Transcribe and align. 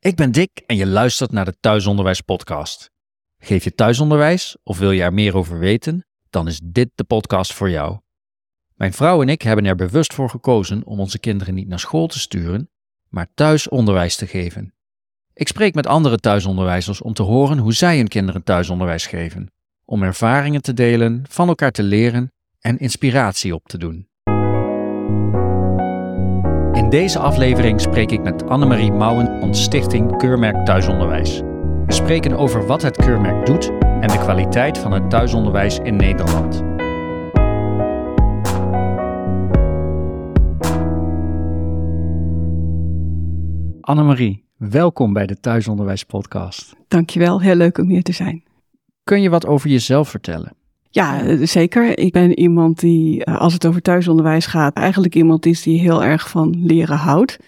Ik 0.00 0.16
ben 0.16 0.32
Dick 0.32 0.62
en 0.66 0.76
je 0.76 0.86
luistert 0.86 1.32
naar 1.32 1.44
de 1.44 1.56
Thuisonderwijs 1.60 2.20
Podcast. 2.20 2.90
Geef 3.38 3.64
je 3.64 3.74
thuisonderwijs 3.74 4.56
of 4.62 4.78
wil 4.78 4.90
je 4.90 5.02
er 5.02 5.14
meer 5.14 5.36
over 5.36 5.58
weten? 5.58 6.06
Dan 6.30 6.46
is 6.46 6.60
dit 6.64 6.90
de 6.94 7.04
podcast 7.04 7.52
voor 7.54 7.70
jou. 7.70 7.98
Mijn 8.74 8.92
vrouw 8.92 9.22
en 9.22 9.28
ik 9.28 9.42
hebben 9.42 9.64
er 9.64 9.74
bewust 9.74 10.14
voor 10.14 10.30
gekozen 10.30 10.84
om 10.84 11.00
onze 11.00 11.18
kinderen 11.18 11.54
niet 11.54 11.68
naar 11.68 11.78
school 11.78 12.06
te 12.06 12.18
sturen, 12.18 12.70
maar 13.08 13.28
thuisonderwijs 13.34 14.16
te 14.16 14.26
geven. 14.26 14.74
Ik 15.34 15.48
spreek 15.48 15.74
met 15.74 15.86
andere 15.86 16.16
thuisonderwijzers 16.16 17.00
om 17.00 17.12
te 17.12 17.22
horen 17.22 17.58
hoe 17.58 17.74
zij 17.74 17.96
hun 17.96 18.08
kinderen 18.08 18.42
thuisonderwijs 18.42 19.06
geven, 19.06 19.52
om 19.84 20.02
ervaringen 20.02 20.62
te 20.62 20.74
delen, 20.74 21.24
van 21.28 21.48
elkaar 21.48 21.72
te 21.72 21.82
leren 21.82 22.32
en 22.60 22.78
inspiratie 22.78 23.54
op 23.54 23.68
te 23.68 23.78
doen. 23.78 24.07
In 26.88 26.94
deze 26.98 27.18
aflevering 27.18 27.80
spreek 27.80 28.10
ik 28.10 28.22
met 28.22 28.48
Annemarie 28.48 28.92
Mouwen 28.92 29.40
van 29.40 29.54
Stichting 29.54 30.16
Keurmerk 30.16 30.64
Thuisonderwijs. 30.64 31.40
We 31.86 31.92
spreken 31.92 32.32
over 32.32 32.66
wat 32.66 32.82
het 32.82 32.96
keurmerk 32.96 33.46
doet 33.46 33.70
en 33.80 34.08
de 34.08 34.18
kwaliteit 34.18 34.78
van 34.78 34.92
het 34.92 35.10
thuisonderwijs 35.10 35.78
in 35.78 35.96
Nederland. 35.96 36.62
Annemarie, 43.80 44.44
welkom 44.56 45.12
bij 45.12 45.26
de 45.26 45.40
Thuisonderwijs 45.40 46.04
Podcast. 46.04 46.76
Dankjewel, 46.88 47.40
heel 47.40 47.54
leuk 47.54 47.78
om 47.78 47.88
hier 47.88 48.02
te 48.02 48.12
zijn. 48.12 48.44
Kun 49.04 49.22
je 49.22 49.30
wat 49.30 49.46
over 49.46 49.70
jezelf 49.70 50.08
vertellen? 50.08 50.57
Ja, 50.90 51.22
eh, 51.22 51.38
zeker. 51.42 51.98
Ik 51.98 52.12
ben 52.12 52.38
iemand 52.38 52.80
die, 52.80 53.24
eh, 53.24 53.36
als 53.36 53.52
het 53.52 53.66
over 53.66 53.82
thuisonderwijs 53.82 54.46
gaat, 54.46 54.76
eigenlijk 54.76 55.14
iemand 55.14 55.46
is 55.46 55.62
die 55.62 55.80
heel 55.80 56.04
erg 56.04 56.28
van 56.28 56.54
leren 56.58 56.96
houdt. 56.96 57.38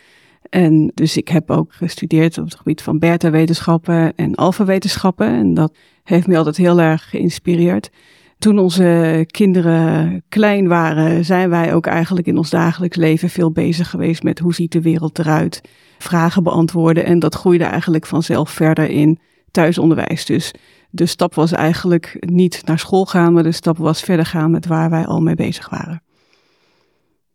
En 0.51 0.93
dus 0.95 1.17
ik 1.17 1.29
heb 1.29 1.51
ook 1.51 1.73
gestudeerd 1.73 2.39
op 2.39 2.45
het 2.45 2.55
gebied 2.55 2.83
van 2.83 2.99
beta-wetenschappen 2.99 4.13
en 4.17 4.35
alfa-wetenschappen. 4.35 5.27
En 5.27 5.55
dat 5.55 5.75
heeft 6.05 6.27
me 6.27 6.37
altijd 6.37 6.57
heel 6.57 6.81
erg 6.81 7.11
geïnspireerd. 7.11 7.91
Toen 8.39 8.59
onze 8.59 9.25
kinderen 9.27 10.23
klein 10.29 10.69
waren, 10.69 11.25
zijn 11.25 11.51
wij 11.51 11.75
ook 11.75 11.87
eigenlijk 11.87 12.27
in 12.27 12.37
ons 12.37 12.51
dagelijks 12.51 12.97
leven 12.97 13.31
veel 13.31 13.51
bezig 13.51 13.91
geweest 13.91 14.23
met 14.23 14.39
hoe 14.39 14.55
ziet 14.55 14.73
de 14.73 14.81
wereld 14.81 15.19
eruit, 15.19 15.61
vragen 15.99 16.43
beantwoorden. 16.43 17.05
En 17.05 17.19
dat 17.19 17.35
groeide 17.35 17.65
eigenlijk 17.65 18.07
vanzelf 18.07 18.51
verder 18.51 18.91
in 18.91 19.19
thuisonderwijs. 19.51 20.25
Dus 20.25 20.53
de 20.91 21.07
stap 21.07 21.35
was 21.35 21.53
eigenlijk 21.53 22.17
niet 22.21 22.63
naar 22.65 22.79
school 22.79 23.07
gaan, 23.07 23.33
maar 23.33 23.43
de 23.43 23.53
stap 23.53 23.79
was 23.79 24.03
verder 24.03 24.27
gaan 24.27 24.51
met 24.51 24.67
waar 24.67 24.91
wij 24.91 25.07
al 25.07 25.21
mee 25.21 25.35
bezig 25.35 25.69
waren. 25.69 26.03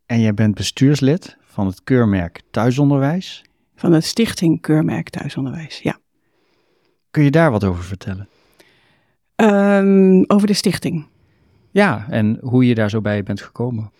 En 0.05 0.21
jij 0.21 0.33
bent 0.33 0.55
bestuurslid 0.55 1.37
van 1.43 1.67
het 1.67 1.83
keurmerk 1.83 2.41
Thuisonderwijs? 2.51 3.43
Van 3.75 3.91
de 3.91 4.01
stichting 4.01 4.61
Keurmerk 4.61 5.09
Thuisonderwijs, 5.09 5.79
ja. 5.79 5.97
Kun 7.11 7.23
je 7.23 7.31
daar 7.31 7.51
wat 7.51 7.63
over 7.63 7.83
vertellen? 7.83 8.29
Um, 9.35 10.23
over 10.27 10.47
de 10.47 10.53
stichting. 10.53 11.07
Ja, 11.71 12.05
en 12.09 12.37
hoe 12.41 12.67
je 12.67 12.75
daar 12.75 12.89
zo 12.89 13.01
bij 13.01 13.23
bent 13.23 13.41
gekomen. 13.41 13.91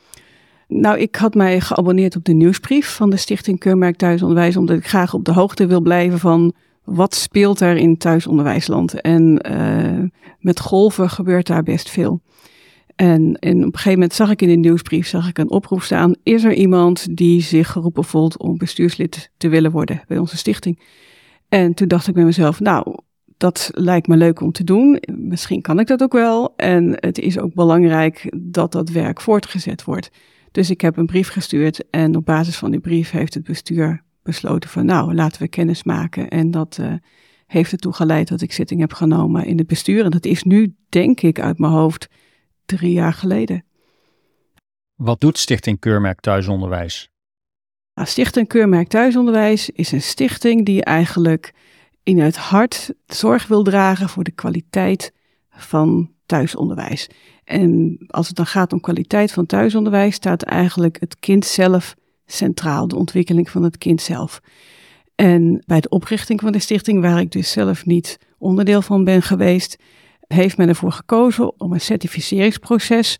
Nou, 0.67 0.99
ik 0.99 1.15
had 1.15 1.33
mij 1.33 1.59
geabonneerd 1.59 2.15
op 2.15 2.23
de 2.23 2.33
nieuwsbrief 2.33 2.95
van 2.95 3.09
de 3.09 3.17
Stichting 3.17 3.59
Keurmerk 3.59 3.95
Thuisonderwijs, 3.95 4.57
omdat 4.57 4.77
ik 4.77 4.87
graag 4.87 5.13
op 5.13 5.25
de 5.25 5.31
hoogte 5.31 5.67
wil 5.67 5.81
blijven 5.81 6.19
van 6.19 6.53
wat 6.85 7.15
speelt 7.15 7.59
er 7.59 7.75
in 7.75 7.97
thuisonderwijsland. 7.97 9.01
En 9.01 9.47
uh, 9.51 10.09
met 10.39 10.59
golven 10.59 11.09
gebeurt 11.09 11.47
daar 11.47 11.63
best 11.63 11.89
veel. 11.89 12.21
En, 12.95 13.37
en, 13.39 13.57
op 13.57 13.63
een 13.63 13.71
gegeven 13.71 13.91
moment 13.91 14.13
zag 14.13 14.29
ik 14.29 14.41
in 14.41 14.47
de 14.47 14.55
nieuwsbrief 14.55 15.07
zag 15.07 15.29
ik 15.29 15.37
een 15.37 15.49
oproep 15.49 15.81
staan. 15.81 16.15
Is 16.23 16.43
er 16.43 16.53
iemand 16.53 17.15
die 17.17 17.41
zich 17.41 17.71
geroepen 17.71 18.03
voelt 18.03 18.37
om 18.37 18.57
bestuurslid 18.57 19.31
te 19.37 19.49
willen 19.49 19.71
worden 19.71 20.01
bij 20.07 20.17
onze 20.17 20.37
stichting? 20.37 20.79
En 21.49 21.73
toen 21.73 21.87
dacht 21.87 22.07
ik 22.07 22.13
bij 22.13 22.23
mezelf, 22.23 22.59
nou, 22.59 22.97
dat 23.37 23.69
lijkt 23.73 24.07
me 24.07 24.17
leuk 24.17 24.41
om 24.41 24.51
te 24.51 24.63
doen. 24.63 25.01
Misschien 25.11 25.61
kan 25.61 25.79
ik 25.79 25.87
dat 25.87 26.03
ook 26.03 26.13
wel. 26.13 26.53
En 26.55 26.91
het 26.95 27.19
is 27.19 27.39
ook 27.39 27.53
belangrijk 27.53 28.33
dat 28.37 28.71
dat 28.71 28.89
werk 28.89 29.21
voortgezet 29.21 29.83
wordt. 29.83 30.09
Dus 30.51 30.69
ik 30.69 30.81
heb 30.81 30.97
een 30.97 31.05
brief 31.05 31.29
gestuurd 31.29 31.89
en 31.89 32.15
op 32.15 32.25
basis 32.25 32.57
van 32.57 32.71
die 32.71 32.79
brief 32.79 33.11
heeft 33.11 33.33
het 33.33 33.43
bestuur 33.43 34.03
besloten 34.25 34.69
van 34.69 34.85
nou, 34.85 35.13
laten 35.13 35.41
we 35.41 35.47
kennis 35.47 35.83
maken. 35.83 36.29
En 36.29 36.51
dat 36.51 36.77
uh, 36.81 36.93
heeft 37.45 37.71
ertoe 37.71 37.93
geleid 37.93 38.27
dat 38.27 38.41
ik 38.41 38.53
zitting 38.53 38.79
heb 38.79 38.93
genomen 38.93 39.45
in 39.45 39.57
het 39.57 39.67
bestuur. 39.67 40.03
En 40.03 40.11
dat 40.11 40.25
is 40.25 40.43
nu, 40.43 40.75
denk 40.89 41.21
ik, 41.21 41.39
uit 41.39 41.57
mijn 41.57 41.71
hoofd 41.71 42.07
drie 42.65 42.93
jaar 42.93 43.13
geleden. 43.13 43.65
Wat 44.95 45.21
doet 45.21 45.37
Stichting 45.37 45.79
Keurmerk 45.79 46.19
Thuisonderwijs? 46.19 47.09
Nou, 47.93 48.07
stichting 48.07 48.47
Keurmerk 48.47 48.87
Thuisonderwijs 48.87 49.69
is 49.69 49.91
een 49.91 50.01
stichting 50.01 50.65
die 50.65 50.83
eigenlijk 50.83 51.53
in 52.03 52.19
het 52.19 52.35
hart 52.35 52.93
zorg 53.05 53.47
wil 53.47 53.63
dragen 53.63 54.09
voor 54.09 54.23
de 54.23 54.31
kwaliteit 54.31 55.13
van 55.49 56.11
thuisonderwijs. 56.25 57.09
En 57.43 57.97
als 58.07 58.27
het 58.27 58.35
dan 58.35 58.45
gaat 58.45 58.73
om 58.73 58.79
kwaliteit 58.79 59.31
van 59.31 59.45
thuisonderwijs, 59.45 60.15
staat 60.15 60.41
eigenlijk 60.41 60.99
het 60.99 61.19
kind 61.19 61.45
zelf 61.45 61.95
centraal, 62.25 62.87
de 62.87 62.95
ontwikkeling 62.95 63.49
van 63.49 63.63
het 63.63 63.77
kind 63.77 64.01
zelf. 64.01 64.41
En 65.15 65.63
bij 65.65 65.79
de 65.79 65.89
oprichting 65.89 66.39
van 66.41 66.51
de 66.51 66.59
stichting, 66.59 67.01
waar 67.01 67.19
ik 67.19 67.31
dus 67.31 67.51
zelf 67.51 67.85
niet 67.85 68.19
onderdeel 68.37 68.81
van 68.81 69.03
ben 69.03 69.21
geweest, 69.21 69.77
heeft 70.27 70.57
men 70.57 70.67
ervoor 70.67 70.91
gekozen 70.91 71.59
om 71.59 71.73
een 71.73 71.81
certificeringsproces 71.81 73.19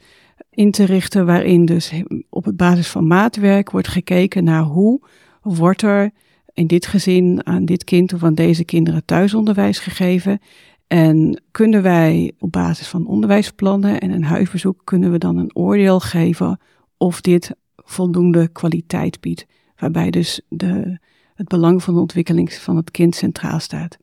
in 0.50 0.72
te 0.72 0.84
richten, 0.84 1.26
waarin 1.26 1.66
dus 1.66 1.92
op 2.30 2.46
het 2.46 2.58
basis 2.58 2.88
van 2.88 3.08
maatwerk 3.08 3.72
wordt 3.72 3.88
gekeken 3.88 4.44
naar 4.44 4.64
hoe 4.64 5.02
wordt 5.42 5.82
er 5.82 6.12
in 6.54 6.68
dit 6.68 6.86
gezin 6.86 7.46
aan 7.46 7.66
dit 7.66 7.84
kind 7.84 8.14
of 8.14 8.24
aan 8.24 8.34
deze 8.34 8.64
kinderen 8.66 9.06
thuisonderwijs 9.06 9.80
gegeven. 9.80 10.40
En 10.88 11.42
kunnen 11.52 11.82
wij 11.82 12.32
op 12.40 12.52
basis 12.52 12.88
van 12.88 13.08
onderwijsplannen 13.08 14.00
en 14.00 14.12
een 14.12 14.24
huisbezoek, 14.24 14.82
kunnen 14.84 15.12
we 15.12 15.18
dan 15.18 15.38
een 15.38 15.56
oordeel 15.56 16.00
geven 16.00 16.60
of 16.98 17.22
dit 17.22 17.56
voldoende 17.86 18.48
kwaliteit 18.48 19.22
biedt. 19.22 19.46
Waarbij 19.76 20.10
dus 20.10 20.42
de, 20.50 21.00
het 21.36 21.48
belang 21.48 21.84
van 21.84 21.94
de 21.94 22.00
ontwikkeling 22.00 22.54
van 22.54 22.76
het 22.76 22.92
kind 22.92 23.16
centraal 23.16 23.60
staat. 23.60 23.98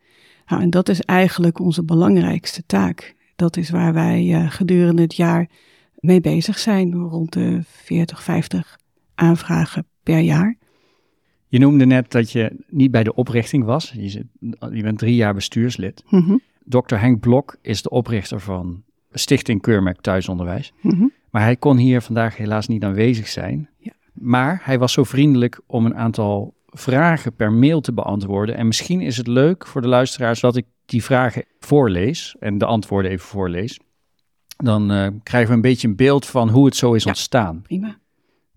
Nou, 0.47 0.63
en 0.63 0.71
dat 0.71 0.89
is 0.89 1.01
eigenlijk 1.01 1.59
onze 1.59 1.85
belangrijkste 1.85 2.63
taak. 2.67 3.15
Dat 3.37 3.57
is 3.57 3.71
waar 3.71 3.93
wij 3.93 4.25
uh, 4.25 4.51
gedurende 4.51 5.03
het 5.03 5.15
jaar 5.15 5.49
mee 5.95 6.21
bezig 6.21 6.59
zijn. 6.59 6.95
Rond 6.95 7.33
de 7.33 7.61
40, 7.65 8.23
50 8.23 8.79
aanvragen 9.15 9.87
per 10.03 10.19
jaar. 10.19 10.57
Je 11.47 11.59
noemde 11.59 11.87
net 11.87 12.11
dat 12.11 12.31
je 12.31 12.65
niet 12.69 12.91
bij 12.91 13.03
de 13.03 13.15
oprichting 13.15 13.65
was. 13.65 13.93
Je, 13.97 14.09
zit, 14.09 14.27
je 14.73 14.83
bent 14.83 14.99
drie 14.99 15.15
jaar 15.15 15.35
bestuurslid. 15.35 16.05
Mm 16.09 16.21
-hmm. 16.21 16.41
Dr. 16.65 16.95
Henk 16.95 17.21
Blok 17.21 17.57
is 17.63 17.83
de 17.83 17.91
oprichter 17.91 18.41
van 18.41 18.83
Stichting 19.11 19.61
Keurmerk 19.61 20.01
Thuisonderwijs. 20.01 20.73
Mm 20.81 20.91
-hmm. 20.91 21.13
Maar 21.31 21.43
hij 21.43 21.57
kon 21.57 21.77
hier 21.77 22.01
vandaag 22.01 22.37
helaas 22.37 22.69
niet 22.69 22.85
aanwezig 22.85 23.29
zijn. 23.29 23.69
Maar 24.13 24.61
hij 24.63 24.79
was 24.79 24.93
zo 24.93 25.05
vriendelijk 25.05 25.61
om 25.67 25.87
een 25.87 25.97
aantal 25.97 26.55
vragen 26.67 27.35
per 27.35 27.53
mail 27.53 27.81
te 27.81 27.93
beantwoorden. 27.93 28.57
En 28.57 28.67
misschien 28.67 29.01
is 29.01 29.17
het 29.17 29.27
leuk 29.27 29.67
voor 29.67 29.81
de 29.81 29.89
luisteraars 29.89 30.41
dat 30.41 30.57
ik 30.57 30.67
die 30.85 31.05
vragen 31.05 31.45
voorlees 31.59 32.37
en 32.39 32.59
de 32.59 32.65
antwoorden 32.65 33.11
even 33.11 33.27
voorlees. 33.27 33.81
Dan 34.57 34.93
uh, 34.93 35.07
krijgen 35.23 35.51
we 35.51 35.57
een 35.57 35.61
beetje 35.61 35.89
een 35.89 35.97
beeld 35.97 36.27
van 36.27 36.49
hoe 36.49 36.65
het 36.65 36.77
zo 36.77 36.93
is 36.93 37.03
ja, 37.03 37.09
ontstaan. 37.09 37.63
Prima. 37.63 37.99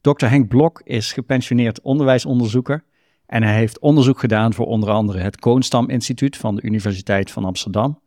Dr. 0.02 0.26
Henk 0.26 0.48
Blok 0.48 0.82
is 0.84 1.14
gepensioneerd 1.14 1.82
onderwijsonderzoeker. 1.82 2.84
En 3.26 3.44
hij 3.44 3.56
heeft 3.56 3.80
onderzoek 3.80 4.20
gedaan 4.20 4.54
voor 4.54 4.66
onder 4.66 4.90
andere 4.90 5.20
het 5.20 5.40
Koonstam 5.40 5.90
Instituut 5.90 6.38
van 6.38 6.56
de 6.56 6.62
Universiteit 6.62 7.32
van 7.32 7.46
Amsterdam. 7.46 8.00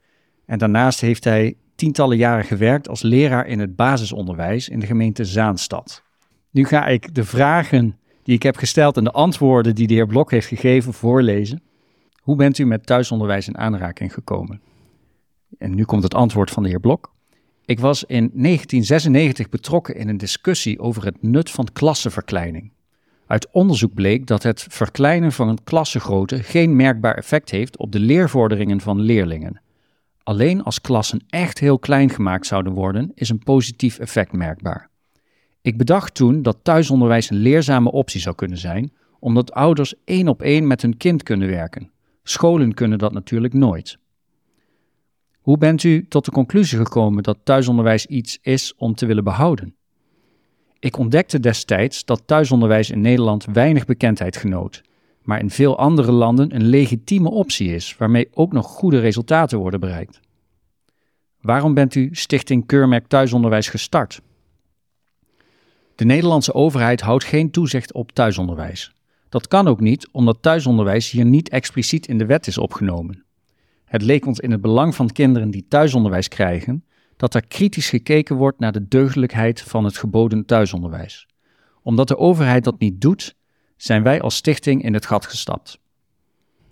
En 0.46 0.58
daarnaast 0.58 1.00
heeft 1.00 1.24
hij 1.24 1.56
tientallen 1.74 2.16
jaren 2.16 2.44
gewerkt 2.44 2.88
als 2.88 3.02
leraar 3.02 3.46
in 3.46 3.58
het 3.58 3.76
basisonderwijs 3.76 4.68
in 4.68 4.80
de 4.80 4.86
gemeente 4.86 5.24
Zaanstad. 5.24 6.02
Nu 6.50 6.64
ga 6.64 6.86
ik 6.86 7.14
de 7.14 7.24
vragen 7.24 7.98
die 8.22 8.34
ik 8.34 8.42
heb 8.42 8.56
gesteld 8.56 8.96
en 8.96 9.04
de 9.04 9.12
antwoorden 9.12 9.74
die 9.74 9.86
de 9.86 9.94
heer 9.94 10.06
Blok 10.06 10.30
heeft 10.30 10.46
gegeven 10.46 10.92
voorlezen. 10.92 11.62
Hoe 12.22 12.36
bent 12.36 12.58
u 12.58 12.64
met 12.64 12.86
thuisonderwijs 12.86 13.48
in 13.48 13.58
aanraking 13.58 14.14
gekomen? 14.14 14.60
En 15.58 15.74
nu 15.74 15.84
komt 15.84 16.02
het 16.02 16.14
antwoord 16.14 16.50
van 16.50 16.62
de 16.62 16.68
heer 16.68 16.80
Blok. 16.80 17.12
Ik 17.64 17.80
was 17.80 18.04
in 18.04 18.30
1996 18.32 19.48
betrokken 19.48 19.96
in 19.96 20.08
een 20.08 20.16
discussie 20.16 20.80
over 20.80 21.04
het 21.04 21.22
nut 21.22 21.50
van 21.50 21.68
klassenverkleining. 21.72 22.72
Uit 23.26 23.48
onderzoek 23.50 23.94
bleek 23.94 24.26
dat 24.26 24.42
het 24.42 24.66
verkleinen 24.68 25.32
van 25.32 25.48
een 25.48 25.64
klassengrootte 25.64 26.42
geen 26.42 26.76
merkbaar 26.76 27.14
effect 27.14 27.50
heeft 27.50 27.76
op 27.76 27.92
de 27.92 27.98
leervorderingen 28.00 28.80
van 28.80 29.00
leerlingen. 29.00 29.60
Alleen 30.22 30.62
als 30.62 30.80
klassen 30.80 31.24
echt 31.28 31.58
heel 31.58 31.78
klein 31.78 32.10
gemaakt 32.10 32.46
zouden 32.46 32.72
worden, 32.72 33.12
is 33.14 33.28
een 33.28 33.38
positief 33.38 33.98
effect 33.98 34.32
merkbaar. 34.32 34.87
Ik 35.68 35.76
bedacht 35.76 36.14
toen 36.14 36.42
dat 36.42 36.58
thuisonderwijs 36.62 37.30
een 37.30 37.36
leerzame 37.36 37.90
optie 37.90 38.20
zou 38.20 38.34
kunnen 38.34 38.58
zijn, 38.58 38.92
omdat 39.18 39.52
ouders 39.52 39.94
één 40.04 40.28
op 40.28 40.42
één 40.42 40.66
met 40.66 40.82
hun 40.82 40.96
kind 40.96 41.22
kunnen 41.22 41.48
werken. 41.48 41.90
Scholen 42.22 42.74
kunnen 42.74 42.98
dat 42.98 43.12
natuurlijk 43.12 43.54
nooit. 43.54 43.98
Hoe 45.40 45.58
bent 45.58 45.82
u 45.82 46.06
tot 46.08 46.24
de 46.24 46.30
conclusie 46.30 46.78
gekomen 46.78 47.22
dat 47.22 47.38
thuisonderwijs 47.42 48.06
iets 48.06 48.38
is 48.42 48.74
om 48.76 48.94
te 48.94 49.06
willen 49.06 49.24
behouden? 49.24 49.74
Ik 50.78 50.98
ontdekte 50.98 51.40
destijds 51.40 52.04
dat 52.04 52.22
thuisonderwijs 52.26 52.90
in 52.90 53.00
Nederland 53.00 53.44
weinig 53.44 53.84
bekendheid 53.84 54.36
genoot, 54.36 54.82
maar 55.22 55.40
in 55.40 55.50
veel 55.50 55.78
andere 55.78 56.12
landen 56.12 56.54
een 56.54 56.66
legitieme 56.66 57.30
optie 57.30 57.74
is, 57.74 57.96
waarmee 57.96 58.28
ook 58.32 58.52
nog 58.52 58.66
goede 58.66 59.00
resultaten 59.00 59.58
worden 59.58 59.80
bereikt. 59.80 60.20
Waarom 61.40 61.74
bent 61.74 61.94
u 61.94 62.08
Stichting 62.12 62.66
Keurmerk 62.66 63.06
Thuisonderwijs 63.06 63.68
gestart? 63.68 64.20
De 65.98 66.04
Nederlandse 66.04 66.54
overheid 66.54 67.00
houdt 67.00 67.24
geen 67.24 67.50
toezicht 67.50 67.92
op 67.92 68.12
thuisonderwijs. 68.12 68.92
Dat 69.28 69.48
kan 69.48 69.68
ook 69.68 69.80
niet, 69.80 70.08
omdat 70.12 70.42
thuisonderwijs 70.42 71.10
hier 71.10 71.24
niet 71.24 71.48
expliciet 71.48 72.06
in 72.06 72.18
de 72.18 72.26
wet 72.26 72.46
is 72.46 72.58
opgenomen. 72.58 73.24
Het 73.84 74.02
leek 74.02 74.26
ons 74.26 74.38
in 74.38 74.50
het 74.50 74.60
belang 74.60 74.94
van 74.94 75.12
kinderen 75.12 75.50
die 75.50 75.66
thuisonderwijs 75.68 76.28
krijgen, 76.28 76.84
dat 77.16 77.34
er 77.34 77.46
kritisch 77.46 77.88
gekeken 77.88 78.36
wordt 78.36 78.58
naar 78.58 78.72
de 78.72 78.88
deugdelijkheid 78.88 79.60
van 79.60 79.84
het 79.84 79.96
geboden 79.96 80.44
thuisonderwijs. 80.44 81.26
Omdat 81.82 82.08
de 82.08 82.18
overheid 82.18 82.64
dat 82.64 82.78
niet 82.78 83.00
doet, 83.00 83.36
zijn 83.76 84.02
wij 84.02 84.20
als 84.20 84.36
stichting 84.36 84.82
in 84.82 84.94
het 84.94 85.06
gat 85.06 85.26
gestapt. 85.26 85.78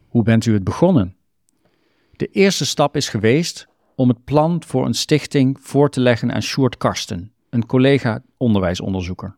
Hoe 0.08 0.22
bent 0.22 0.46
u 0.46 0.52
het 0.52 0.64
begonnen? 0.64 1.16
De 2.12 2.26
eerste 2.26 2.66
stap 2.66 2.96
is 2.96 3.08
geweest 3.08 3.68
om 3.96 4.08
het 4.08 4.24
plan 4.24 4.62
voor 4.66 4.86
een 4.86 4.94
stichting 4.94 5.58
voor 5.60 5.90
te 5.90 6.00
leggen 6.00 6.32
aan 6.32 6.42
Sjoerd 6.42 6.76
Karsten, 6.76 7.32
een 7.50 7.66
collega 7.66 8.22
onderwijsonderzoeker. 8.36 9.36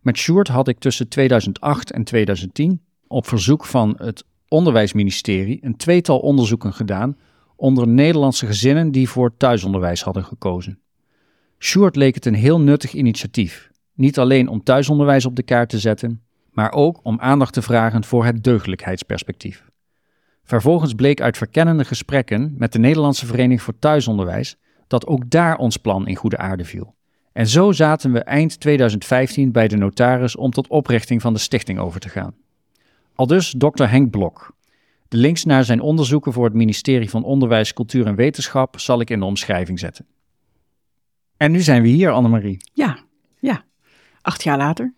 Met 0.00 0.16
Sjoerd 0.16 0.48
had 0.48 0.68
ik 0.68 0.78
tussen 0.78 1.08
2008 1.08 1.92
en 1.92 2.04
2010 2.04 2.80
op 3.06 3.26
verzoek 3.26 3.64
van 3.64 3.94
het 3.98 4.24
Onderwijsministerie 4.48 5.58
een 5.62 5.76
tweetal 5.76 6.18
onderzoeken 6.18 6.72
gedaan 6.72 7.16
onder 7.56 7.88
Nederlandse 7.88 8.46
gezinnen 8.46 8.90
die 8.90 9.08
voor 9.08 9.36
thuisonderwijs 9.36 10.02
hadden 10.02 10.24
gekozen. 10.24 10.78
Sjoerd 11.58 11.96
leek 11.96 12.14
het 12.14 12.26
een 12.26 12.34
heel 12.34 12.60
nuttig 12.60 12.92
initiatief, 12.92 13.70
niet 13.94 14.18
alleen 14.18 14.48
om 14.48 14.62
thuisonderwijs 14.62 15.24
op 15.24 15.36
de 15.36 15.42
kaart 15.42 15.68
te 15.68 15.78
zetten, 15.78 16.22
maar 16.50 16.72
ook 16.72 17.00
om 17.02 17.20
aandacht 17.20 17.52
te 17.52 17.62
vragen 17.62 18.04
voor 18.04 18.24
het 18.24 18.44
deugdelijkheidsperspectief. 18.44 19.64
Vervolgens 20.42 20.94
bleek 20.94 21.20
uit 21.20 21.36
verkennende 21.36 21.84
gesprekken 21.84 22.54
met 22.56 22.72
de 22.72 22.78
Nederlandse 22.78 23.26
Vereniging 23.26 23.62
voor 23.62 23.78
Thuisonderwijs 23.78 24.56
dat 24.86 25.06
ook 25.06 25.30
daar 25.30 25.56
ons 25.56 25.76
plan 25.76 26.06
in 26.06 26.16
goede 26.16 26.36
aarde 26.36 26.64
viel. 26.64 26.94
En 27.38 27.46
zo 27.46 27.72
zaten 27.72 28.12
we 28.12 28.18
eind 28.18 28.60
2015 28.60 29.52
bij 29.52 29.68
de 29.68 29.76
notaris 29.76 30.36
om 30.36 30.50
tot 30.50 30.68
oprichting 30.68 31.20
van 31.20 31.32
de 31.32 31.38
stichting 31.38 31.78
over 31.78 32.00
te 32.00 32.08
gaan. 32.08 32.34
Aldus 33.14 33.54
Dr. 33.58 33.82
Henk 33.82 34.10
Blok. 34.10 34.54
De 35.08 35.16
links 35.16 35.44
naar 35.44 35.64
zijn 35.64 35.80
onderzoeken 35.80 36.32
voor 36.32 36.44
het 36.44 36.54
ministerie 36.54 37.10
van 37.10 37.24
Onderwijs, 37.24 37.72
Cultuur 37.72 38.06
en 38.06 38.14
Wetenschap 38.14 38.80
zal 38.80 39.00
ik 39.00 39.10
in 39.10 39.18
de 39.18 39.24
omschrijving 39.24 39.78
zetten. 39.78 40.06
En 41.36 41.50
nu 41.52 41.60
zijn 41.60 41.82
we 41.82 41.88
hier, 41.88 42.10
Annemarie. 42.10 42.56
Ja, 42.72 42.98
ja. 43.38 43.64
Acht 44.20 44.42
jaar 44.42 44.58
later. 44.58 44.94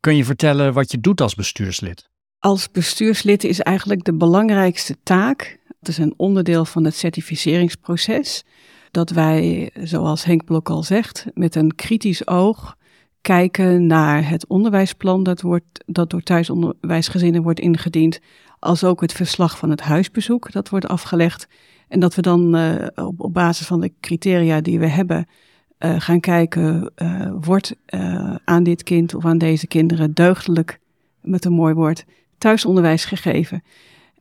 Kun 0.00 0.16
je 0.16 0.24
vertellen 0.24 0.72
wat 0.72 0.90
je 0.90 1.00
doet 1.00 1.20
als 1.20 1.34
bestuurslid? 1.34 2.08
Als 2.38 2.70
bestuurslid 2.70 3.44
is 3.44 3.60
eigenlijk 3.60 4.04
de 4.04 4.14
belangrijkste 4.14 4.96
taak, 5.02 5.58
het 5.78 5.88
is 5.88 5.98
een 5.98 6.14
onderdeel 6.16 6.64
van 6.64 6.84
het 6.84 6.94
certificeringsproces, 6.94 8.44
dat 8.92 9.10
wij, 9.10 9.70
zoals 9.74 10.24
Henk 10.24 10.44
Blok 10.44 10.70
al 10.70 10.82
zegt, 10.82 11.26
met 11.34 11.54
een 11.54 11.74
kritisch 11.74 12.26
oog 12.26 12.76
kijken 13.20 13.86
naar 13.86 14.28
het 14.28 14.46
onderwijsplan 14.46 15.22
dat, 15.22 15.40
wordt, 15.40 15.84
dat 15.86 16.10
door 16.10 16.22
thuisonderwijsgezinnen 16.22 17.42
wordt 17.42 17.60
ingediend, 17.60 18.20
als 18.58 18.84
ook 18.84 19.00
het 19.00 19.12
verslag 19.12 19.58
van 19.58 19.70
het 19.70 19.80
huisbezoek 19.80 20.52
dat 20.52 20.68
wordt 20.68 20.88
afgelegd. 20.88 21.48
En 21.88 22.00
dat 22.00 22.14
we 22.14 22.22
dan 22.22 22.56
uh, 22.56 22.86
op, 22.94 23.20
op, 23.20 23.34
basis 23.34 23.66
van 23.66 23.80
de 23.80 23.92
criteria 24.00 24.60
die 24.60 24.78
we 24.78 24.86
hebben 24.86 25.26
uh, 25.78 25.94
gaan 25.98 26.20
kijken, 26.20 26.92
uh, 26.96 27.32
wordt 27.40 27.76
aan 28.44 28.62
dit 28.62 28.82
kind 28.82 29.14
of 29.14 29.24
aan 29.24 29.38
deze 29.38 29.66
kinderen 29.66 30.14
deugdelijk, 30.14 30.78
met 31.20 31.44
een 31.44 31.52
mooi 31.52 31.74
woord, 31.74 32.04
thuisonderwijs 32.38 33.04
gegeven. 33.04 33.62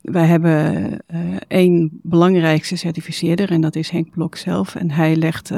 Wij 0.02 0.26
hebben 0.26 0.98
één 1.48 2.00
belangrijkste 2.04 2.76
certificeerder 2.76 3.52
en 3.52 3.62
dat 3.62 3.76
is 3.76 3.90
Henk 3.90 4.10
Blok 4.10 4.36
zelf. 4.36 4.76
En 4.76 4.92
hij 4.92 5.16
legt 5.16 5.52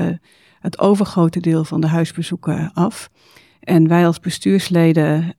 het 0.59 0.79
overgrote 0.79 1.39
deel 1.39 1.63
van 1.63 1.81
de 1.81 1.87
huisbezoeken 1.87 2.71
af. 2.73 3.09
En 3.59 3.87
wij 3.87 4.05
als 4.05 4.19
bestuursleden, 4.19 5.35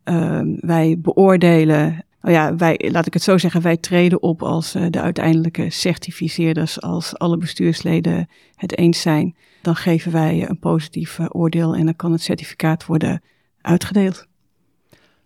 wij 0.60 0.96
beoordelen 0.98 2.04
nou 2.24 2.36
ja, 2.36 2.56
wij, 2.56 2.88
laat 2.92 3.06
ik 3.06 3.12
het 3.14 3.22
zo 3.22 3.38
zeggen, 3.38 3.62
wij 3.62 3.76
treden 3.76 4.22
op 4.22 4.42
als 4.42 4.76
uh, 4.76 4.86
de 4.90 5.00
uiteindelijke 5.00 5.70
certificeerders. 5.70 6.80
Als 6.80 7.18
alle 7.18 7.36
bestuursleden 7.36 8.28
het 8.54 8.78
eens 8.78 9.00
zijn, 9.00 9.36
dan 9.62 9.76
geven 9.76 10.12
wij 10.12 10.48
een 10.48 10.58
positief 10.58 11.18
oordeel 11.28 11.74
en 11.74 11.84
dan 11.84 11.96
kan 11.96 12.12
het 12.12 12.22
certificaat 12.22 12.86
worden 12.86 13.22
uitgedeeld. 13.60 14.26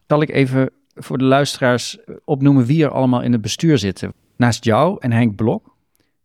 Zal 0.07 0.23
ik 0.23 0.31
even 0.31 0.71
voor 0.99 1.19
de 1.19 1.25
luisteraars 1.25 1.99
opnoemen 2.25 2.65
wie 2.65 2.85
er 2.85 2.91
allemaal 2.91 3.23
in 3.23 3.33
het 3.33 3.41
bestuur 3.41 3.79
zitten? 3.79 4.13
Naast 4.37 4.65
jou 4.65 4.97
en 5.01 5.13
Henk 5.13 5.37
Blok 5.37 5.77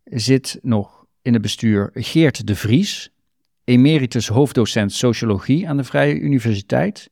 zit 0.04 0.58
nog 0.62 1.04
in 1.22 1.32
het 1.32 1.42
bestuur 1.42 1.90
Geert 1.94 2.46
de 2.46 2.56
Vries, 2.56 3.10
emeritus 3.64 4.28
hoofddocent 4.28 4.92
sociologie 4.92 5.68
aan 5.68 5.76
de 5.76 5.84
Vrije 5.84 6.18
Universiteit, 6.18 7.10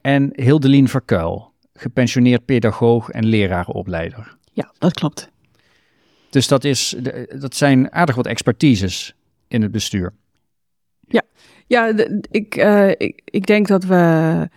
en 0.00 0.30
Hildelien 0.32 0.88
Verkuil, 0.88 1.52
gepensioneerd 1.72 2.44
pedagoog 2.44 3.10
en 3.10 3.26
lerarenopleider. 3.26 4.36
Ja, 4.52 4.72
dat 4.78 4.94
klopt. 4.94 5.30
Dus 6.30 6.48
dat, 6.48 6.64
is, 6.64 6.94
dat 7.38 7.56
zijn 7.56 7.92
aardig 7.92 8.14
wat 8.14 8.26
expertises 8.26 9.14
in 9.48 9.62
het 9.62 9.70
bestuur. 9.70 10.12
Ja, 11.00 11.22
ja 11.66 11.92
ik, 12.30 12.56
uh, 12.56 12.88
ik, 12.88 13.20
ik 13.24 13.46
denk 13.46 13.66
dat 13.66 13.84
we 13.84 14.48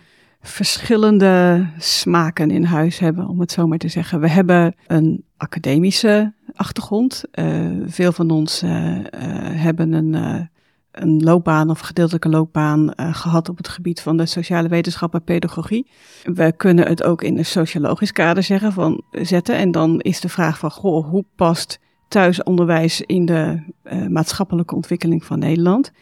verschillende 0.42 1.66
smaken 1.78 2.50
in 2.50 2.64
huis 2.64 2.98
hebben, 2.98 3.28
om 3.28 3.40
het 3.40 3.52
zo 3.52 3.66
maar 3.66 3.78
te 3.78 3.88
zeggen. 3.88 4.20
We 4.20 4.28
hebben 4.28 4.74
een 4.86 5.24
academische 5.36 6.32
achtergrond. 6.54 7.24
Uh, 7.34 7.70
veel 7.86 8.12
van 8.12 8.30
ons 8.30 8.62
uh, 8.62 8.70
hebben 9.54 9.92
een 9.92 10.50
een 10.92 11.22
loopbaan 11.22 11.70
of 11.70 11.80
gedeeltelijke 11.80 12.28
loopbaan 12.28 12.92
gehad 12.96 13.48
op 13.48 13.56
het 13.56 13.68
gebied 13.68 14.00
van 14.00 14.16
de 14.16 14.26
sociale 14.26 14.68
wetenschappen 14.68 15.24
pedagogie. 15.24 15.90
We 16.22 16.52
kunnen 16.56 16.86
het 16.86 17.02
ook 17.02 17.22
in 17.22 17.38
een 17.38 17.44
sociologisch 17.44 18.12
kader 18.12 18.42
zeggen 18.42 18.72
van, 18.72 19.02
zetten. 19.10 19.56
En 19.56 19.70
dan 19.70 20.00
is 20.00 20.20
de 20.20 20.28
vraag 20.28 20.58
van, 20.58 20.70
goh, 20.70 21.08
hoe 21.08 21.24
past 21.36 21.78
thuisonderwijs 22.08 23.00
in 23.00 23.26
de 23.26 23.62
maatschappelijke 24.08 24.74
ontwikkeling 24.74 25.24
van 25.24 25.38
Nederland? 25.38 25.92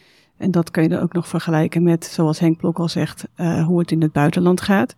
En 0.41 0.51
dat 0.51 0.71
kun 0.71 0.83
je 0.83 0.89
dan 0.89 1.01
ook 1.01 1.13
nog 1.13 1.27
vergelijken 1.27 1.83
met, 1.83 2.05
zoals 2.05 2.39
Henk 2.39 2.57
Blok 2.57 2.79
al 2.79 2.89
zegt, 2.89 3.27
uh, 3.37 3.65
hoe 3.65 3.79
het 3.79 3.91
in 3.91 4.01
het 4.01 4.11
buitenland 4.11 4.61
gaat. 4.61 4.95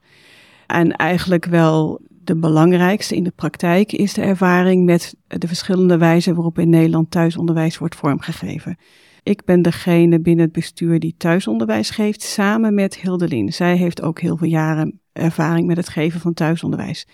En 0.67 0.91
eigenlijk 0.91 1.45
wel 1.45 2.01
de 2.09 2.35
belangrijkste 2.35 3.15
in 3.15 3.23
de 3.23 3.33
praktijk 3.35 3.91
is 3.91 4.13
de 4.13 4.21
ervaring 4.21 4.85
met 4.85 5.15
de 5.27 5.47
verschillende 5.47 5.97
wijzen 5.97 6.35
waarop 6.35 6.59
in 6.59 6.69
Nederland 6.69 7.11
thuisonderwijs 7.11 7.77
wordt 7.77 7.95
vormgegeven. 7.95 8.77
Ik 9.23 9.45
ben 9.45 9.61
degene 9.61 10.19
binnen 10.19 10.45
het 10.45 10.53
bestuur 10.53 10.99
die 10.99 11.15
thuisonderwijs 11.17 11.89
geeft, 11.89 12.21
samen 12.21 12.73
met 12.73 12.97
Hildelien. 12.97 13.53
Zij 13.53 13.75
heeft 13.75 14.01
ook 14.01 14.19
heel 14.19 14.37
veel 14.37 14.47
jaren 14.47 14.99
ervaring 15.11 15.67
met 15.67 15.77
het 15.77 15.89
geven 15.89 16.19
van 16.19 16.33
thuisonderwijs. 16.33 17.07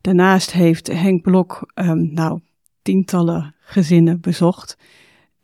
Daarnaast 0.00 0.52
heeft 0.52 0.86
Henk 0.86 1.22
Blok, 1.22 1.72
um, 1.74 2.12
nou, 2.12 2.40
tientallen 2.82 3.54
gezinnen 3.60 4.20
bezocht. 4.20 4.76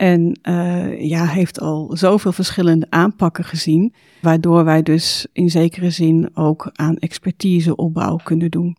En 0.03 0.39
uh, 0.49 1.01
ja, 1.01 1.27
heeft 1.27 1.61
al 1.61 1.91
zoveel 1.97 2.33
verschillende 2.33 2.87
aanpakken 2.89 3.45
gezien, 3.45 3.95
waardoor 4.21 4.65
wij 4.65 4.83
dus 4.83 5.27
in 5.33 5.51
zekere 5.51 5.91
zin 5.91 6.31
ook 6.35 6.71
aan 6.73 6.97
expertiseopbouw 6.97 8.17
kunnen 8.17 8.51
doen. 8.51 8.77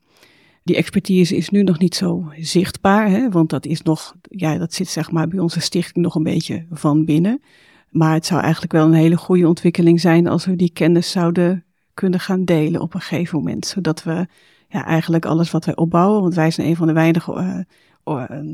Die 0.64 0.76
expertise 0.76 1.36
is 1.36 1.50
nu 1.50 1.64
nog 1.64 1.80
niet 1.80 1.96
zo 1.96 2.32
zichtbaar, 2.38 3.10
hè, 3.10 3.30
want 3.30 3.50
dat 3.50 3.66
is 3.66 3.82
nog, 3.82 4.16
ja, 4.22 4.58
dat 4.58 4.74
zit 4.74 4.88
zeg 4.88 5.12
maar 5.12 5.28
bij 5.28 5.40
onze 5.40 5.60
stichting 5.60 6.06
nog 6.06 6.16
een 6.16 6.24
beetje 6.24 6.66
van 6.72 7.06
binnen. 7.06 7.42
Maar 7.90 8.14
het 8.14 8.26
zou 8.26 8.42
eigenlijk 8.42 8.74
wel 8.74 8.86
een 8.86 8.94
hele 8.94 9.18
goede 9.18 9.48
ontwikkeling 9.48 10.02
zijn 10.02 10.28
als 10.28 10.46
we 10.46 10.56
die 10.56 10.72
kennis 10.74 11.12
zouden 11.12 11.64
kunnen 11.94 12.20
gaan 12.20 12.46
delen 12.46 12.82
op 12.82 12.94
een 12.94 13.02
gegeven 13.02 13.38
moment. 13.38 13.66
Zodat 13.66 14.04
we 14.04 14.28
ja, 14.68 14.86
eigenlijk 14.86 15.26
alles 15.26 15.52
wat 15.52 15.66
wij 15.66 15.76
opbouwen, 15.76 16.22
want 16.22 16.36
wij 16.36 16.52
zijn 16.52 16.68
een 16.68 16.76
van 16.76 16.88
de 16.88 16.94
weinige 16.94 17.34
uh, 17.34 17.60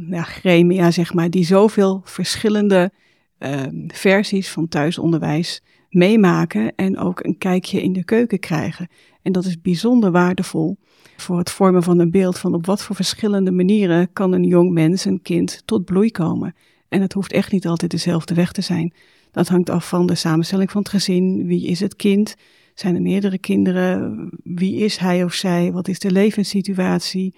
ja, 0.10 0.24
gremia, 0.24 0.92
zeg 0.92 1.14
maar, 1.14 1.30
die 1.30 1.46
zoveel 1.46 2.02
verschillende 2.04 2.92
uh, 3.40 3.62
versies 3.88 4.50
van 4.50 4.68
thuisonderwijs 4.68 5.62
meemaken 5.90 6.76
en 6.76 6.98
ook 6.98 7.24
een 7.24 7.38
kijkje 7.38 7.82
in 7.82 7.94
de 7.94 8.04
keuken 8.04 8.40
krijgen. 8.40 8.88
En 9.22 9.32
dat 9.32 9.46
is 9.46 9.62
bijzonder 9.62 10.12
waardevol 10.12 10.78
voor 11.18 11.38
het 11.38 11.52
vormen 11.52 11.84
van 11.84 12.00
een 12.00 12.12
beeld 12.12 12.40
van 12.40 12.54
op 12.54 12.66
wat 12.66 12.84
voor 12.84 12.96
verschillende 12.96 13.52
manieren 13.52 14.14
kan 14.14 14.34
een 14.34 14.44
jong 14.44 14.72
mens, 14.72 15.06
een 15.06 15.22
kind, 15.22 15.62
tot 15.66 15.86
bloei 15.86 16.12
komen. 16.12 16.56
En 16.90 17.02
het 17.02 17.14
hoeft 17.14 17.32
echt 17.32 17.52
niet 17.52 17.68
altijd 17.68 17.92
dezelfde 17.92 18.34
weg 18.34 18.52
te 18.52 18.62
zijn. 18.62 18.94
Dat 19.32 19.48
hangt 19.48 19.70
af 19.70 19.88
van 19.88 20.06
de 20.06 20.16
samenstelling 20.16 20.72
van 20.72 20.82
het 20.82 20.90
gezin. 20.90 21.46
Wie 21.46 21.68
is 21.68 21.80
het 21.80 21.96
kind? 21.96 22.36
Zijn 22.74 22.96
er 22.96 23.02
meerdere 23.02 23.38
kinderen? 23.38 24.30
Wie 24.44 24.76
is 24.76 24.98
hij 24.98 25.24
of 25.24 25.34
zij? 25.34 25.72
Wat 25.72 25.88
is 25.88 26.00
de 26.00 26.12
levenssituatie? 26.12 27.36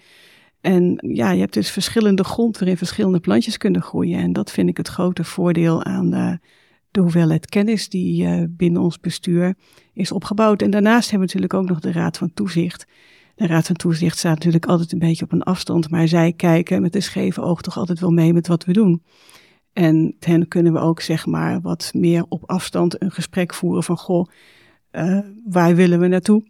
En 0.61 0.97
ja, 1.07 1.31
je 1.31 1.39
hebt 1.39 1.53
dus 1.53 1.71
verschillende 1.71 2.23
grond 2.23 2.57
waarin 2.57 2.77
verschillende 2.77 3.19
plantjes 3.19 3.57
kunnen 3.57 3.81
groeien. 3.81 4.19
En 4.19 4.33
dat 4.33 4.51
vind 4.51 4.69
ik 4.69 4.77
het 4.77 4.87
grote 4.87 5.23
voordeel 5.23 5.83
aan 5.83 6.09
de, 6.09 6.39
de 6.91 6.99
hoeveelheid 6.99 7.45
kennis 7.45 7.89
die 7.89 8.23
uh, 8.23 8.43
binnen 8.49 8.81
ons 8.81 8.99
bestuur 8.99 9.55
is 9.93 10.11
opgebouwd. 10.11 10.61
En 10.61 10.71
daarnaast 10.71 11.09
hebben 11.09 11.27
we 11.27 11.33
natuurlijk 11.33 11.53
ook 11.53 11.69
nog 11.69 11.79
de 11.79 11.99
Raad 11.99 12.17
van 12.17 12.33
Toezicht 12.33 12.87
De 13.35 13.47
Raad 13.47 13.65
van 13.65 13.75
Toezicht 13.75 14.17
staat 14.17 14.35
natuurlijk 14.35 14.65
altijd 14.65 14.91
een 14.91 14.99
beetje 14.99 15.25
op 15.25 15.31
een 15.31 15.43
afstand, 15.43 15.89
maar 15.89 16.07
zij 16.07 16.33
kijken 16.33 16.81
met 16.81 16.95
een 16.95 17.01
scheve 17.01 17.41
oog 17.41 17.61
toch 17.61 17.77
altijd 17.77 17.99
wel 17.99 18.11
mee 18.11 18.33
met 18.33 18.47
wat 18.47 18.65
we 18.65 18.73
doen. 18.73 19.03
En 19.73 20.15
hen 20.19 20.47
kunnen 20.47 20.73
we 20.73 20.79
ook 20.79 21.01
zeg 21.01 21.25
maar 21.25 21.61
wat 21.61 21.91
meer 21.93 22.25
op 22.29 22.49
afstand 22.49 23.01
een 23.01 23.11
gesprek 23.11 23.53
voeren 23.53 23.83
van 23.83 23.97
goh, 23.97 24.27
uh, 24.91 25.19
waar 25.45 25.75
willen 25.75 25.99
we 25.99 26.07
naartoe? 26.07 26.43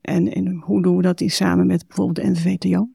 En, 0.00 0.32
en, 0.32 0.62
hoe 0.64 0.82
doen 0.82 0.96
we 0.96 1.02
dat 1.02 1.20
in 1.20 1.30
samen 1.30 1.66
met 1.66 1.86
bijvoorbeeld 1.86 2.26
de 2.26 2.32
NVTO? 2.32 2.88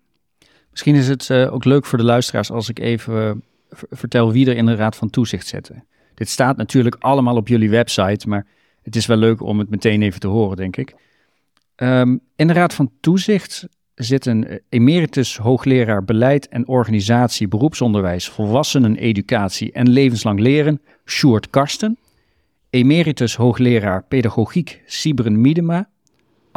Misschien 0.78 0.96
is 0.96 1.08
het 1.08 1.30
uh, 1.30 1.54
ook 1.54 1.66
leuk 1.66 1.86
voor 1.86 1.98
de 1.98 2.04
luisteraars 2.04 2.52
als 2.52 2.70
ik 2.70 2.80
even 2.80 3.14
uh, 3.26 3.32
vertel 3.90 4.32
wie 4.32 4.50
er 4.50 4.58
in 4.58 4.66
de 4.66 4.76
Raad 4.76 4.96
van 4.96 5.10
Toezicht 5.10 5.48
zitten. 5.48 5.84
Dit 6.14 6.30
staat 6.30 6.58
natuurlijk 6.58 6.96
allemaal 7.00 7.36
op 7.36 7.48
jullie 7.48 7.70
website, 7.70 8.30
maar 8.30 8.46
het 8.82 8.96
is 8.96 9.06
wel 9.06 9.18
leuk 9.18 9.42
om 9.42 9.60
het 9.60 9.70
meteen 9.70 10.02
even 10.02 10.20
te 10.20 10.28
horen, 10.28 10.58
denk 10.58 10.78
ik. 10.78 10.96
Um, 11.76 12.20
in 12.36 12.48
de 12.48 12.54
Raad 12.54 12.74
van 12.74 12.92
Toezicht 13.00 13.68
zit 13.96 14.26
een 14.26 14.62
emeritus 14.70 15.38
hoogleraar 15.38 16.04
beleid 16.04 16.48
en 16.48 16.68
organisatie 16.68 17.48
beroepsonderwijs, 17.48 18.30
volwassenen 18.30 18.96
educatie 18.96 19.72
en 19.72 19.90
levenslang 19.90 20.40
leren, 20.40 20.82
Sjoerd 21.06 21.50
Karsten. 21.50 21.98
Emeritus 22.70 23.36
hoogleraar 23.36 24.04
pedagogiek 24.04 24.82
Sibren 24.86 25.42
Miedema. 25.42 25.90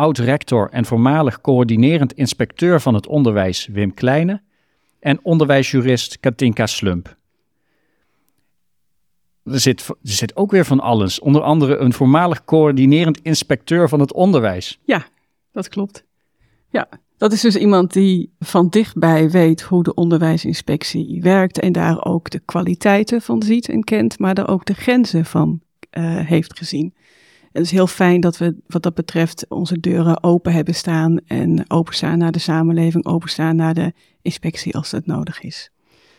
Oud-rector 0.01 0.69
en 0.71 0.85
voormalig 0.85 1.41
coördinerend 1.41 2.13
inspecteur 2.13 2.81
van 2.81 2.95
het 2.95 3.07
onderwijs 3.07 3.67
Wim 3.67 3.95
Kleine. 3.95 4.41
En 5.01 5.19
onderwijsjurist 5.23 6.21
Katinka 6.21 6.67
Slump. 6.67 7.17
Er 9.45 9.61
zit, 9.61 9.89
er 9.89 9.97
zit 10.03 10.37
ook 10.37 10.51
weer 10.51 10.65
van 10.65 10.81
alles. 10.81 11.21
Onder 11.21 11.43
andere 11.43 11.77
een 11.77 11.93
voormalig 11.93 12.45
coördinerend 12.45 13.21
inspecteur 13.23 13.89
van 13.89 14.01
het 14.01 14.13
onderwijs. 14.13 14.81
Ja, 14.85 15.07
dat 15.53 15.69
klopt. 15.69 16.05
Ja, 16.71 16.89
dat 17.17 17.33
is 17.33 17.41
dus 17.41 17.57
iemand 17.57 17.93
die 17.93 18.33
van 18.39 18.69
dichtbij 18.69 19.31
weet 19.31 19.63
hoe 19.63 19.83
de 19.83 19.95
onderwijsinspectie 19.95 21.23
werkt 21.23 21.59
en 21.59 21.73
daar 21.73 22.05
ook 22.05 22.31
de 22.31 22.41
kwaliteiten 22.45 23.23
van 23.23 23.43
ziet 23.43 23.69
en 23.69 23.85
kent, 23.85 24.19
maar 24.19 24.35
daar 24.35 24.49
ook 24.49 24.65
de 24.65 24.75
grenzen 24.75 25.25
van 25.25 25.61
uh, 25.99 26.27
heeft 26.27 26.59
gezien. 26.59 26.95
Het 27.53 27.63
is 27.63 27.71
heel 27.71 27.87
fijn 27.87 28.21
dat 28.21 28.39
we 28.39 28.55
wat 28.67 28.83
dat 28.83 28.95
betreft 28.95 29.47
onze 29.49 29.81
deuren 29.81 30.23
open 30.23 30.53
hebben 30.53 30.75
staan 30.75 31.19
en 31.27 31.65
openstaan 31.69 32.19
naar 32.19 32.33
de 32.33 32.39
samenleving, 32.39 33.07
openstaan 33.07 33.57
naar 33.57 33.75
de 33.75 33.93
inspectie 34.23 34.75
als 34.77 34.91
dat 34.91 35.07
nodig 35.07 35.43
is. 35.43 35.71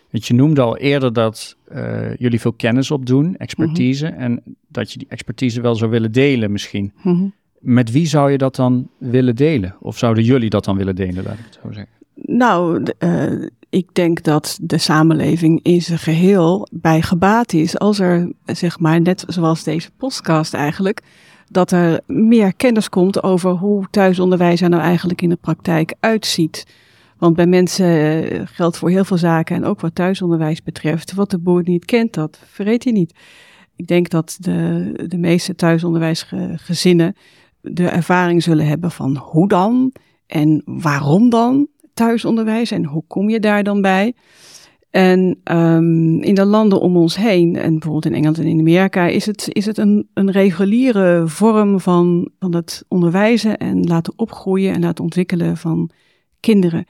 Want 0.09 0.27
je 0.27 0.33
noemde 0.33 0.61
al 0.61 0.77
eerder 0.77 1.13
dat 1.13 1.57
uh, 1.73 2.15
jullie 2.15 2.39
veel 2.39 2.53
kennis 2.53 2.91
opdoen, 2.91 3.37
expertise, 3.37 4.05
mm 4.05 4.13
-hmm. 4.13 4.21
en 4.21 4.43
dat 4.67 4.91
je 4.91 4.97
die 4.97 5.07
expertise 5.09 5.61
wel 5.61 5.75
zou 5.75 5.91
willen 5.91 6.11
delen 6.11 6.51
misschien. 6.51 6.91
Mm 7.01 7.15
-hmm. 7.15 7.33
Met 7.59 7.91
wie 7.91 8.07
zou 8.07 8.31
je 8.31 8.37
dat 8.37 8.55
dan 8.55 8.89
willen 8.97 9.35
delen? 9.35 9.75
Of 9.79 9.97
zouden 9.97 10.23
jullie 10.23 10.49
dat 10.49 10.65
dan 10.65 10.77
willen 10.77 10.95
delen, 10.95 11.23
laat 11.23 11.37
ik 11.37 11.45
het 11.45 11.59
zo 11.63 11.71
zeggen? 11.71 11.93
Nou, 12.15 12.83
uh, 12.99 13.47
ik 13.71 13.93
denk 13.93 14.23
dat 14.23 14.57
de 14.61 14.77
samenleving 14.77 15.59
in 15.63 15.81
zijn 15.81 15.99
geheel 15.99 16.67
bij 16.71 17.01
gebaat 17.01 17.53
is 17.53 17.79
als 17.79 17.99
er, 17.99 18.31
zeg 18.45 18.79
maar, 18.79 19.01
net 19.01 19.23
zoals 19.27 19.63
deze 19.63 19.91
podcast 19.97 20.53
eigenlijk, 20.53 21.01
dat 21.49 21.71
er 21.71 21.99
meer 22.07 22.55
kennis 22.55 22.89
komt 22.89 23.23
over 23.23 23.51
hoe 23.51 23.87
thuisonderwijs 23.89 24.61
er 24.61 24.69
nou 24.69 24.81
eigenlijk 24.81 25.21
in 25.21 25.29
de 25.29 25.35
praktijk 25.35 25.93
uitziet. 25.99 26.67
Want 27.17 27.35
bij 27.35 27.45
mensen 27.45 28.47
geldt 28.47 28.77
voor 28.77 28.89
heel 28.89 29.05
veel 29.05 29.17
zaken 29.17 29.55
en 29.55 29.65
ook 29.65 29.81
wat 29.81 29.95
thuisonderwijs 29.95 30.63
betreft, 30.63 31.13
wat 31.13 31.29
de 31.29 31.39
boer 31.39 31.61
niet 31.63 31.85
kent, 31.85 32.13
dat 32.13 32.39
verreet 32.45 32.83
hij 32.83 32.93
niet. 32.93 33.15
Ik 33.75 33.87
denk 33.87 34.09
dat 34.09 34.37
de, 34.39 34.91
de 35.07 35.17
meeste 35.17 35.55
thuisonderwijsgezinnen 35.55 37.15
de 37.61 37.87
ervaring 37.87 38.43
zullen 38.43 38.67
hebben 38.67 38.91
van 38.91 39.17
hoe 39.17 39.47
dan 39.47 39.93
en 40.27 40.61
waarom 40.65 41.29
dan 41.29 41.67
thuisonderwijs 41.93 42.71
en 42.71 42.85
hoe 42.85 43.03
kom 43.07 43.29
je 43.29 43.39
daar 43.39 43.63
dan 43.63 43.81
bij? 43.81 44.13
En 44.91 45.39
um, 45.43 46.21
in 46.21 46.35
de 46.35 46.45
landen 46.45 46.81
om 46.81 46.97
ons 46.97 47.15
heen, 47.15 47.55
en 47.55 47.71
bijvoorbeeld 47.71 48.05
in 48.05 48.13
Engeland 48.13 48.37
en 48.37 48.45
in 48.45 48.59
Amerika, 48.59 49.07
is 49.07 49.25
het, 49.25 49.47
is 49.51 49.65
het 49.65 49.77
een, 49.77 50.07
een 50.13 50.31
reguliere 50.31 51.23
vorm 51.27 51.79
van, 51.79 52.29
van 52.39 52.55
het 52.55 52.85
onderwijzen 52.87 53.57
en 53.57 53.83
laten 53.83 54.13
opgroeien 54.15 54.73
en 54.73 54.81
laten 54.81 55.03
ontwikkelen 55.03 55.57
van 55.57 55.89
kinderen. 56.39 56.85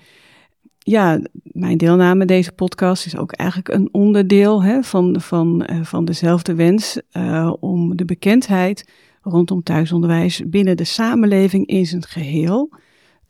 Ja, 0.78 1.20
mijn 1.44 1.78
deelname 1.78 2.26
deze 2.26 2.52
podcast 2.52 3.06
is 3.06 3.18
ook 3.18 3.32
eigenlijk 3.32 3.70
een 3.70 3.90
onderdeel 3.92 4.64
hè, 4.64 4.84
van, 4.84 5.22
van, 5.22 5.68
uh, 5.72 5.84
van 5.84 6.06
dezelfde 6.06 6.56
wens 6.56 7.02
uh, 7.18 7.54
om 7.60 7.96
de 7.96 8.06
bekendheid 8.06 8.92
rondom 9.22 9.64
thuisonderwijs 9.64 10.42
binnen 10.46 10.78
de 10.78 10.84
samenleving 10.84 11.68
in 11.68 11.86
zijn 11.86 12.06
geheel 12.06 12.70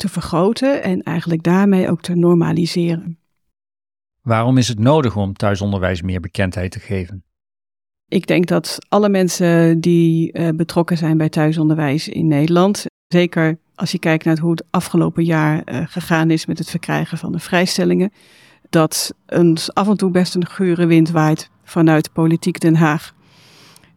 te 0.01 0.09
vergroten 0.09 0.83
en 0.83 1.01
eigenlijk 1.01 1.43
daarmee 1.43 1.89
ook 1.89 2.01
te 2.01 2.15
normaliseren. 2.15 3.19
Waarom 4.21 4.57
is 4.57 4.67
het 4.67 4.79
nodig 4.79 5.15
om 5.15 5.33
thuisonderwijs 5.33 6.01
meer 6.01 6.19
bekendheid 6.19 6.71
te 6.71 6.79
geven? 6.79 7.23
Ik 8.07 8.27
denk 8.27 8.47
dat 8.47 8.77
alle 8.89 9.09
mensen 9.09 9.79
die 9.79 10.37
uh, 10.37 10.49
betrokken 10.49 10.97
zijn 10.97 11.17
bij 11.17 11.29
thuisonderwijs 11.29 12.07
in 12.07 12.27
Nederland, 12.27 12.85
zeker 13.07 13.59
als 13.75 13.91
je 13.91 13.99
kijkt 13.99 14.25
naar 14.25 14.37
hoe 14.37 14.51
het 14.51 14.63
afgelopen 14.69 15.23
jaar 15.23 15.61
uh, 15.65 15.81
gegaan 15.87 16.31
is 16.31 16.45
met 16.45 16.57
het 16.57 16.69
verkrijgen 16.69 17.17
van 17.17 17.31
de 17.31 17.39
vrijstellingen, 17.39 18.11
dat 18.69 19.13
een, 19.25 19.57
af 19.73 19.87
en 19.87 19.97
toe 19.97 20.11
best 20.11 20.35
een 20.35 20.47
gure 20.47 20.85
wind 20.85 21.09
waait 21.09 21.49
vanuit 21.63 22.13
politiek 22.13 22.59
Den 22.59 22.75
Haag 22.75 23.13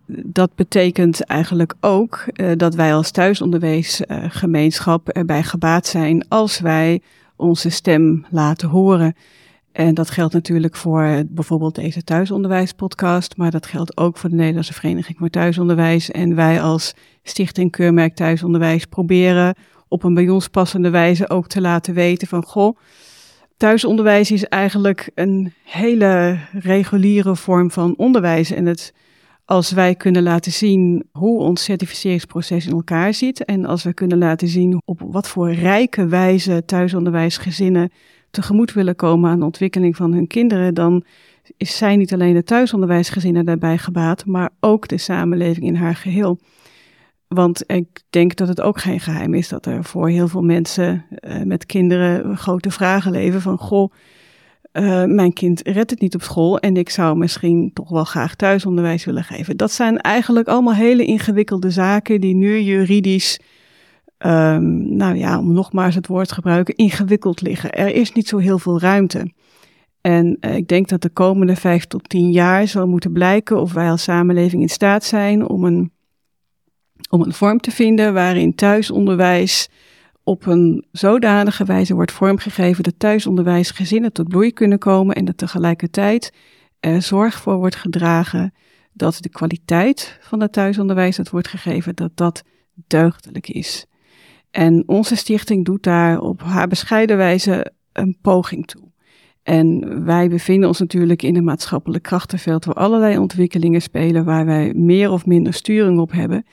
dat 0.07 0.55
betekent 0.55 1.25
eigenlijk 1.25 1.75
ook 1.81 2.25
uh, 2.35 2.51
dat 2.57 2.75
wij 2.75 2.95
als 2.95 3.11
thuisonderwijsgemeenschap 3.11 5.09
uh, 5.09 5.21
erbij 5.21 5.43
gebaat 5.43 5.87
zijn 5.87 6.29
als 6.29 6.61
wij 6.61 7.03
onze 7.37 7.71
stem 7.71 8.27
laten 8.31 8.69
horen. 8.69 9.15
En 9.73 9.95
dat 9.95 10.11
geldt 10.11 10.35
natuurlijk 10.35 10.77
voor 10.77 11.23
bijvoorbeeld 11.27 11.75
deze 11.75 12.05
thuisonderwijspodcast, 12.05 13.37
maar 13.37 13.51
dat 13.51 13.67
geldt 13.67 13.97
ook 13.97 14.17
voor 14.17 14.31
de 14.31 14.37
Nederlandse 14.37 14.73
Vereniging 14.73 15.19
voor 15.19 15.31
Thuisonderwijs. 15.31 16.11
En 16.11 16.35
wij 16.35 16.63
als 16.63 16.95
Stichting 17.23 17.71
Keurmerk 17.71 18.15
Thuisonderwijs 18.15 18.85
proberen 18.85 19.55
op 19.89 20.03
een 20.03 20.15
bij 20.15 20.29
ons 20.29 20.49
passende 20.49 20.91
wijze 20.91 21.31
ook 21.31 21.47
te 21.49 21.61
laten 21.61 21.95
weten 21.95 22.29
van 22.29 22.45
goh, 22.45 22.77
thuisonderwijs 23.57 24.31
is 24.31 24.45
eigenlijk 24.45 25.11
een 25.15 25.53
hele 25.65 26.39
reguliere 26.53 27.37
vorm 27.37 27.71
van 27.71 27.95
onderwijs 27.97 28.51
en 28.51 28.67
het 28.67 28.93
als 29.45 29.73
wij 29.73 29.95
kunnen 29.95 30.23
laten 30.23 30.53
zien 30.53 31.09
hoe 31.13 31.41
ons 31.41 31.65
certificeringsproces 31.65 32.67
in 32.67 32.73
elkaar 32.73 33.15
zit 33.15 33.45
en 33.45 33.65
als 33.65 33.83
we 33.83 33.95
kunnen 33.95 34.19
laten 34.19 34.49
zien 34.49 34.83
op 34.85 35.01
wat 35.07 35.29
voor 35.29 35.53
rijke 35.53 36.07
wijze 36.07 36.65
thuisonderwijsgezinnen 36.65 37.93
tegemoet 38.31 38.73
willen 38.73 38.97
komen 38.97 39.31
aan 39.31 39.39
de 39.39 39.45
ontwikkeling 39.45 39.97
van 39.97 40.13
hun 40.13 40.27
kinderen, 40.27 40.75
dan 40.75 41.05
zijn 41.59 41.99
niet 41.99 42.13
alleen 42.13 42.35
de 42.35 42.43
thuisonderwijsgezinnen 42.43 43.45
daarbij 43.45 43.79
gebaat, 43.79 44.27
maar 44.27 44.51
ook 44.61 44.89
de 44.89 44.99
samenleving 44.99 45.67
in 45.67 45.75
haar 45.75 45.95
geheel. 45.95 46.39
Want 47.29 47.65
ik 47.67 48.03
denk 48.11 48.37
dat 48.37 48.49
het 48.49 48.61
ook 48.61 48.81
geen 48.81 49.01
geheim 49.01 49.35
is 49.35 49.49
dat 49.49 49.67
er 49.67 49.85
voor 49.85 50.09
heel 50.09 50.29
veel 50.29 50.43
mensen 50.43 51.05
uh, 51.11 51.43
met 51.43 51.67
kinderen 51.67 52.37
grote 52.37 52.71
vragen 52.71 53.11
leven 53.11 53.41
van 53.41 53.59
goh, 53.59 53.93
uh, 54.79 55.05
mijn 55.05 55.33
kind 55.33 55.61
redt 55.63 55.91
het 55.91 56.01
niet 56.01 56.15
op 56.15 56.23
school 56.23 56.59
en 56.59 56.77
ik 56.77 56.91
zou 56.91 57.17
misschien 57.17 57.71
toch 57.73 57.89
wel 57.89 58.05
graag 58.05 58.35
thuisonderwijs 58.35 59.05
willen 59.05 59.25
geven. 59.25 59.57
Dat 59.57 59.73
zijn 59.73 60.01
eigenlijk 60.01 60.49
allemaal 60.49 60.75
hele 60.75 61.05
ingewikkelde 61.05 61.71
zaken 61.71 62.21
die 62.21 62.35
nu 62.35 62.61
juridisch, 62.61 63.41
um, 64.19 64.97
nou 64.97 65.17
ja, 65.17 65.39
om 65.39 65.53
nogmaals 65.53 65.95
het 65.95 66.07
woord 66.07 66.29
te 66.29 66.35
gebruiken, 66.35 66.75
ingewikkeld 66.75 67.41
liggen. 67.41 67.73
Er 67.73 67.95
is 67.95 68.13
niet 68.13 68.29
zo 68.29 68.39
heel 68.39 68.59
veel 68.59 68.81
ruimte. 68.81 69.33
En 70.01 70.37
uh, 70.41 70.57
ik 70.57 70.69
denk 70.69 70.89
dat 70.89 71.03
de 71.03 71.11
komende 71.11 71.57
vijf 71.57 71.85
tot 71.85 72.09
tien 72.09 72.31
jaar 72.31 72.69
zal 72.69 72.87
moeten 72.87 73.13
blijken 73.13 73.61
of 73.61 73.73
wij 73.73 73.91
als 73.91 74.03
samenleving 74.03 74.63
in 74.63 74.69
staat 74.69 75.05
zijn 75.05 75.49
om 75.49 75.65
een, 75.65 75.93
om 77.11 77.23
een 77.23 77.33
vorm 77.33 77.61
te 77.61 77.71
vinden 77.71 78.15
waarin 78.15 78.55
thuisonderwijs 78.55 79.69
op 80.25 80.47
een 80.47 80.87
zodanige 80.93 81.65
wijze 81.65 81.95
wordt 81.95 82.13
vormgegeven 82.13 82.83
dat 82.83 82.99
thuisonderwijs 82.99 83.71
gezinnen 83.71 84.13
tot 84.13 84.29
bloei 84.29 84.53
kunnen 84.53 84.79
komen 84.79 85.15
en 85.15 85.25
dat 85.25 85.39
tegelijkertijd 85.39 86.33
er 86.81 87.03
zorg 87.03 87.35
voor 87.35 87.57
wordt 87.57 87.77
gedragen 87.77 88.55
dat 88.93 89.19
de 89.21 89.29
kwaliteit 89.29 90.19
van 90.21 90.41
het 90.41 90.53
thuisonderwijs 90.53 91.17
dat 91.17 91.31
wordt 91.31 91.49
gegeven, 91.49 91.95
dat 91.95 92.11
dat 92.15 92.43
deugdelijk 92.87 93.49
is. 93.49 93.87
En 94.51 94.83
onze 94.87 95.17
stichting 95.17 95.65
doet 95.65 95.83
daar 95.83 96.21
op 96.21 96.43
haar 96.43 96.69
bescheiden 96.69 97.17
wijze 97.17 97.73
een 97.93 98.19
poging 98.23 98.67
toe. 98.67 98.83
En 99.43 100.05
wij 100.05 100.29
bevinden 100.29 100.69
ons 100.69 100.79
natuurlijk 100.79 101.23
in 101.23 101.37
een 101.37 101.45
maatschappelijk 101.45 102.03
krachtenveld 102.03 102.65
waar 102.65 102.75
allerlei 102.75 103.19
ontwikkelingen 103.19 103.83
spelen, 103.83 104.25
waar 104.25 104.47
wij 104.47 104.73
meer 104.75 105.11
of 105.11 105.27
minder 105.27 105.53
sturing 105.55 105.99
op 105.99 106.13
hebben. 106.13 106.47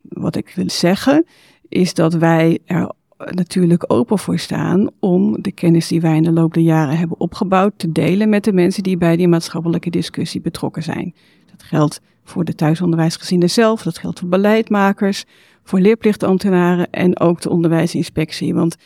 Wat 0.00 0.36
ik 0.36 0.52
wil 0.54 0.70
zeggen, 0.70 1.26
is 1.68 1.94
dat 1.94 2.14
wij 2.14 2.58
er 2.64 2.92
natuurlijk 3.18 3.92
open 3.92 4.18
voor 4.18 4.38
staan 4.38 4.90
om 5.00 5.42
de 5.42 5.52
kennis 5.52 5.88
die 5.88 6.00
wij 6.00 6.16
in 6.16 6.22
de 6.22 6.32
loop 6.32 6.54
der 6.54 6.62
jaren 6.62 6.98
hebben 6.98 7.20
opgebouwd 7.20 7.72
te 7.76 7.92
delen 7.92 8.28
met 8.28 8.44
de 8.44 8.52
mensen 8.52 8.82
die 8.82 8.96
bij 8.96 9.16
die 9.16 9.28
maatschappelijke 9.28 9.90
discussie 9.90 10.40
betrokken 10.40 10.82
zijn. 10.82 11.14
Dat 11.50 11.62
geldt 11.62 12.00
voor 12.24 12.44
de 12.44 12.54
thuisonderwijsgezinnen 12.54 13.50
zelf, 13.50 13.82
dat 13.82 13.98
geldt 13.98 14.18
voor 14.18 14.28
beleidmakers, 14.28 15.24
voor 15.62 15.80
leerplichtambtenaren 15.80 16.90
en 16.90 17.20
ook 17.20 17.40
de 17.40 17.50
onderwijsinspectie. 17.50 18.54
Want 18.54 18.76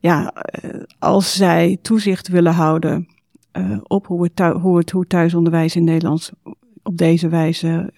ja, 0.00 0.34
als 0.98 1.36
zij 1.36 1.78
toezicht 1.82 2.28
willen 2.28 2.52
houden 2.52 3.08
op 3.82 4.06
hoe 4.06 4.22
het, 4.22 4.52
hoe 4.60 4.78
het 4.78 4.90
hoe 4.90 5.06
thuisonderwijs 5.06 5.76
in 5.76 5.84
Nederland 5.84 6.30
op 6.82 6.96
deze 6.96 7.28
wijze 7.28 7.92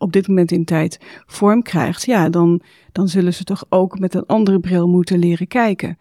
op 0.00 0.12
dit 0.12 0.28
moment 0.28 0.52
in 0.52 0.64
tijd 0.64 0.98
vorm 1.26 1.62
krijgt, 1.62 2.04
ja, 2.06 2.28
dan, 2.28 2.62
dan 2.92 3.08
zullen 3.08 3.34
ze 3.34 3.44
toch 3.44 3.64
ook 3.68 3.98
met 3.98 4.14
een 4.14 4.26
andere 4.26 4.60
bril 4.60 4.88
moeten 4.88 5.18
leren 5.18 5.46
kijken. 5.46 5.98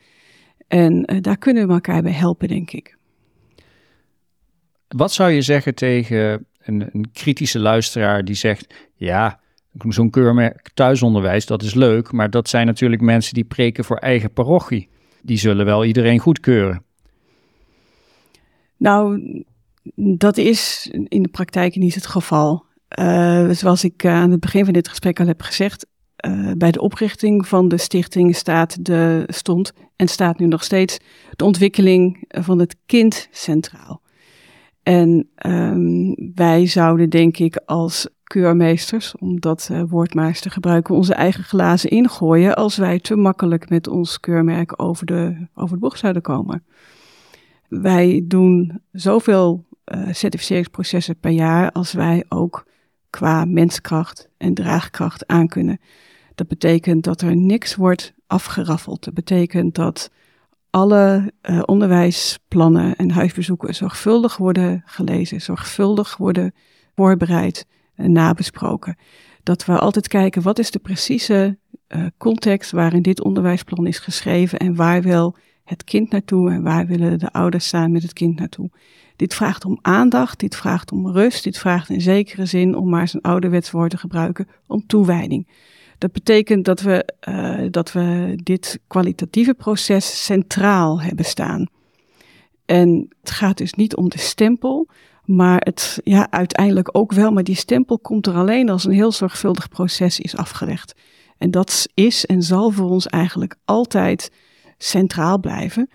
En 0.67 1.21
daar 1.21 1.37
kunnen 1.37 1.67
we 1.67 1.73
elkaar 1.73 2.01
bij 2.01 2.11
helpen, 2.11 2.47
denk 2.47 2.71
ik. 2.71 2.97
Wat 4.87 5.11
zou 5.11 5.31
je 5.31 5.41
zeggen 5.41 5.75
tegen 5.75 6.45
een, 6.59 6.89
een 6.93 7.11
kritische 7.13 7.59
luisteraar 7.59 8.25
die 8.25 8.35
zegt: 8.35 8.73
Ja, 8.95 9.39
zo'n 9.87 10.09
keurmerk 10.09 10.69
thuisonderwijs, 10.73 11.45
dat 11.45 11.63
is 11.63 11.73
leuk, 11.73 12.11
maar 12.11 12.29
dat 12.29 12.49
zijn 12.49 12.65
natuurlijk 12.65 13.01
mensen 13.01 13.33
die 13.33 13.43
preken 13.43 13.83
voor 13.83 13.97
eigen 13.97 14.33
parochie. 14.33 14.89
Die 15.21 15.37
zullen 15.37 15.65
wel 15.65 15.85
iedereen 15.85 16.19
goedkeuren. 16.19 16.83
Nou, 18.77 19.21
dat 19.95 20.37
is 20.37 20.89
in 20.91 21.23
de 21.23 21.29
praktijk 21.29 21.75
niet 21.75 21.95
het 21.95 22.07
geval. 22.07 22.65
Uh, 22.97 23.49
zoals 23.49 23.83
ik 23.83 24.03
uh, 24.03 24.11
aan 24.11 24.31
het 24.31 24.39
begin 24.39 24.63
van 24.63 24.73
dit 24.73 24.87
gesprek 24.87 25.19
al 25.19 25.27
heb 25.27 25.41
gezegd, 25.41 25.85
uh, 26.25 26.51
bij 26.57 26.71
de 26.71 26.81
oprichting 26.81 27.47
van 27.47 27.67
de 27.67 27.77
stichting 27.77 28.35
staat 28.35 28.85
de, 28.85 29.23
stond 29.27 29.73
en 29.95 30.07
staat 30.07 30.39
nu 30.39 30.47
nog 30.47 30.63
steeds 30.63 30.97
de 31.35 31.45
ontwikkeling 31.45 32.23
van 32.27 32.59
het 32.59 32.75
kind 32.85 33.27
centraal. 33.31 34.01
En 34.83 35.29
um, 35.45 36.15
wij 36.35 36.65
zouden, 36.65 37.09
denk 37.09 37.37
ik, 37.37 37.61
als 37.65 38.07
keurmeesters, 38.23 39.15
om 39.17 39.39
dat 39.39 39.69
woord 39.87 40.13
maar 40.13 40.27
eens 40.27 40.39
te 40.39 40.49
gebruiken, 40.49 40.95
onze 40.95 41.13
eigen 41.13 41.43
glazen 41.43 41.89
ingooien 41.89 42.55
als 42.55 42.77
wij 42.77 42.99
te 42.99 43.15
makkelijk 43.15 43.69
met 43.69 43.87
ons 43.87 44.19
keurmerk 44.19 44.81
over 44.81 45.05
de, 45.05 45.47
over 45.53 45.75
de 45.75 45.81
bocht 45.81 45.99
zouden 45.99 46.21
komen. 46.21 46.63
Wij 47.67 48.21
doen 48.23 48.81
zoveel 48.91 49.65
certificeringsprocessen 50.11 51.19
per 51.19 51.31
jaar 51.31 51.71
als 51.71 51.93
wij 51.93 52.25
ook 52.29 52.67
qua 53.09 53.45
menskracht 53.45 54.29
en 54.37 54.53
draagkracht 54.53 55.27
aankunnen. 55.27 55.79
Dat 56.35 56.47
betekent 56.47 57.03
dat 57.03 57.21
er 57.21 57.35
niks 57.35 57.75
wordt 57.75 58.13
afgeraffeld. 58.27 59.03
Dat 59.03 59.13
betekent 59.13 59.75
dat 59.75 60.11
alle 60.69 61.33
uh, 61.41 61.61
onderwijsplannen 61.65 62.95
en 62.95 63.11
huisbezoeken 63.11 63.75
zorgvuldig 63.75 64.37
worden 64.37 64.83
gelezen, 64.85 65.41
zorgvuldig 65.41 66.17
worden 66.17 66.53
voorbereid 66.95 67.65
en 67.95 68.11
nabesproken. 68.11 68.97
Dat 69.43 69.65
we 69.65 69.79
altijd 69.79 70.07
kijken 70.07 70.41
wat 70.41 70.59
is 70.59 70.71
de 70.71 70.79
precieze 70.79 71.57
uh, 71.87 72.05
context 72.17 72.71
waarin 72.71 73.01
dit 73.01 73.23
onderwijsplan 73.23 73.87
is 73.87 73.99
geschreven 73.99 74.59
en 74.59 74.75
waar 74.75 75.01
wil 75.01 75.35
het 75.69 75.83
kind 75.83 76.11
naartoe 76.11 76.51
en 76.51 76.61
waar 76.61 76.87
willen 76.87 77.19
de 77.19 77.31
ouders 77.31 77.67
staan 77.67 77.91
met 77.91 78.01
het 78.01 78.13
kind 78.13 78.39
naartoe. 78.39 78.69
Dit 79.15 79.33
vraagt 79.33 79.65
om 79.65 79.79
aandacht, 79.81 80.39
dit 80.39 80.55
vraagt 80.55 80.91
om 80.91 81.07
rust, 81.07 81.43
dit 81.43 81.57
vraagt 81.57 81.89
in 81.89 82.01
zekere 82.01 82.45
zin, 82.45 82.75
om 82.75 82.89
maar 82.89 83.07
zijn 83.07 83.23
ouderwets 83.23 83.71
woord 83.71 83.89
te 83.89 83.97
gebruiken, 83.97 84.47
om 84.67 84.85
toewijding. 84.87 85.47
Dat 85.97 86.11
betekent 86.11 86.65
dat 86.65 86.81
we, 86.81 87.13
uh, 87.29 87.67
dat 87.71 87.91
we 87.91 88.37
dit 88.43 88.79
kwalitatieve 88.87 89.53
proces 89.53 90.25
centraal 90.25 91.01
hebben 91.01 91.25
staan. 91.25 91.67
En 92.65 93.07
het 93.21 93.31
gaat 93.31 93.57
dus 93.57 93.73
niet 93.73 93.95
om 93.95 94.09
de 94.09 94.19
stempel, 94.19 94.87
maar 95.25 95.61
het, 95.63 95.99
ja, 96.03 96.31
uiteindelijk 96.31 96.97
ook 96.97 97.13
wel. 97.13 97.31
Maar 97.31 97.43
die 97.43 97.55
stempel 97.55 97.99
komt 97.99 98.27
er 98.27 98.35
alleen 98.35 98.69
als 98.69 98.85
een 98.85 98.91
heel 98.91 99.11
zorgvuldig 99.11 99.69
proces 99.69 100.19
is 100.19 100.35
afgelegd. 100.35 100.93
En 101.37 101.51
dat 101.51 101.87
is 101.93 102.25
en 102.25 102.43
zal 102.43 102.71
voor 102.71 102.89
ons 102.89 103.07
eigenlijk 103.07 103.55
altijd 103.65 104.31
centraal 104.83 105.39
blijven, 105.39 105.89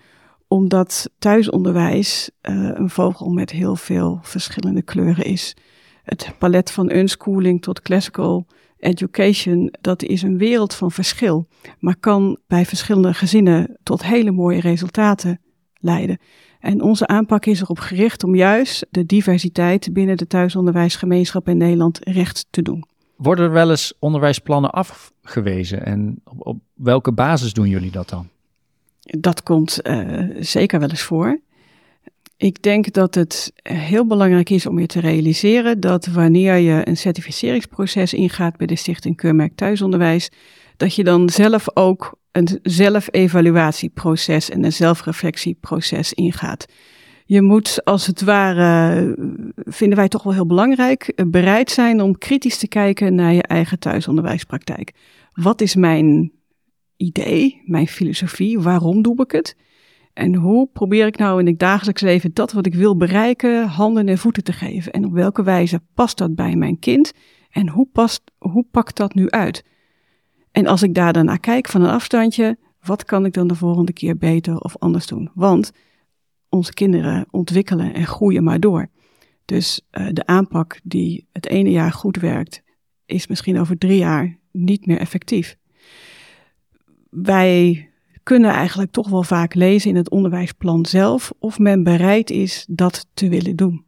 omdat 0.47 1.09
thuisonderwijs 1.19 2.29
uh, 2.41 2.71
een 2.73 2.89
vogel 2.89 3.29
met 3.29 3.51
heel 3.51 3.75
veel 3.75 4.19
verschillende 4.21 4.81
kleuren 4.81 5.25
is. 5.25 5.55
Het 6.03 6.31
palet 6.39 6.71
van 6.71 6.91
unschooling 6.91 7.61
tot 7.61 7.81
classical 7.81 8.47
education, 8.77 9.73
dat 9.81 10.03
is 10.03 10.21
een 10.21 10.37
wereld 10.37 10.73
van 10.73 10.91
verschil, 10.91 11.47
maar 11.79 11.95
kan 11.99 12.39
bij 12.47 12.65
verschillende 12.65 13.13
gezinnen 13.13 13.77
tot 13.83 14.03
hele 14.03 14.31
mooie 14.31 14.59
resultaten 14.59 15.41
leiden. 15.79 16.19
En 16.59 16.81
onze 16.81 17.07
aanpak 17.07 17.45
is 17.45 17.61
erop 17.61 17.79
gericht 17.79 18.23
om 18.23 18.35
juist 18.35 18.85
de 18.89 19.05
diversiteit 19.05 19.93
binnen 19.93 20.17
de 20.17 20.27
thuisonderwijsgemeenschap 20.27 21.47
in 21.47 21.57
Nederland 21.57 21.99
recht 22.03 22.47
te 22.49 22.61
doen. 22.61 22.85
Worden 23.15 23.45
er 23.45 23.51
wel 23.51 23.69
eens 23.69 23.93
onderwijsplannen 23.99 24.71
afgewezen 24.71 25.85
en 25.85 26.21
op 26.37 26.59
welke 26.73 27.11
basis 27.11 27.53
doen 27.53 27.67
jullie 27.67 27.91
dat 27.91 28.09
dan? 28.09 28.29
Dat 29.05 29.43
komt 29.43 29.79
uh, 29.83 30.19
zeker 30.39 30.79
wel 30.79 30.89
eens 30.89 31.01
voor. 31.01 31.39
Ik 32.37 32.61
denk 32.61 32.93
dat 32.93 33.15
het 33.15 33.53
heel 33.63 34.05
belangrijk 34.05 34.49
is 34.49 34.65
om 34.65 34.79
je 34.79 34.85
te 34.85 34.99
realiseren 34.99 35.79
dat 35.79 36.05
wanneer 36.05 36.55
je 36.55 36.81
een 36.87 36.97
certificeringsproces 36.97 38.13
ingaat 38.13 38.57
bij 38.57 38.67
de 38.67 38.75
Stichting 38.75 39.15
Keurmerk 39.15 39.55
Thuisonderwijs, 39.55 40.31
dat 40.77 40.95
je 40.95 41.03
dan 41.03 41.29
zelf 41.29 41.65
ook 41.73 42.19
een 42.31 42.59
zelfevaluatieproces 42.61 44.49
en 44.49 44.63
een 44.63 44.73
zelfreflectieproces 44.73 46.13
ingaat. 46.13 46.65
Je 47.25 47.41
moet 47.41 47.85
als 47.85 48.07
het 48.07 48.21
ware, 48.21 49.15
vinden 49.55 49.97
wij 49.97 50.07
toch 50.07 50.23
wel 50.23 50.33
heel 50.33 50.45
belangrijk, 50.45 51.23
bereid 51.27 51.71
zijn 51.71 52.01
om 52.01 52.17
kritisch 52.17 52.57
te 52.57 52.67
kijken 52.67 53.15
naar 53.15 53.33
je 53.33 53.43
eigen 53.43 53.79
thuisonderwijspraktijk. 53.79 54.91
Wat 55.33 55.61
is 55.61 55.75
mijn 55.75 56.31
idee, 56.97 57.61
mijn 57.65 57.87
filosofie? 57.87 58.59
Waarom 58.59 59.01
doe 59.01 59.21
ik 59.21 59.31
het? 59.31 59.55
En 60.13 60.35
hoe 60.35 60.69
probeer 60.73 61.05
ik 61.05 61.17
nou 61.17 61.39
in 61.39 61.45
het 61.45 61.59
dagelijks 61.59 62.01
leven 62.01 62.33
dat 62.33 62.51
wat 62.51 62.65
ik 62.65 62.75
wil 62.75 62.97
bereiken, 62.97 63.67
handen 63.67 64.07
en 64.07 64.17
voeten 64.17 64.43
te 64.43 64.53
geven? 64.53 64.91
En 64.91 65.05
op 65.05 65.11
welke 65.11 65.43
wijze 65.43 65.81
past 65.93 66.17
dat 66.17 66.35
bij 66.35 66.55
mijn 66.55 66.79
kind? 66.79 67.13
En 67.49 67.69
hoe, 67.69 67.87
past, 67.91 68.21
hoe 68.37 68.65
pakt 68.71 68.97
dat 68.97 69.13
nu 69.13 69.29
uit? 69.29 69.63
En 70.51 70.67
als 70.67 70.83
ik 70.83 70.93
daar 70.93 71.13
dan 71.13 71.25
naar 71.25 71.39
kijk 71.39 71.67
van 71.67 71.81
een 71.81 71.89
afstandje, 71.89 72.57
wat 72.81 73.05
kan 73.05 73.25
ik 73.25 73.33
dan 73.33 73.47
de 73.47 73.55
volgende 73.55 73.93
keer 73.93 74.17
beter 74.17 74.57
of 74.57 74.77
anders 74.77 75.07
doen? 75.07 75.31
Want 75.33 75.71
onze 76.49 76.73
kinderen 76.73 77.25
ontwikkelen 77.31 77.93
en 77.93 78.05
groeien 78.05 78.43
maar 78.43 78.59
door. 78.59 78.89
Dus 79.45 79.81
uh, 79.91 80.07
de 80.11 80.25
aanpak 80.25 80.79
die 80.83 81.27
het 81.31 81.47
ene 81.47 81.71
jaar 81.71 81.91
goed 81.91 82.17
werkt, 82.17 82.63
is 83.05 83.27
misschien 83.27 83.59
over 83.59 83.77
drie 83.77 83.97
jaar 83.97 84.39
niet 84.51 84.85
meer 84.85 84.97
effectief. 84.97 85.57
Wij 87.23 87.89
kunnen 88.23 88.51
eigenlijk 88.51 88.91
toch 88.91 89.09
wel 89.09 89.23
vaak 89.23 89.53
lezen 89.53 89.89
in 89.89 89.95
het 89.95 90.09
onderwijsplan 90.09 90.85
zelf 90.85 91.33
of 91.39 91.59
men 91.59 91.83
bereid 91.83 92.29
is 92.29 92.65
dat 92.69 93.07
te 93.13 93.29
willen 93.29 93.55
doen. 93.55 93.85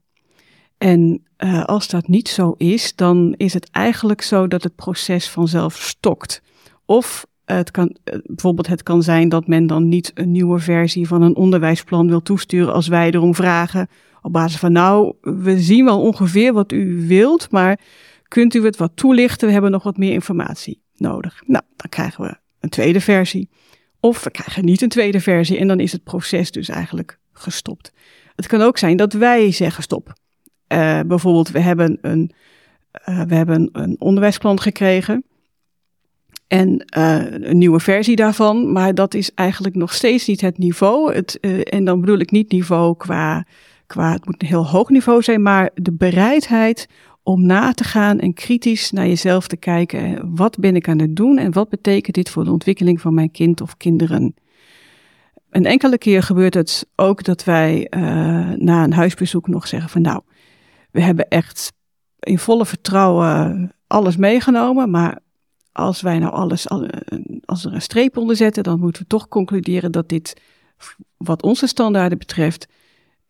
En 0.77 1.23
uh, 1.37 1.63
als 1.63 1.87
dat 1.87 2.07
niet 2.07 2.29
zo 2.29 2.53
is, 2.57 2.95
dan 2.95 3.33
is 3.37 3.53
het 3.53 3.69
eigenlijk 3.69 4.21
zo 4.21 4.47
dat 4.47 4.63
het 4.63 4.75
proces 4.75 5.29
vanzelf 5.29 5.75
stokt. 5.75 6.41
Of 6.85 7.25
het 7.45 7.71
kan, 7.71 7.95
eh, 8.03 8.17
bijvoorbeeld 8.23 8.67
het 8.67 8.83
kan 8.83 9.03
zijn 9.03 9.29
dat 9.29 9.47
men 9.47 9.67
dan 9.67 9.87
niet 9.87 10.11
een 10.13 10.31
nieuwe 10.31 10.59
versie 10.59 11.07
van 11.07 11.21
een 11.21 11.35
onderwijsplan 11.35 12.07
wil 12.07 12.21
toesturen 12.21 12.73
als 12.73 12.87
wij 12.87 13.11
erom 13.11 13.35
vragen. 13.35 13.87
Op 14.21 14.33
basis 14.33 14.59
van 14.59 14.71
nou, 14.71 15.13
we 15.21 15.59
zien 15.59 15.85
wel 15.85 16.01
ongeveer 16.01 16.53
wat 16.53 16.71
u 16.71 17.07
wilt, 17.07 17.51
maar 17.51 17.79
kunt 18.27 18.53
u 18.53 18.65
het 18.65 18.77
wat 18.77 18.91
toelichten? 18.95 19.47
We 19.47 19.53
hebben 19.53 19.71
nog 19.71 19.83
wat 19.83 19.97
meer 19.97 20.13
informatie 20.13 20.81
nodig. 20.95 21.43
Nou, 21.45 21.63
dan 21.75 21.89
krijgen 21.89 22.23
we 22.23 22.37
een 22.67 22.73
tweede 22.73 23.01
versie. 23.01 23.49
Of 23.99 24.23
we 24.23 24.32
krijgen 24.32 24.65
niet 24.65 24.82
een 24.82 24.89
tweede 24.89 25.19
versie 25.19 25.58
en 25.58 25.67
dan 25.67 25.80
is 25.80 25.91
het 25.91 26.03
proces 26.03 26.51
dus 26.51 26.69
eigenlijk 26.69 27.19
gestopt. 27.34 27.93
Het 28.36 28.47
kan 28.47 28.62
ook 28.62 28.77
zijn 28.77 28.97
dat 28.97 29.13
wij 29.13 29.51
zeggen 29.51 29.84
stop. 29.84 30.13
Uh, 30.73 30.99
bijvoorbeeld, 31.08 31.49
we 31.49 31.60
hebben 31.60 31.97
een, 32.01 32.32
uh, 33.10 33.21
we 33.21 33.36
hebben 33.36 33.69
een 33.71 33.95
onderwijsplan 33.99 34.60
gekregen. 34.60 35.23
En 36.47 36.86
uh, 36.97 37.32
een 37.32 37.58
nieuwe 37.58 37.80
versie 37.80 38.15
daarvan, 38.15 38.71
maar 38.71 38.95
dat 38.95 39.13
is 39.13 39.34
eigenlijk 39.34 39.75
nog 39.75 39.93
steeds 39.93 40.27
niet 40.27 40.41
het 40.41 40.58
niveau. 40.58 41.13
Het, 41.13 41.39
en 41.63 41.86
dan 41.86 41.99
bedoel 41.99 42.19
ik 42.19 42.32
niet 42.32 42.51
niveau 42.51 42.97
qua, 42.97 43.45
qua, 43.88 44.12
het 44.12 44.25
moet 44.25 44.41
een 44.41 44.47
heel 44.47 44.67
hoog 44.67 44.89
niveau 44.89 45.21
zijn, 45.21 45.41
maar 45.41 45.69
de 45.73 45.93
bereidheid 45.93 46.88
om 47.27 47.45
na 47.45 47.73
te 47.73 47.83
gaan 47.83 48.19
en 48.19 48.33
kritisch 48.33 48.91
naar 48.91 49.07
jezelf 49.07 49.47
te 49.47 49.57
kijken. 49.57 50.35
Wat 50.35 50.59
ben 50.59 50.75
ik 50.75 50.87
aan 50.87 50.99
het 50.99 51.15
doen 51.15 51.37
en 51.37 51.53
wat 51.53 51.69
betekent 51.69 52.15
dit 52.15 52.29
voor 52.29 52.43
de 52.43 52.51
ontwikkeling 52.51 53.01
van 53.01 53.13
mijn 53.13 53.31
kind 53.31 53.61
of 53.61 53.77
kinderen? 53.77 54.35
Een 55.49 55.65
enkele 55.65 55.97
keer 55.97 56.23
gebeurt 56.23 56.53
het 56.53 56.87
ook 56.95 57.23
dat 57.23 57.43
wij 57.43 57.87
uh, 57.89 58.01
na 58.55 58.83
een 58.83 58.93
huisbezoek 58.93 59.47
nog 59.47 59.67
zeggen 59.67 59.89
van 59.89 60.01
nou, 60.01 60.21
we 60.91 61.01
hebben 61.01 61.27
echt 61.27 61.73
in 62.19 62.39
volle 62.39 62.65
vertrouwen 62.65 63.71
alles 63.87 64.17
meegenomen, 64.17 64.89
maar 64.89 65.19
als 65.71 66.01
wij 66.01 66.19
nou 66.19 66.33
alles, 66.33 66.69
als 67.45 67.65
er 67.65 67.73
een 67.73 67.81
streep 67.81 68.17
onder 68.17 68.35
zetten, 68.35 68.63
dan 68.63 68.79
moeten 68.79 69.01
we 69.01 69.07
toch 69.07 69.27
concluderen 69.27 69.91
dat 69.91 70.09
dit, 70.09 70.41
wat 71.17 71.43
onze 71.43 71.67
standaarden 71.67 72.17
betreft, 72.17 72.67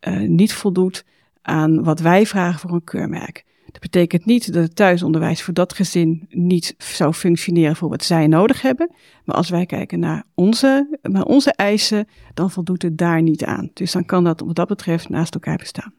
uh, 0.08 0.20
niet 0.20 0.54
voldoet 0.54 1.06
aan 1.42 1.84
wat 1.84 2.00
wij 2.00 2.26
vragen 2.26 2.60
voor 2.60 2.72
een 2.72 2.84
keurmerk. 2.84 3.46
Dat 3.72 3.82
betekent 3.82 4.26
niet 4.26 4.54
dat 4.54 4.64
het 4.64 4.76
thuisonderwijs 4.76 5.42
voor 5.42 5.54
dat 5.54 5.74
gezin 5.74 6.26
niet 6.30 6.76
zou 6.78 7.14
functioneren 7.14 7.76
voor 7.76 7.90
wat 7.90 8.04
zij 8.04 8.28
nodig 8.28 8.62
hebben. 8.62 8.92
Maar 9.26 9.36
als 9.36 9.50
wij 9.50 9.66
kijken 9.66 10.00
naar 10.00 10.24
onze, 10.34 10.98
naar 11.02 11.24
onze 11.24 11.52
eisen, 11.52 12.08
dan 12.34 12.52
voldoet 12.52 12.82
het 12.82 12.98
daar 12.98 13.22
niet 13.22 13.44
aan. 13.44 13.70
Dus 13.74 13.92
dan 13.92 14.06
kan 14.06 14.24
dat 14.24 14.40
wat 14.40 14.56
dat 14.56 14.68
betreft 14.68 15.10
naast 15.10 15.34
elkaar 15.34 15.58
bestaan. 15.58 15.94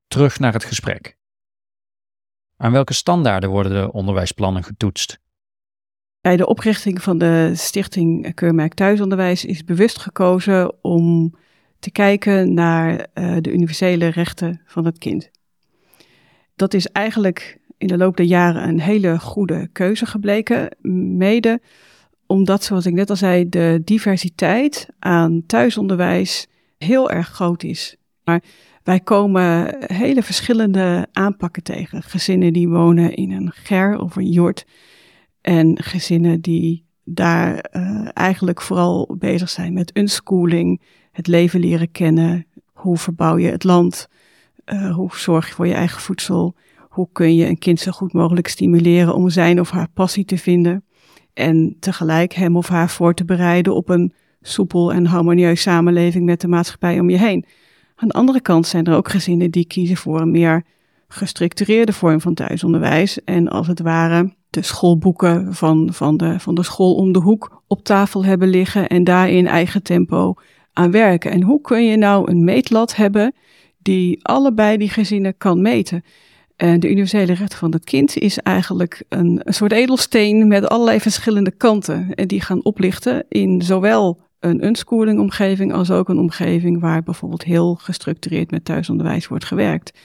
Terug 0.06 0.38
naar 0.38 0.52
het 0.52 0.64
gesprek. 0.64 1.16
Aan 2.56 2.72
welke 2.72 2.92
standaarden 2.92 3.50
worden 3.50 3.72
de 3.72 3.92
onderwijsplannen 3.92 4.64
getoetst? 4.64 5.20
Bij 6.20 6.36
de 6.36 6.46
oprichting 6.46 7.02
van 7.02 7.18
de 7.18 7.52
Stichting 7.54 8.34
Keurmerk 8.34 8.74
Thuisonderwijs 8.74 9.44
is 9.44 9.64
bewust 9.64 9.98
gekozen 9.98 10.84
om 10.84 11.34
te 11.78 11.90
kijken 11.90 12.54
naar 12.54 13.06
uh, 13.14 13.36
de 13.40 13.52
universele 13.52 14.06
rechten 14.06 14.62
van 14.64 14.84
het 14.84 14.98
kind. 14.98 15.30
Dat 16.54 16.74
is 16.74 16.86
eigenlijk 16.86 17.59
in 17.80 17.86
de 17.86 17.96
loop 17.96 18.16
der 18.16 18.26
jaren 18.26 18.68
een 18.68 18.80
hele 18.80 19.18
goede 19.18 19.68
keuze 19.72 20.06
gebleken. 20.06 20.76
Mede 21.16 21.60
omdat, 22.26 22.64
zoals 22.64 22.86
ik 22.86 22.92
net 22.92 23.10
al 23.10 23.16
zei, 23.16 23.48
de 23.48 23.80
diversiteit 23.84 24.88
aan 24.98 25.42
thuisonderwijs 25.46 26.46
heel 26.78 27.10
erg 27.10 27.28
groot 27.28 27.62
is. 27.62 27.96
Maar 28.24 28.42
wij 28.82 29.00
komen 29.00 29.76
hele 29.78 30.22
verschillende 30.22 31.08
aanpakken 31.12 31.62
tegen. 31.62 32.02
Gezinnen 32.02 32.52
die 32.52 32.68
wonen 32.68 33.14
in 33.14 33.30
een 33.30 33.50
ger 33.52 33.98
of 33.98 34.16
een 34.16 34.30
jort. 34.30 34.66
En 35.40 35.82
gezinnen 35.82 36.40
die 36.40 36.84
daar 37.04 37.64
uh, 37.72 38.08
eigenlijk 38.14 38.60
vooral 38.60 39.14
bezig 39.18 39.48
zijn 39.48 39.72
met 39.72 39.96
unschooling, 39.96 40.82
het 41.12 41.26
leven 41.26 41.60
leren 41.60 41.90
kennen. 41.90 42.46
Hoe 42.72 42.96
verbouw 42.96 43.38
je 43.38 43.50
het 43.50 43.64
land? 43.64 44.08
Uh, 44.66 44.94
hoe 44.94 45.10
zorg 45.16 45.48
je 45.48 45.54
voor 45.54 45.66
je 45.66 45.74
eigen 45.74 46.00
voedsel? 46.00 46.54
Hoe 46.90 47.08
kun 47.12 47.34
je 47.34 47.46
een 47.46 47.58
kind 47.58 47.80
zo 47.80 47.90
goed 47.90 48.12
mogelijk 48.12 48.48
stimuleren 48.48 49.14
om 49.14 49.28
zijn 49.28 49.60
of 49.60 49.70
haar 49.70 49.88
passie 49.94 50.24
te 50.24 50.38
vinden? 50.38 50.84
En 51.34 51.76
tegelijk 51.80 52.32
hem 52.32 52.56
of 52.56 52.68
haar 52.68 52.90
voor 52.90 53.14
te 53.14 53.24
bereiden 53.24 53.74
op 53.74 53.88
een 53.88 54.12
soepel 54.40 54.92
en 54.92 55.06
harmonieus 55.06 55.62
samenleving 55.62 56.24
met 56.24 56.40
de 56.40 56.48
maatschappij 56.48 57.00
om 57.00 57.10
je 57.10 57.18
heen. 57.18 57.44
Aan 57.96 58.08
de 58.08 58.14
andere 58.14 58.40
kant 58.40 58.66
zijn 58.66 58.84
er 58.84 58.96
ook 58.96 59.10
gezinnen 59.10 59.50
die 59.50 59.66
kiezen 59.66 59.96
voor 59.96 60.20
een 60.20 60.30
meer 60.30 60.64
gestructureerde 61.08 61.92
vorm 61.92 62.20
van 62.20 62.34
thuisonderwijs. 62.34 63.24
En 63.24 63.48
als 63.48 63.66
het 63.66 63.80
ware 63.80 64.34
de 64.50 64.62
schoolboeken 64.62 65.54
van, 65.54 65.88
van, 65.92 66.16
de, 66.16 66.40
van 66.40 66.54
de 66.54 66.62
school 66.62 66.94
om 66.94 67.12
de 67.12 67.18
hoek 67.18 67.62
op 67.66 67.84
tafel 67.84 68.24
hebben 68.24 68.48
liggen 68.48 68.88
en 68.88 69.04
daar 69.04 69.28
in 69.28 69.46
eigen 69.46 69.82
tempo 69.82 70.34
aan 70.72 70.90
werken. 70.90 71.30
En 71.30 71.42
hoe 71.42 71.60
kun 71.60 71.84
je 71.84 71.96
nou 71.96 72.30
een 72.30 72.44
meetlat 72.44 72.96
hebben 72.96 73.34
die 73.78 74.24
allebei 74.24 74.76
die 74.76 74.88
gezinnen 74.88 75.36
kan 75.36 75.62
meten? 75.62 76.04
En 76.60 76.80
de 76.80 76.90
universele 76.90 77.32
rechten 77.32 77.58
van 77.58 77.72
het 77.72 77.84
kind 77.84 78.16
is 78.16 78.38
eigenlijk 78.38 79.02
een, 79.08 79.40
soort 79.44 79.72
edelsteen 79.72 80.48
met 80.48 80.68
allerlei 80.68 81.00
verschillende 81.00 81.50
kanten. 81.50 82.14
En 82.14 82.28
die 82.28 82.40
gaan 82.40 82.64
oplichten 82.64 83.24
in 83.28 83.62
zowel 83.62 84.20
een 84.40 84.64
unschooling 84.64 85.20
omgeving 85.20 85.72
als 85.72 85.90
ook 85.90 86.08
een 86.08 86.18
omgeving 86.18 86.80
waar 86.80 87.02
bijvoorbeeld 87.02 87.44
heel 87.44 87.74
gestructureerd 87.74 88.50
met 88.50 88.64
thuisonderwijs 88.64 89.28
wordt 89.28 89.44
gewerkt. 89.44 89.98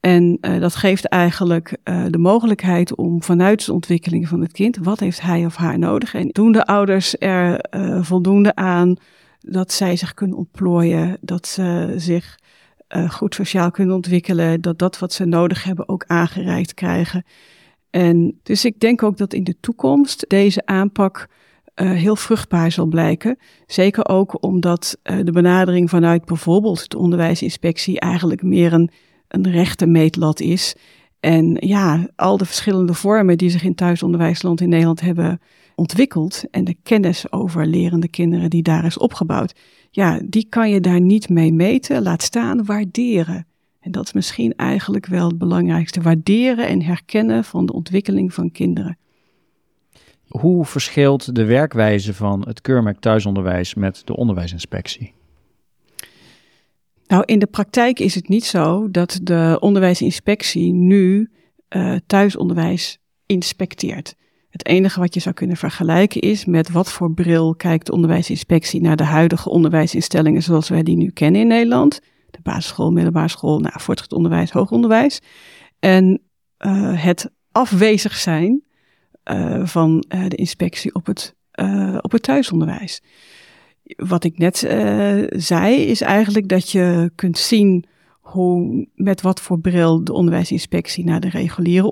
En 0.00 0.38
uh, 0.40 0.60
dat 0.60 0.74
geeft 0.74 1.04
eigenlijk 1.04 1.76
de 2.08 2.18
mogelijkheid 2.18 2.96
om 2.96 3.22
vanuit 3.22 3.66
de 3.66 3.72
ontwikkeling 3.72 4.28
van 4.28 4.40
het 4.40 4.52
kind, 4.52 4.76
wat 4.76 5.00
heeft 5.00 5.20
hij 5.20 5.44
of 5.44 5.56
haar 5.56 5.78
nodig? 5.78 6.14
En 6.14 6.28
doen 6.28 6.52
de 6.52 6.64
ouders 6.64 7.16
er 7.18 7.64
voldoende 8.00 8.54
aan 8.54 8.96
dat 9.40 9.72
zij 9.72 9.96
zich 9.96 10.14
kunnen 10.14 10.36
ontplooien, 10.36 11.16
dat 11.20 11.46
ze 11.46 11.94
zich 11.96 12.38
goed 13.08 13.34
sociaal 13.34 13.70
kunnen 13.70 13.94
ontwikkelen, 13.94 14.60
dat 14.60 14.78
dat 14.78 14.98
wat 14.98 15.12
ze 15.12 15.24
nodig 15.24 15.64
hebben 15.64 15.88
ook 15.88 16.04
aangereikt 16.06 16.74
krijgen. 16.74 17.24
En 17.90 18.40
dus 18.42 18.64
ik 18.64 18.80
denk 18.80 19.02
ook 19.02 19.16
dat 19.16 19.34
in 19.34 19.44
de 19.44 19.56
toekomst 19.60 20.24
deze 20.28 20.66
aanpak 20.66 21.28
heel 21.74 22.16
vruchtbaar 22.16 22.72
zal 22.72 22.86
blijken. 22.86 23.38
Zeker 23.66 24.08
ook 24.08 24.42
omdat 24.42 24.98
de 25.02 25.32
benadering 25.32 25.90
vanuit 25.90 26.24
bijvoorbeeld 26.24 26.90
de 26.90 26.98
onderwijsinspectie 26.98 28.00
eigenlijk 28.00 28.42
meer 28.42 28.72
een 28.72 28.90
een 29.32 29.50
rechte 29.50 29.86
meetlat 29.86 30.40
is. 30.40 30.74
En 31.20 31.56
ja, 31.60 32.06
al 32.16 32.36
de 32.36 32.44
verschillende 32.44 32.94
vormen 32.94 33.38
die 33.38 33.50
zich 33.50 33.62
in 33.62 33.74
thuisonderwijsland 33.74 34.60
in 34.60 34.68
Nederland 34.68 35.00
hebben 35.00 35.40
ontwikkeld 35.82 36.44
en 36.50 36.64
de 36.64 36.76
kennis 36.82 37.32
over 37.32 37.66
lerende 37.66 38.08
kinderen 38.08 38.50
die 38.50 38.62
daar 38.62 38.84
is 38.84 38.98
opgebouwd, 38.98 39.54
ja, 39.90 40.20
die 40.24 40.46
kan 40.48 40.70
je 40.70 40.80
daar 40.80 41.00
niet 41.00 41.28
mee 41.28 41.52
meten, 41.52 42.02
laat 42.02 42.22
staan 42.22 42.64
waarderen. 42.64 43.46
En 43.80 43.90
dat 43.90 44.04
is 44.04 44.12
misschien 44.12 44.54
eigenlijk 44.56 45.06
wel 45.06 45.28
het 45.28 45.38
belangrijkste, 45.38 46.00
waarderen 46.00 46.68
en 46.68 46.82
herkennen 46.82 47.44
van 47.44 47.66
de 47.66 47.72
ontwikkeling 47.72 48.34
van 48.34 48.50
kinderen. 48.50 48.98
Hoe 50.28 50.64
verschilt 50.64 51.34
de 51.34 51.44
werkwijze 51.44 52.14
van 52.14 52.44
het 52.46 52.60
keurmerk 52.60 52.98
thuisonderwijs 52.98 53.74
met 53.74 54.02
de 54.04 54.16
onderwijsinspectie? 54.16 55.14
Nou, 57.06 57.22
in 57.26 57.38
de 57.38 57.46
praktijk 57.46 57.98
is 57.98 58.14
het 58.14 58.28
niet 58.28 58.44
zo 58.44 58.90
dat 58.90 59.20
de 59.22 59.56
onderwijsinspectie 59.60 60.72
nu 60.72 61.30
uh, 61.68 61.96
thuisonderwijs 62.06 62.98
inspecteert. 63.26 64.14
Het 64.52 64.66
enige 64.66 65.00
wat 65.00 65.14
je 65.14 65.20
zou 65.20 65.34
kunnen 65.34 65.56
vergelijken 65.56 66.20
is 66.20 66.44
met 66.44 66.70
wat 66.70 66.92
voor 66.92 67.12
bril 67.12 67.54
kijkt 67.54 67.86
de 67.86 67.92
onderwijsinspectie 67.92 68.80
naar 68.80 68.96
de 68.96 69.04
huidige 69.04 69.50
onderwijsinstellingen 69.50 70.42
zoals 70.42 70.68
wij 70.68 70.82
die 70.82 70.96
nu 70.96 71.10
kennen 71.10 71.40
in 71.40 71.46
Nederland. 71.46 72.00
De 72.30 72.38
basisschool, 72.42 72.90
middelbare 72.90 73.28
school, 73.28 73.60
nou, 73.60 73.80
voortgezet 73.80 74.16
onderwijs, 74.16 74.50
hoger 74.50 74.74
onderwijs. 74.74 75.20
En 75.78 76.20
uh, 76.58 77.02
het 77.04 77.30
afwezig 77.52 78.16
zijn 78.16 78.62
uh, 79.30 79.66
van 79.66 80.04
de 80.28 80.36
inspectie 80.36 80.94
op 80.94 81.06
het, 81.06 81.34
op 82.00 82.12
het 82.12 82.22
thuisonderwijs 82.22 83.02
wat 83.96 84.24
ik 84.24 84.38
net 84.38 84.58
zei, 85.28 85.74
is 85.74 86.00
eigenlijk 86.00 86.48
dat 86.48 86.70
je 86.70 87.10
kunt 87.14 87.38
zien 87.38 87.84
hoe, 88.20 88.86
met 88.94 89.20
wat 89.20 89.40
voor 89.40 89.60
bril 89.60 90.04
de 90.04 90.12
onderwijsinspectie 90.12 91.04
naar 91.04 91.20
de 91.20 91.28
reguliere 91.28 91.90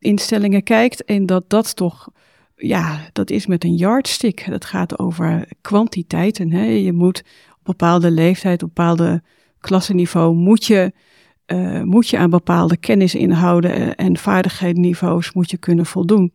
onderwijsinstellingen 0.00 0.62
kijkt. 0.62 1.04
En 1.04 1.26
dat 1.26 1.50
dat 1.50 1.76
toch, 1.76 2.08
ja, 2.56 3.08
dat 3.12 3.30
is 3.30 3.46
met 3.46 3.64
een 3.64 3.74
yardstick. 3.74 4.46
Dat 4.50 4.64
gaat 4.64 4.98
over 4.98 5.48
kwantiteiten. 5.60 6.52
Hè. 6.52 6.64
Je 6.64 6.92
moet 6.92 7.22
op 7.58 7.64
bepaalde 7.64 8.10
leeftijd, 8.10 8.62
op 8.62 8.74
bepaalde 8.74 9.22
klassenniveau, 9.60 10.34
moet 10.34 10.64
je, 10.64 10.92
uh, 11.46 11.82
moet 11.82 12.08
je 12.08 12.18
aan 12.18 12.30
bepaalde 12.30 12.76
kennisinhouden 12.76 13.96
en 13.96 14.16
vaardigheidsniveaus 14.16 15.32
moet 15.32 15.50
je 15.50 15.58
kunnen 15.58 15.86
voldoen. 15.86 16.32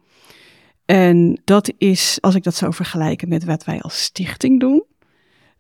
En 0.86 1.42
dat 1.44 1.74
is, 1.78 2.18
als 2.22 2.36
ik 2.36 2.44
dat 2.44 2.56
zou 2.56 2.74
vergelijken 2.74 3.30
met 3.30 3.44
wat 3.44 3.64
wij 3.64 3.82
als 3.82 4.04
stichting 4.04 4.60
doen, 4.60 4.84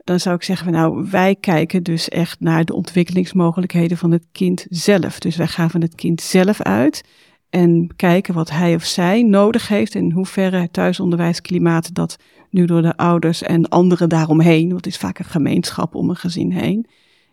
dan 0.04 0.20
zou 0.20 0.36
ik 0.36 0.44
zeggen, 0.44 0.72
nou, 0.72 1.08
wij 1.10 1.36
kijken 1.36 1.84
dus 1.84 2.10
echt 2.10 2.40
naar 2.40 2.66
de 2.66 2.74
ontwikkelingsmogelijkheden 2.74 3.98
van 3.98 4.12
het 4.12 4.26
kind 4.32 4.66
zelf. 4.70 5.20
Dus 5.20 5.36
wij 5.36 5.48
gaan 5.48 5.70
van 5.70 5.82
het 5.82 5.96
kind 5.96 6.22
zelf 6.22 6.62
uit 6.62 7.04
en 7.52 7.96
kijken 7.96 8.34
wat 8.34 8.50
hij 8.50 8.76
of 8.76 8.84
zij 8.84 9.24
nodig 9.24 9.68
heeft 9.68 9.96
en 9.96 10.04
in 10.04 10.12
hoeverre 10.12 10.58
het 10.58 10.74
thuisonderwijsklimaat 10.74 11.94
dat 11.94 12.18
nu 12.50 12.66
door 12.66 12.82
de 12.82 12.98
ouders 12.98 13.42
en 13.42 13.70
anderen 13.70 14.10
daaromheen, 14.10 14.68
want 14.70 14.86
het 14.86 14.94
is 14.94 15.00
vaak 15.00 15.20
een 15.20 15.26
gemeenschap 15.26 15.96
om 15.96 16.10
een 16.10 16.16
gezin 16.16 16.52
heen. 16.52 16.88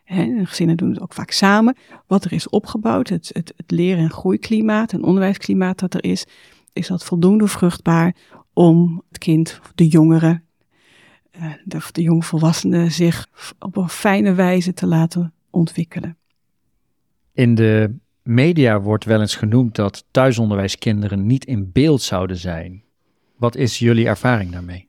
en 0.05 0.47
gezinnen 0.47 0.77
doen 0.77 0.91
het 0.91 1.01
ook 1.01 1.13
vaak 1.13 1.31
samen. 1.31 1.77
Wat 2.07 2.25
er 2.25 2.33
is 2.33 2.49
opgebouwd, 2.49 3.09
het, 3.09 3.31
het, 3.33 3.53
het 3.57 3.71
leren- 3.71 4.03
en 4.03 4.11
groeiklimaat 4.11 4.93
en 4.93 5.03
onderwijsklimaat 5.03 5.79
dat 5.79 5.95
er 5.95 6.05
is 6.05 6.27
is 6.79 6.87
dat 6.87 7.05
voldoende 7.05 7.47
vruchtbaar 7.47 8.17
om 8.53 9.03
het 9.09 9.19
kind, 9.19 9.61
de 9.75 9.87
jongere, 9.87 10.43
eh, 11.31 11.53
de, 11.65 11.79
de 11.93 12.03
jongvolwassene 12.03 12.91
zich 12.91 13.27
op 13.59 13.77
een 13.77 13.89
fijne 13.89 14.35
wijze 14.35 14.75
te 14.75 14.87
laten 14.87 15.33
ontwikkelen. 15.51 16.17
In 17.33 17.55
de 17.55 17.95
media 18.29 18.81
wordt 18.81 19.05
wel 19.05 19.21
eens 19.21 19.37
genoemd 19.37 19.75
dat 19.75 20.05
thuisonderwijskinderen 20.11 21.27
niet 21.27 21.45
in 21.45 21.73
beeld 21.73 22.03
zouden 22.03 22.37
zijn. 22.37 22.83
Wat 23.37 23.57
is 23.57 23.79
jullie 23.79 24.07
ervaring 24.07 24.53
daarmee? 24.53 24.89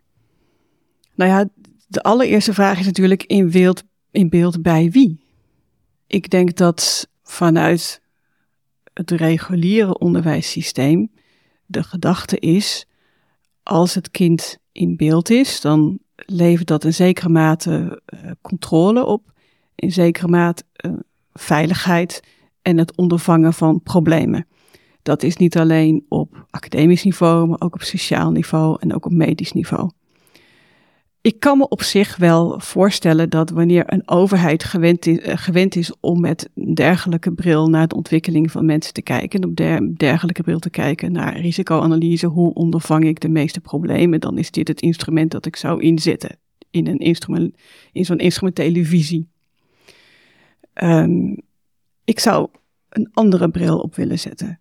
Nou 1.15 1.32
ja, 1.32 1.49
de 1.88 2.04
allereerste 2.04 2.54
vraag 2.54 2.80
is 2.80 2.86
natuurlijk 2.86 3.23
in 3.23 3.52
beeld, 3.52 3.84
in 4.12 4.30
beeld 4.30 4.62
bij 4.62 4.91
wie? 4.91 5.23
Ik 6.08 6.30
denk 6.30 6.56
dat 6.56 7.10
vanuit 7.23 8.02
het 8.93 9.12
reguliere 9.12 9.97
onderwijssysteem 9.97 11.12
de 11.65 11.84
gedachte 11.84 12.39
is, 12.39 12.86
als 13.63 13.95
het 13.95 14.12
kind 14.12 14.58
in 14.71 14.95
beeld 14.95 15.30
is, 15.30 15.62
dan 15.62 15.99
levert 16.15 16.67
dat 16.67 16.84
in 16.84 16.93
zekere 16.93 17.30
mate 17.30 18.02
uh, 18.13 18.32
controle 18.41 19.06
op, 19.06 19.32
in 19.75 19.91
zekere 19.91 20.28
mate 20.28 20.63
uh, 20.86 20.93
veiligheid 21.34 22.21
en 22.70 22.78
het 22.78 22.98
ondervangen 22.98 23.54
van 23.54 23.82
problemen. 23.84 24.48
Dat 25.02 25.24
is 25.24 25.38
niet 25.38 25.58
alleen 25.58 26.06
op 26.08 26.46
academisch 26.50 27.04
niveau, 27.04 27.48
maar 27.48 27.62
ook 27.62 27.74
op 27.74 27.82
sociaal 27.82 28.32
niveau 28.32 28.78
en 28.80 28.94
ook 28.94 29.06
op 29.06 29.12
medisch 29.12 29.52
niveau. 29.52 29.90
Ik 31.22 31.40
kan 31.40 31.58
me 31.58 31.68
op 31.68 31.82
zich 31.82 32.18
wel 32.18 32.60
voorstellen 32.60 33.30
dat 33.30 33.50
wanneer 33.50 33.94
een 33.94 34.10
overheid 34.10 34.64
gewend 34.64 35.06
is, 35.06 35.28
uh, 35.28 35.34
gewend 35.38 35.76
is 35.76 35.94
om 36.00 36.22
met 36.22 36.50
een 36.56 36.74
dergelijke 36.74 37.34
bril 37.34 37.68
naar 37.68 37.88
de 37.88 37.96
ontwikkeling 37.96 38.52
van 38.52 38.66
mensen 38.66 38.94
te 38.94 39.02
kijken, 39.02 39.42
en 39.42 39.50
op 39.50 39.56
der, 39.56 39.98
dergelijke 39.98 40.44
bril 40.44 40.60
te 40.60 40.70
kijken 40.70 41.12
naar 41.12 41.40
risicoanalyse, 41.40 42.28
hoe 42.28 42.54
ondervang 42.54 43.06
ik 43.06 43.20
de 43.20 43.30
meeste 43.30 43.62
problemen, 43.62 44.20
dan 44.20 44.38
is 44.38 44.52
dit 44.52 44.68
het 44.68 44.82
instrument 44.82 45.32
dat 45.32 45.46
ik 45.46 45.56
zou 45.56 45.82
inzetten 45.82 46.38
in, 46.72 46.88
een 46.88 47.00
instrument, 47.00 47.56
in 47.92 48.06
zo'n 48.06 48.18
instrumentele 48.18 48.86
visie. 48.86 49.28
Um, 50.84 51.42
ik 52.04 52.20
zou 52.20 52.48
een 52.89 53.10
andere 53.13 53.49
bril 53.49 53.80
op 53.80 53.95
willen 53.95 54.19
zetten. 54.19 54.60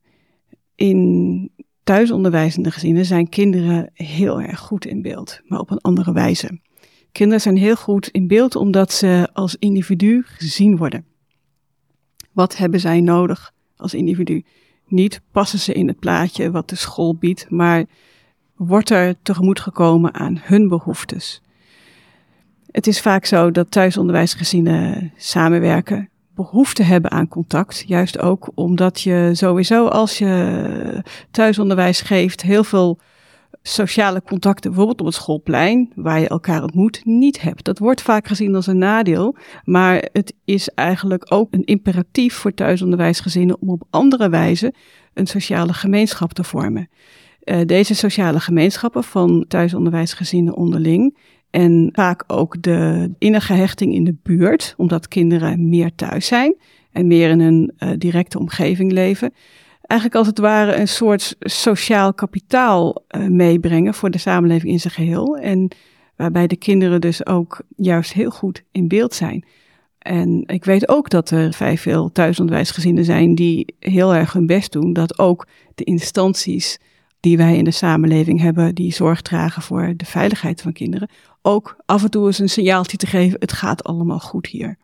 In 0.74 1.50
thuisonderwijzende 1.84 2.70
gezinnen 2.70 3.04
zijn 3.04 3.28
kinderen 3.28 3.90
heel 3.94 4.40
erg 4.40 4.60
goed 4.60 4.86
in 4.86 5.02
beeld, 5.02 5.40
maar 5.44 5.58
op 5.58 5.70
een 5.70 5.80
andere 5.80 6.12
wijze. 6.12 6.60
Kinderen 7.12 7.40
zijn 7.40 7.56
heel 7.56 7.76
goed 7.76 8.08
in 8.08 8.26
beeld 8.26 8.56
omdat 8.56 8.92
ze 8.92 9.28
als 9.32 9.56
individu 9.56 10.22
gezien 10.26 10.76
worden. 10.76 11.04
Wat 12.32 12.56
hebben 12.56 12.80
zij 12.80 13.00
nodig 13.00 13.52
als 13.76 13.94
individu? 13.94 14.44
Niet 14.86 15.20
passen 15.30 15.58
ze 15.58 15.72
in 15.72 15.88
het 15.88 15.98
plaatje 15.98 16.50
wat 16.50 16.68
de 16.68 16.76
school 16.76 17.14
biedt, 17.14 17.50
maar 17.50 17.84
wordt 18.56 18.90
er 18.90 19.14
tegemoet 19.22 19.60
gekomen 19.60 20.14
aan 20.14 20.38
hun 20.42 20.68
behoeftes. 20.68 21.42
Het 22.70 22.86
is 22.86 23.00
vaak 23.00 23.24
zo 23.24 23.50
dat 23.50 23.70
thuisonderwijsgezinnen 23.70 25.12
samenwerken, 25.16 26.10
behoefte 26.38 26.82
hebben 26.82 27.10
aan 27.10 27.28
contact. 27.28 27.84
Juist 27.86 28.18
ook 28.18 28.50
omdat 28.54 29.00
je 29.00 29.30
sowieso 29.32 29.86
als 29.86 30.18
je 30.18 31.02
thuisonderwijs 31.30 32.00
geeft 32.00 32.42
heel 32.42 32.64
veel 32.64 32.98
sociale 33.62 34.22
contacten, 34.22 34.70
bijvoorbeeld 34.70 35.00
op 35.00 35.06
het 35.06 35.14
schoolplein, 35.14 35.92
waar 35.94 36.20
je 36.20 36.28
elkaar 36.28 36.62
ontmoet, 36.62 37.00
niet 37.04 37.40
hebt. 37.40 37.64
Dat 37.64 37.78
wordt 37.78 38.02
vaak 38.02 38.26
gezien 38.26 38.54
als 38.54 38.66
een 38.66 38.78
nadeel, 38.78 39.36
maar 39.64 40.08
het 40.12 40.34
is 40.44 40.68
eigenlijk 40.68 41.32
ook 41.32 41.52
een 41.52 41.64
imperatief 41.64 42.34
voor 42.34 42.54
thuisonderwijsgezinnen 42.54 43.60
om 43.60 43.68
op 43.68 43.82
andere 43.90 44.28
wijze 44.28 44.74
een 45.14 45.26
sociale 45.26 45.72
gemeenschap 45.72 46.32
te 46.32 46.44
vormen. 46.44 46.88
Uh, 47.44 47.60
deze 47.66 47.94
sociale 47.94 48.40
gemeenschappen 48.40 49.04
van 49.04 49.44
thuisonderwijsgezinnen 49.48 50.56
onderling 50.56 51.16
en 51.50 51.88
vaak 51.92 52.24
ook 52.26 52.62
de 52.62 53.10
innige 53.18 53.52
hechting 53.52 53.94
in 53.94 54.04
de 54.04 54.16
buurt, 54.22 54.74
omdat 54.76 55.08
kinderen 55.08 55.68
meer 55.68 55.94
thuis 55.94 56.26
zijn 56.26 56.56
en 56.92 57.06
meer 57.06 57.30
in 57.30 57.40
een 57.40 57.72
uh, 57.78 57.90
directe 57.98 58.38
omgeving 58.38 58.92
leven. 58.92 59.32
Eigenlijk 59.82 60.18
als 60.18 60.28
het 60.28 60.38
ware 60.38 60.76
een 60.76 60.88
soort 60.88 61.36
sociaal 61.40 62.14
kapitaal 62.14 63.04
uh, 63.10 63.26
meebrengen 63.26 63.94
voor 63.94 64.10
de 64.10 64.18
samenleving 64.18 64.72
in 64.72 64.80
zijn 64.80 64.94
geheel. 64.94 65.36
En 65.36 65.68
waarbij 66.16 66.46
de 66.46 66.56
kinderen 66.56 67.00
dus 67.00 67.26
ook 67.26 67.60
juist 67.76 68.12
heel 68.12 68.30
goed 68.30 68.62
in 68.72 68.88
beeld 68.88 69.14
zijn. 69.14 69.44
En 69.98 70.42
ik 70.46 70.64
weet 70.64 70.88
ook 70.88 71.10
dat 71.10 71.30
er 71.30 71.52
vrij 71.52 71.78
veel 71.78 72.12
thuisonderwijsgezinnen 72.12 73.04
zijn 73.04 73.34
die 73.34 73.74
heel 73.78 74.14
erg 74.14 74.32
hun 74.32 74.46
best 74.46 74.72
doen. 74.72 74.92
Dat 74.92 75.18
ook 75.18 75.46
de 75.74 75.84
instanties 75.84 76.78
die 77.20 77.36
wij 77.36 77.56
in 77.56 77.64
de 77.64 77.70
samenleving 77.70 78.40
hebben, 78.40 78.74
die 78.74 78.92
zorg 78.92 79.22
dragen 79.22 79.62
voor 79.62 79.92
de 79.96 80.04
veiligheid 80.04 80.60
van 80.62 80.72
kinderen, 80.72 81.08
ook 81.48 81.76
af 81.84 82.02
en 82.02 82.10
toe 82.10 82.26
eens 82.26 82.38
een 82.38 82.48
signaaltje 82.48 82.96
te 82.96 83.06
geven, 83.06 83.40
het 83.40 83.52
gaat 83.52 83.84
allemaal 83.84 84.18
goed 84.18 84.46
hier. 84.46 84.78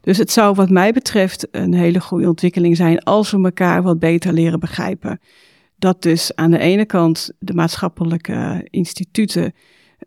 Dus 0.00 0.18
het 0.18 0.30
zou 0.30 0.54
wat 0.54 0.70
mij 0.70 0.92
betreft 0.92 1.48
een 1.50 1.74
hele 1.74 2.00
goede 2.00 2.28
ontwikkeling 2.28 2.76
zijn 2.76 3.02
als 3.02 3.30
we 3.30 3.42
elkaar 3.42 3.82
wat 3.82 3.98
beter 3.98 4.32
leren 4.32 4.60
begrijpen. 4.60 5.20
Dat 5.76 6.02
dus 6.02 6.34
aan 6.34 6.50
de 6.50 6.58
ene 6.58 6.84
kant 6.84 7.30
de 7.38 7.54
maatschappelijke 7.54 8.66
instituten 8.70 9.52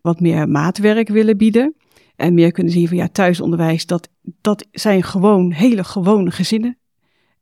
wat 0.01 0.19
meer 0.19 0.49
maatwerk 0.49 1.09
willen 1.09 1.37
bieden. 1.37 1.75
En 2.15 2.33
meer 2.33 2.51
kunnen 2.51 2.73
zien 2.73 2.87
van 2.87 2.97
ja, 2.97 3.07
thuisonderwijs, 3.07 3.85
dat, 3.85 4.09
dat 4.41 4.67
zijn 4.71 5.03
gewoon 5.03 5.51
hele 5.51 5.83
gewone 5.83 6.31
gezinnen. 6.31 6.77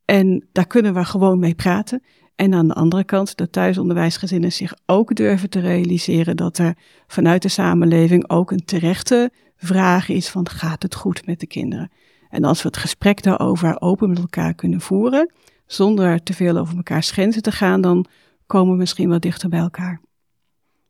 En 0.06 0.48
daar 0.52 0.68
kunnen 0.68 0.94
we 0.94 1.06
gewoon 1.06 1.40
mee 1.40 1.56
praten. 1.56 2.04
En 2.40 2.54
aan 2.54 2.68
de 2.68 2.74
andere 2.74 3.04
kant 3.04 3.38
dat 3.38 3.52
thuisonderwijsgezinnen 3.52 4.52
zich 4.52 4.74
ook 4.86 5.16
durven 5.16 5.50
te 5.50 5.60
realiseren 5.60 6.36
dat 6.36 6.58
er 6.58 6.78
vanuit 7.08 7.42
de 7.42 7.50
samenleving 7.50 8.30
ook 8.30 8.52
een 8.52 8.66
terechte 8.66 9.32
vraag 9.56 10.10
is 10.10 10.30
van 10.30 10.50
gaat 10.50 10.84
het 10.84 10.96
goed 10.96 11.26
met 11.26 11.40
de 11.40 11.48
kinderen? 11.48 11.92
En 12.30 12.44
als 12.44 12.62
we 12.62 12.68
het 12.68 12.78
gesprek 12.78 13.24
daarover 13.24 13.82
open 13.82 14.10
met 14.10 14.20
elkaar 14.20 14.54
kunnen 14.54 14.82
voeren, 14.82 15.34
zonder 15.66 16.24
te 16.24 16.34
veel 16.34 16.58
over 16.58 16.76
elkaar 16.76 17.04
grenzen 17.04 17.42
te 17.42 17.52
gaan, 17.52 17.82
dan 17.82 18.06
komen 18.46 18.72
we 18.72 18.80
misschien 18.80 19.10
wat 19.10 19.22
dichter 19.22 19.50
bij 19.50 19.60
elkaar. 19.60 20.02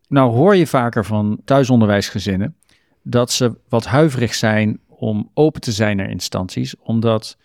Nou 0.07 0.31
hoor 0.31 0.55
je 0.55 0.67
vaker 0.67 1.05
van 1.05 1.41
thuisonderwijsgezinnen 1.45 2.55
dat 3.03 3.31
ze 3.31 3.57
wat 3.69 3.85
huiverig 3.85 4.35
zijn 4.35 4.79
om 4.88 5.29
open 5.33 5.62
te 5.62 5.71
zijn 5.71 5.97
naar 5.97 6.09
instanties, 6.09 6.75
omdat 6.77 7.38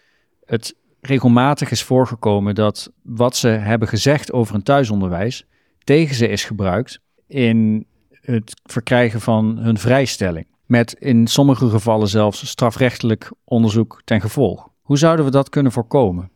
het 0.44 0.76
regelmatig 1.06 1.70
is 1.70 1.82
voorgekomen 1.82 2.54
dat 2.54 2.92
wat 3.02 3.36
ze 3.36 3.48
hebben 3.48 3.88
gezegd 3.88 4.32
over 4.32 4.54
een 4.54 4.62
thuisonderwijs 4.62 5.46
tegen 5.78 6.14
ze 6.14 6.28
is 6.28 6.44
gebruikt 6.44 7.00
in 7.26 7.86
het 8.10 8.60
verkrijgen 8.64 9.20
van 9.20 9.58
hun 9.58 9.78
vrijstelling. 9.78 10.46
Met 10.66 10.92
in 10.92 11.26
sommige 11.26 11.68
gevallen 11.68 12.08
zelfs 12.08 12.46
strafrechtelijk 12.46 13.30
onderzoek 13.44 14.02
ten 14.04 14.20
gevolg. 14.20 14.68
Hoe 14.82 14.98
zouden 14.98 15.24
we 15.24 15.30
dat 15.30 15.48
kunnen 15.48 15.72
voorkomen? 15.72 16.30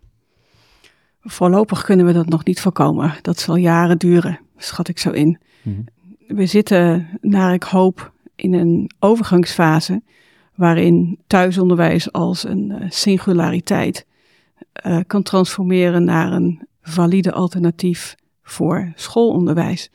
Voorlopig 1.20 1.85
kunnen 1.85 2.07
we 2.07 2.12
dat 2.12 2.28
nog 2.28 2.44
niet 2.44 2.61
voorkomen. 2.61 3.14
Dat 3.22 3.38
zal 3.38 3.57
jaren 3.57 3.98
duren, 3.98 4.40
schat 4.57 4.88
ik 4.88 4.98
zo 4.98 5.11
in. 5.11 5.40
Mhm. 5.62 5.81
We 6.26 6.46
zitten, 6.46 7.09
naar 7.20 7.54
ik 7.54 7.62
hoop, 7.62 8.12
in 8.35 8.54
een 8.54 8.90
overgangsfase 8.98 10.02
waarin 10.54 11.18
thuisonderwijs 11.26 12.12
als 12.12 12.44
een 12.44 12.70
eh, 12.70 12.90
singulariteit 12.90 14.07
uh, 14.87 14.99
kan 15.07 15.23
transformeren 15.23 16.05
naar 16.05 16.33
een 16.33 16.68
valide 16.83 17.33
alternatief 17.33 18.14
voor 18.42 18.92
schoolonderwijs. 18.94 19.90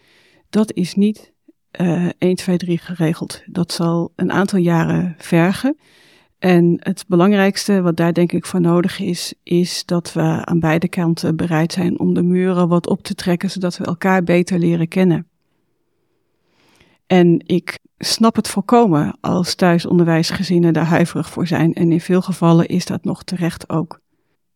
Dat 0.49 0.73
is 0.73 0.95
niet 0.95 1.33
uh, 1.81 2.09
1, 2.17 2.35
2, 2.35 2.57
3 2.57 2.77
geregeld. 2.77 3.43
Dat 3.45 3.71
zal 3.71 4.11
een 4.15 4.31
aantal 4.31 4.59
jaren 4.59 5.15
vergen. 5.17 5.77
En 6.39 6.77
het 6.79 7.05
belangrijkste 7.07 7.81
wat 7.81 7.97
daar 7.97 8.13
denk 8.13 8.31
ik 8.31 8.45
voor 8.45 8.61
nodig 8.61 8.99
is, 8.99 9.33
is 9.43 9.85
dat 9.85 10.13
we 10.13 10.21
aan 10.21 10.59
beide 10.59 10.87
kanten 10.87 11.35
bereid 11.35 11.73
zijn 11.73 11.99
om 11.99 12.13
de 12.13 12.23
muren 12.23 12.67
wat 12.67 12.87
op 12.87 13.03
te 13.03 13.15
trekken, 13.15 13.49
zodat 13.49 13.77
we 13.77 13.85
elkaar 13.85 14.23
beter 14.23 14.59
leren 14.59 14.87
kennen. 14.87 15.27
En 17.07 17.41
ik 17.45 17.79
snap 17.97 18.35
het 18.35 18.47
volkomen 18.47 19.17
als 19.21 19.55
thuisonderwijsgezinnen 19.55 20.73
daar 20.73 20.85
huiverig 20.85 21.29
voor 21.29 21.47
zijn. 21.47 21.73
En 21.73 21.91
in 21.91 22.01
veel 22.01 22.21
gevallen 22.21 22.67
is 22.67 22.85
dat 22.85 23.03
nog 23.03 23.23
terecht 23.23 23.69
ook. 23.69 24.01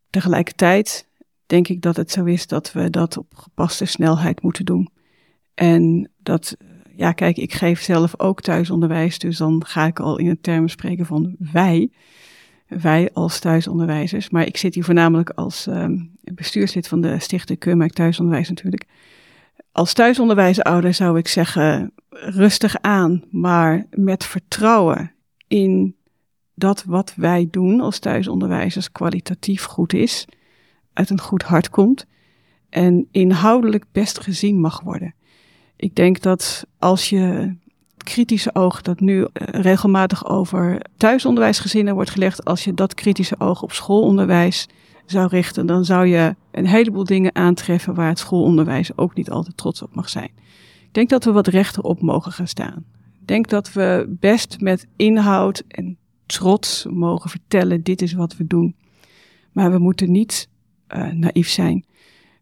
Tegelijkertijd 0.10 1.08
denk 1.46 1.68
ik 1.68 1.82
dat 1.82 1.96
het 1.96 2.12
zo 2.12 2.26
is 2.26 2.48
dat 2.48 2.72
we 2.72 2.90
dat 2.90 3.18
op 3.18 3.36
gepaste 3.36 3.86
snelheid 3.86 4.42
moeten 4.42 4.66
doen. 4.66 4.90
En 5.54 6.12
dat, 6.18 6.58
ja, 6.96 7.12
kijk, 7.12 7.38
ik 7.38 7.54
geef 7.54 7.82
zelf 7.82 8.20
ook 8.20 8.42
thuisonderwijs, 8.42 9.20
dus 9.20 9.38
dan 9.38 9.66
ga 9.66 9.86
ik 9.86 10.00
al 10.00 10.18
in 10.18 10.28
het 10.28 10.44
termen 10.44 10.70
spreken 10.70 11.06
van 11.06 11.36
wij. 11.52 11.92
Wij 12.68 13.10
als 13.14 13.40
thuisonderwijzers. 13.40 14.30
Maar 14.30 14.46
ik 14.46 14.58
zit 14.58 14.76
hier 14.76 14.84
voornamelijk 14.84 15.30
als 15.30 15.66
um, 15.68 16.12
bestuurslid 16.34 16.88
van 16.88 17.02
de 17.02 17.20
Stichting 17.20 17.60
Keurmerk 17.60 17.94
Thuisonderwijs 17.94 18.50
natuurlijk. 18.50 18.86
Als 19.72 19.94
thuisonderwijsouder 19.94 20.94
zou 20.94 21.18
ik 21.18 21.28
zeggen, 21.28 21.94
rustig 22.10 22.82
aan, 22.82 23.24
maar 23.32 23.86
met 23.90 24.26
vertrouwen 24.26 25.12
in 25.48 25.97
dat 26.58 26.84
wat 26.84 27.14
wij 27.16 27.48
doen 27.52 27.82
als 27.82 28.00
thuisonderwijzers 28.00 28.92
kwalitatief 28.92 29.64
goed 29.64 29.94
is, 29.94 30.26
uit 30.94 31.10
een 31.10 31.22
goed 31.22 31.44
hart 31.44 31.70
komt 31.70 32.06
en 32.70 33.08
inhoudelijk 33.12 33.86
best 33.92 34.20
gezien 34.20 34.60
mag 34.60 34.82
worden. 34.82 35.14
Ik 35.76 35.96
denk 35.96 36.22
dat 36.22 36.66
als 36.80 37.10
je 37.10 37.56
kritische 37.98 38.56
oog 38.56 38.82
dat 38.82 39.00
nu 39.00 39.28
eh, 39.34 39.62
regelmatig 39.62 40.26
over 40.26 40.82
thuisonderwijsgezinnen 40.98 41.94
wordt 41.94 42.10
gelegd, 42.10 42.46
als 42.46 42.64
je 42.64 42.74
dat 42.74 42.94
kritische 42.94 43.40
oog 43.40 43.62
op 43.62 43.72
schoolonderwijs 43.72 44.68
zou 45.06 45.28
richten, 45.28 45.66
dan 45.66 45.86
zou 45.86 46.06
je 46.06 46.36
een 46.52 46.68
heleboel 46.68 47.04
dingen 47.04 47.36
aantreffen 47.36 47.94
waar 47.94 48.10
het 48.10 48.20
schoolonderwijs 48.20 48.98
ook 48.98 49.16
niet 49.16 49.30
altijd 49.30 49.58
trots 49.58 49.82
op 49.82 49.96
mag 49.96 50.10
zijn. 50.10 50.30
Ik 50.82 50.94
denk 50.94 51.10
dat 51.10 51.24
we 51.24 51.32
wat 51.32 51.48
rechter 51.48 51.84
op 51.84 52.02
mogen 52.02 52.32
gaan 52.32 52.48
staan. 52.48 52.86
Ik 53.22 53.28
denk 53.28 53.50
dat 53.50 53.74
we 53.74 54.16
best 54.20 54.60
met 54.60 54.88
inhoud 54.96 55.64
en 55.68 55.98
trots 56.28 56.86
mogen 56.90 57.30
vertellen, 57.30 57.84
dit 57.84 58.02
is 58.02 58.14
wat 58.14 58.38
we 58.38 58.48
doen. 58.48 58.76
Maar 59.52 59.72
we 59.72 59.78
moeten 59.78 60.12
niet 60.12 60.50
uh, 60.96 61.12
naïef 61.12 61.50
zijn. 61.50 61.86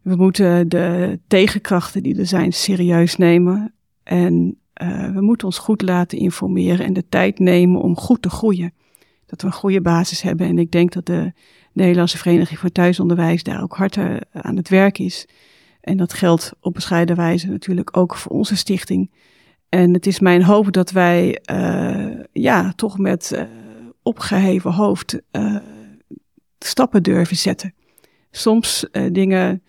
We 0.02 0.16
moeten 0.16 0.68
de 0.68 1.18
tegenkrachten 1.26 2.02
die 2.02 2.18
er 2.18 2.26
zijn 2.26 2.52
serieus 2.52 3.16
nemen. 3.16 3.74
En 4.02 4.58
uh, 4.82 5.10
we 5.10 5.20
moeten 5.20 5.46
ons 5.46 5.58
goed 5.58 5.82
laten 5.82 6.18
informeren 6.18 6.86
en 6.86 6.92
de 6.92 7.08
tijd 7.08 7.38
nemen 7.38 7.80
om 7.80 7.96
goed 7.96 8.22
te 8.22 8.30
groeien. 8.30 8.72
Dat 9.26 9.40
we 9.40 9.46
een 9.46 9.52
goede 9.52 9.80
basis 9.80 10.22
hebben. 10.22 10.46
En 10.46 10.58
ik 10.58 10.70
denk 10.70 10.92
dat 10.92 11.06
de 11.06 11.32
Nederlandse 11.72 12.18
Vereniging 12.18 12.58
voor 12.58 12.72
Thuisonderwijs 12.72 13.42
daar 13.42 13.62
ook 13.62 13.76
hard 13.76 13.96
uh, 13.96 14.16
aan 14.32 14.56
het 14.56 14.68
werk 14.68 14.98
is. 14.98 15.28
En 15.80 15.96
dat 15.96 16.12
geldt 16.12 16.52
op 16.60 16.74
bescheiden 16.74 17.16
wijze 17.16 17.48
natuurlijk 17.48 17.96
ook 17.96 18.16
voor 18.16 18.32
onze 18.32 18.56
stichting. 18.56 19.10
En 19.68 19.92
het 19.92 20.06
is 20.06 20.20
mijn 20.20 20.42
hoop 20.42 20.72
dat 20.72 20.90
wij 20.90 21.40
ja, 22.32 22.72
toch 22.72 22.98
met 22.98 23.46
opgeheven 24.06 24.72
hoofd 24.72 25.20
stappen 26.58 27.02
durven 27.02 27.36
zetten. 27.36 27.74
Soms 28.30 28.86
dingen, 29.12 29.62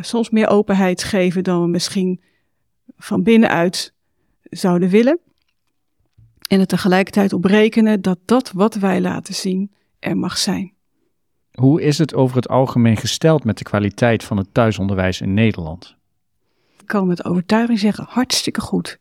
soms 0.00 0.30
meer 0.30 0.48
openheid 0.48 1.02
geven 1.02 1.44
dan 1.44 1.60
we 1.62 1.68
misschien 1.68 2.20
van 2.96 3.22
binnenuit 3.22 3.92
zouden 4.42 4.88
willen. 4.88 5.18
En 6.48 6.60
er 6.60 6.66
tegelijkertijd 6.66 7.32
op 7.32 7.44
rekenen 7.44 8.02
dat 8.02 8.18
dat 8.24 8.52
wat 8.52 8.74
wij 8.74 9.00
laten 9.00 9.34
zien 9.34 9.72
er 9.98 10.16
mag 10.16 10.38
zijn. 10.38 10.72
Hoe 11.52 11.82
is 11.82 11.98
het 11.98 12.14
over 12.14 12.36
het 12.36 12.48
algemeen 12.48 12.96
gesteld 12.96 13.44
met 13.44 13.58
de 13.58 13.64
kwaliteit 13.64 14.24
van 14.24 14.36
het 14.36 14.54
thuisonderwijs 14.54 15.20
in 15.20 15.34
Nederland? 15.34 15.96
Ik 16.80 16.86
kan 16.86 17.06
met 17.06 17.24
overtuiging 17.24 17.78
zeggen, 17.78 18.06
hartstikke 18.08 18.60
goed. 18.60 18.98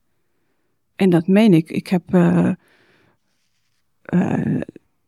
En 0.95 1.09
dat 1.09 1.27
meen 1.27 1.53
ik. 1.53 1.69
Ik 1.69 1.87
heb 1.87 2.13
uh, 2.13 2.51
uh, 4.13 4.61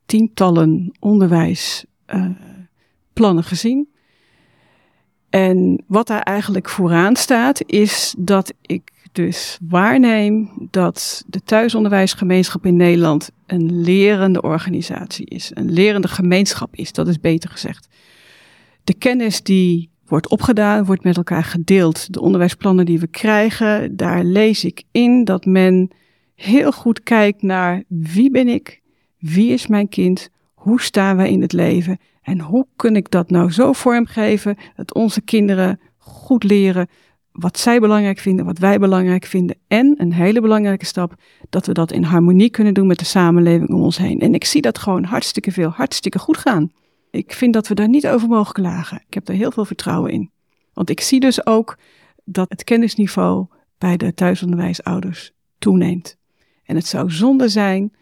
tientallen 0.05 0.91
onderwijsplannen 0.99 3.43
gezien. 3.43 3.89
En 5.29 5.83
wat 5.87 6.07
daar 6.07 6.21
eigenlijk 6.21 6.69
vooraan 6.69 7.15
staat, 7.15 7.63
is 7.65 8.15
dat 8.17 8.53
ik 8.61 8.91
dus 9.11 9.57
waarneem 9.61 10.51
dat 10.71 11.23
de 11.27 11.41
thuisonderwijsgemeenschap 11.41 12.65
in 12.65 12.75
Nederland 12.75 13.31
een 13.45 13.81
lerende 13.81 14.41
organisatie 14.41 15.25
is, 15.25 15.51
een 15.53 15.71
lerende 15.71 16.07
gemeenschap 16.07 16.75
is, 16.75 16.93
dat 16.93 17.07
is 17.07 17.19
beter 17.19 17.49
gezegd. 17.49 17.87
De 18.83 18.93
kennis 18.93 19.43
die 19.43 19.89
wordt 20.05 20.29
opgedaan, 20.29 20.85
wordt 20.85 21.03
met 21.03 21.17
elkaar 21.17 21.43
gedeeld. 21.43 22.13
De 22.13 22.21
onderwijsplannen 22.21 22.85
die 22.85 22.99
we 22.99 23.07
krijgen, 23.07 23.95
daar 23.95 24.23
lees 24.23 24.65
ik 24.65 24.83
in 24.91 25.23
dat 25.23 25.45
men 25.45 25.91
heel 26.35 26.71
goed 26.71 27.03
kijkt 27.03 27.41
naar 27.41 27.83
wie 27.87 28.31
ben 28.31 28.47
ik, 28.47 28.78
wie 29.19 29.51
is 29.51 29.67
mijn 29.67 29.89
kind, 29.89 30.29
hoe 30.53 30.81
staan 30.81 31.17
wij 31.17 31.31
in 31.31 31.41
het 31.41 31.53
leven 31.53 31.97
en 32.21 32.39
hoe 32.39 32.67
kun 32.75 32.95
ik 32.95 33.11
dat 33.11 33.29
nou 33.29 33.51
zo 33.51 33.73
vormgeven 33.73 34.57
dat 34.75 34.93
onze 34.93 35.21
kinderen 35.21 35.79
goed 35.97 36.43
leren 36.43 36.87
wat 37.31 37.59
zij 37.59 37.79
belangrijk 37.79 38.19
vinden, 38.19 38.45
wat 38.45 38.57
wij 38.57 38.79
belangrijk 38.79 39.25
vinden. 39.25 39.57
En 39.67 39.95
een 39.97 40.13
hele 40.13 40.41
belangrijke 40.41 40.85
stap, 40.85 41.13
dat 41.49 41.65
we 41.65 41.73
dat 41.73 41.91
in 41.91 42.03
harmonie 42.03 42.49
kunnen 42.49 42.73
doen 42.73 42.87
met 42.87 42.99
de 42.99 43.05
samenleving 43.05 43.69
om 43.69 43.81
ons 43.81 43.97
heen. 43.97 44.19
En 44.19 44.33
ik 44.33 44.45
zie 44.45 44.61
dat 44.61 44.77
gewoon 44.77 45.03
hartstikke 45.03 45.51
veel, 45.51 45.69
hartstikke 45.69 46.19
goed 46.19 46.37
gaan. 46.37 46.71
Ik 47.11 47.33
vind 47.33 47.53
dat 47.53 47.67
we 47.67 47.75
daar 47.75 47.89
niet 47.89 48.07
over 48.07 48.27
mogen 48.27 48.53
klagen. 48.53 49.01
Ik 49.07 49.13
heb 49.13 49.25
daar 49.25 49.35
heel 49.35 49.51
veel 49.51 49.65
vertrouwen 49.65 50.11
in. 50.11 50.31
Want 50.73 50.89
ik 50.89 51.01
zie 51.01 51.19
dus 51.19 51.45
ook 51.45 51.77
dat 52.23 52.49
het 52.49 52.63
kennisniveau 52.63 53.47
bij 53.77 53.97
de 53.97 54.13
thuisonderwijsouders 54.13 55.31
toeneemt. 55.57 56.17
En 56.63 56.75
het 56.75 56.87
zou 56.87 57.11
zonde 57.11 57.49
zijn 57.49 57.93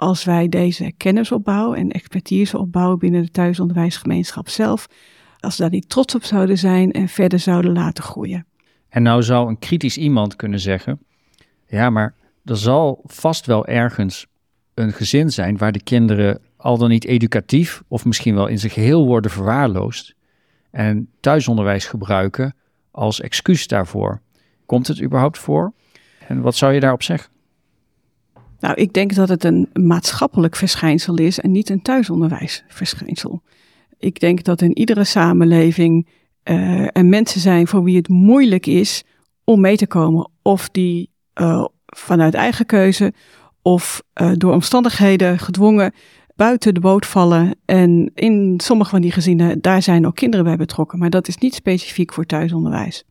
als 0.00 0.24
wij 0.24 0.48
deze 0.48 0.92
kennisopbouw 0.96 1.74
en 1.74 1.90
expertise 1.90 2.58
opbouwen 2.58 2.98
binnen 2.98 3.22
de 3.22 3.30
thuisonderwijsgemeenschap 3.30 4.48
zelf, 4.48 4.86
als 5.40 5.56
we 5.56 5.62
daar 5.62 5.72
niet 5.72 5.88
trots 5.88 6.14
op 6.14 6.24
zouden 6.24 6.58
zijn 6.58 6.92
en 6.92 7.08
verder 7.08 7.38
zouden 7.38 7.72
laten 7.72 8.04
groeien. 8.04 8.46
En 8.88 9.02
nou 9.02 9.22
zou 9.22 9.48
een 9.48 9.58
kritisch 9.58 9.96
iemand 9.96 10.36
kunnen 10.36 10.60
zeggen: 10.60 11.00
ja, 11.66 11.90
maar 11.90 12.14
er 12.44 12.56
zal 12.56 13.00
vast 13.04 13.46
wel 13.46 13.66
ergens 13.66 14.26
een 14.74 14.92
gezin 14.92 15.30
zijn 15.30 15.58
waar 15.58 15.72
de 15.72 15.82
kinderen 15.82 16.40
al 16.56 16.78
dan 16.78 16.88
niet 16.88 17.04
educatief 17.04 17.82
of 17.88 18.04
misschien 18.04 18.34
wel 18.34 18.46
in 18.46 18.58
zijn 18.58 18.72
geheel 18.72 19.06
worden 19.06 19.30
verwaarloosd 19.30 20.14
en 20.70 21.08
thuisonderwijs 21.20 21.86
gebruiken 21.86 22.54
als 22.90 23.20
excuus 23.20 23.66
daarvoor. 23.66 24.20
Komt 24.66 24.86
het 24.86 25.02
überhaupt 25.02 25.38
voor? 25.38 25.72
En 26.28 26.40
wat 26.40 26.56
zou 26.56 26.72
je 26.72 26.80
daarop 26.80 27.02
zeggen? 27.02 27.39
Nou, 28.60 28.74
ik 28.74 28.92
denk 28.92 29.14
dat 29.14 29.28
het 29.28 29.44
een 29.44 29.68
maatschappelijk 29.72 30.56
verschijnsel 30.56 31.16
is 31.16 31.40
en 31.40 31.50
niet 31.50 31.70
een 31.70 31.82
thuisonderwijsverschijnsel. 31.82 33.42
Ik 33.98 34.20
denk 34.20 34.44
dat 34.44 34.62
in 34.62 34.78
iedere 34.78 35.04
samenleving 35.04 36.08
uh, 36.44 36.86
er 36.92 37.04
mensen 37.04 37.40
zijn 37.40 37.66
voor 37.66 37.82
wie 37.82 37.96
het 37.96 38.08
moeilijk 38.08 38.66
is 38.66 39.04
om 39.44 39.60
mee 39.60 39.76
te 39.76 39.86
komen. 39.86 40.30
Of 40.42 40.68
die 40.68 41.10
uh, 41.40 41.64
vanuit 41.86 42.34
eigen 42.34 42.66
keuze 42.66 43.12
of 43.62 44.02
uh, 44.20 44.30
door 44.34 44.52
omstandigheden 44.52 45.38
gedwongen 45.38 45.92
buiten 46.36 46.74
de 46.74 46.80
boot 46.80 47.06
vallen. 47.06 47.56
En 47.64 48.10
in 48.14 48.60
sommige 48.62 48.90
van 48.90 49.00
die 49.00 49.12
gezinnen, 49.12 49.60
daar 49.60 49.82
zijn 49.82 50.06
ook 50.06 50.14
kinderen 50.14 50.44
bij 50.44 50.56
betrokken. 50.56 50.98
Maar 50.98 51.10
dat 51.10 51.28
is 51.28 51.36
niet 51.36 51.54
specifiek 51.54 52.12
voor 52.12 52.26
thuisonderwijs. 52.26 53.04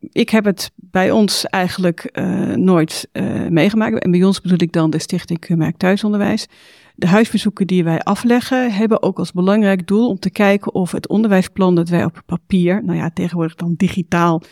Ik 0.00 0.30
heb 0.30 0.44
het 0.44 0.70
bij 0.76 1.10
ons 1.10 1.46
eigenlijk 1.46 2.10
nooit 2.54 3.08
meegemaakt. 3.48 3.98
En 3.98 4.10
bij 4.10 4.24
ons 4.24 4.40
bedoel 4.40 4.62
ik 4.62 4.72
dan 4.72 4.90
de 4.90 4.98
Stichting 4.98 5.38
Keurmerk 5.38 5.76
Thuisonderwijs. 5.76 6.46
De 6.94 7.06
huisbezoeken 7.06 7.66
die 7.66 7.84
wij 7.84 8.00
afleggen 8.00 8.72
hebben 8.72 9.02
ook 9.02 9.18
als 9.18 9.32
belangrijk 9.32 9.86
doel 9.86 10.08
om 10.08 10.18
te 10.18 10.30
kijken 10.30 10.74
of 10.74 10.92
het 10.92 11.08
onderwijsplan 11.08 11.74
dat 11.74 11.88
wij 11.88 12.04
op 12.04 12.22
papier, 12.26 12.84
nou 12.84 12.98
ja, 12.98 13.10
tegenwoordig 13.10 13.54
dan 13.54 13.74
digitaal 13.76 14.42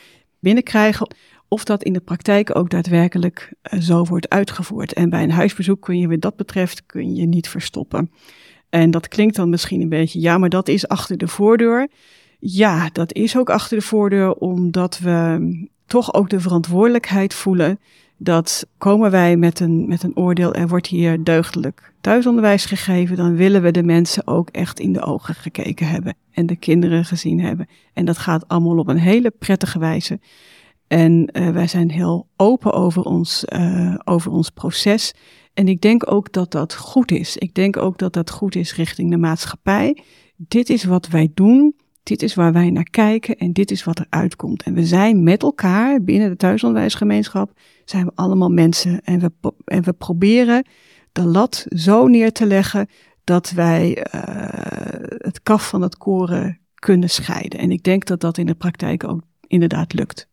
binnenkrijgen, 0.40 1.14
of 1.48 1.64
dat 1.64 1.82
in 1.82 1.92
de 1.92 2.00
praktijk 2.00 2.56
ook 2.56 2.70
daadwerkelijk 2.70 3.52
uh, 3.72 3.80
zo 3.80 4.04
wordt 4.04 4.28
uitgevoerd. 4.28 4.92
En 4.92 5.10
bij 5.10 5.22
een 5.22 5.30
huisbezoek 5.30 5.80
kun 5.80 5.98
je 5.98 6.08
wat 6.08 6.20
dat 6.20 6.36
betreft 6.36 6.86
kun 6.86 7.14
je 7.14 7.26
niet 7.26 7.48
verstoppen. 7.48 8.10
En 8.68 8.90
dat 8.90 9.08
klinkt 9.08 9.36
dan 9.36 9.50
misschien 9.50 9.80
een 9.80 9.88
beetje, 9.88 10.20
ja, 10.20 10.38
maar 10.38 10.48
dat 10.48 10.68
is 10.68 10.88
achter 10.88 11.16
de 11.16 11.28
voordeur. 11.28 11.88
Ja, 12.46 12.88
dat 12.92 13.12
is 13.12 13.36
ook 13.36 13.50
achter 13.50 13.78
de 13.78 13.84
voordeur, 13.84 14.32
omdat 14.32 14.98
we 14.98 15.68
toch 15.86 16.14
ook 16.14 16.30
de 16.30 16.40
verantwoordelijkheid 16.40 17.34
voelen 17.34 17.78
dat 18.16 18.66
komen 18.78 19.10
wij 19.10 19.36
met 19.36 19.60
een, 19.60 19.88
met 19.88 20.02
een 20.02 20.16
oordeel, 20.16 20.54
er 20.54 20.68
wordt 20.68 20.86
hier 20.86 21.24
deugdelijk 21.24 21.92
thuisonderwijs 22.00 22.64
gegeven, 22.64 23.16
dan 23.16 23.36
willen 23.36 23.62
we 23.62 23.70
de 23.70 23.82
mensen 23.82 24.26
ook 24.26 24.48
echt 24.48 24.80
in 24.80 24.92
de 24.92 25.02
ogen 25.02 25.34
gekeken 25.34 25.88
hebben 25.88 26.14
en 26.30 26.46
de 26.46 26.56
kinderen 26.56 27.04
gezien 27.04 27.40
hebben. 27.40 27.68
En 27.92 28.04
dat 28.04 28.18
gaat 28.18 28.48
allemaal 28.48 28.78
op 28.78 28.88
een 28.88 28.98
hele 28.98 29.30
prettige 29.30 29.78
wijze. 29.78 30.20
En 30.86 31.30
uh, 31.32 31.48
wij 31.48 31.66
zijn 31.66 31.90
heel 31.90 32.26
open 32.36 32.72
over 32.72 33.02
ons, 33.02 33.44
uh, 33.48 33.94
over 34.04 34.30
ons 34.30 34.50
proces. 34.50 35.14
En 35.54 35.68
ik 35.68 35.80
denk 35.80 36.12
ook 36.12 36.32
dat 36.32 36.50
dat 36.50 36.74
goed 36.74 37.10
is. 37.10 37.36
Ik 37.36 37.54
denk 37.54 37.76
ook 37.76 37.98
dat 37.98 38.12
dat 38.12 38.30
goed 38.30 38.54
is 38.54 38.74
richting 38.74 39.10
de 39.10 39.16
maatschappij. 39.16 40.02
Dit 40.36 40.70
is 40.70 40.84
wat 40.84 41.08
wij 41.08 41.30
doen. 41.34 41.74
Dit 42.04 42.22
is 42.22 42.34
waar 42.34 42.52
wij 42.52 42.70
naar 42.70 42.90
kijken 42.90 43.36
en 43.36 43.52
dit 43.52 43.70
is 43.70 43.84
wat 43.84 43.98
er 43.98 44.06
uitkomt. 44.08 44.62
En 44.62 44.74
we 44.74 44.86
zijn 44.86 45.22
met 45.22 45.42
elkaar 45.42 46.02
binnen 46.02 46.28
de 46.28 46.36
thuisonderwijsgemeenschap, 46.36 47.52
zijn 47.84 48.04
we 48.04 48.12
allemaal 48.14 48.50
mensen. 48.50 49.00
En 49.04 49.20
we, 49.20 49.52
en 49.64 49.82
we 49.82 49.92
proberen 49.92 50.66
de 51.12 51.24
lat 51.24 51.66
zo 51.68 52.06
neer 52.06 52.32
te 52.32 52.46
leggen 52.46 52.88
dat 53.24 53.50
wij 53.50 54.06
uh, 54.14 54.22
het 55.18 55.42
kaf 55.42 55.68
van 55.68 55.82
het 55.82 55.96
koren 55.96 56.60
kunnen 56.74 57.10
scheiden. 57.10 57.58
En 57.58 57.70
ik 57.70 57.82
denk 57.82 58.04
dat 58.04 58.20
dat 58.20 58.38
in 58.38 58.46
de 58.46 58.54
praktijk 58.54 59.04
ook 59.04 59.22
inderdaad 59.46 59.92
lukt. 59.92 60.28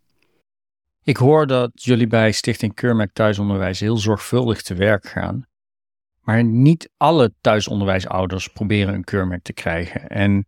Ik 1.04 1.18
hoor 1.18 1.48
dat 1.48 1.72
jullie 1.74 2.08
bij 2.08 2.32
Stichting 2.32 2.74
Keurmerk 2.74 3.14
Thuisonderwijs 3.14 3.80
heel 3.80 3.98
zorgvuldig 3.98 4.62
te 4.62 4.74
werk 4.74 5.08
gaan. 5.08 5.46
Maar 6.22 6.44
niet 6.44 6.90
alle 6.98 7.34
thuisonderwijsouders 7.42 8.48
proberen 8.48 8.94
een 8.94 9.04
keurmerk 9.04 9.44
te 9.44 9.54
krijgen. 9.54 10.08
En 10.08 10.46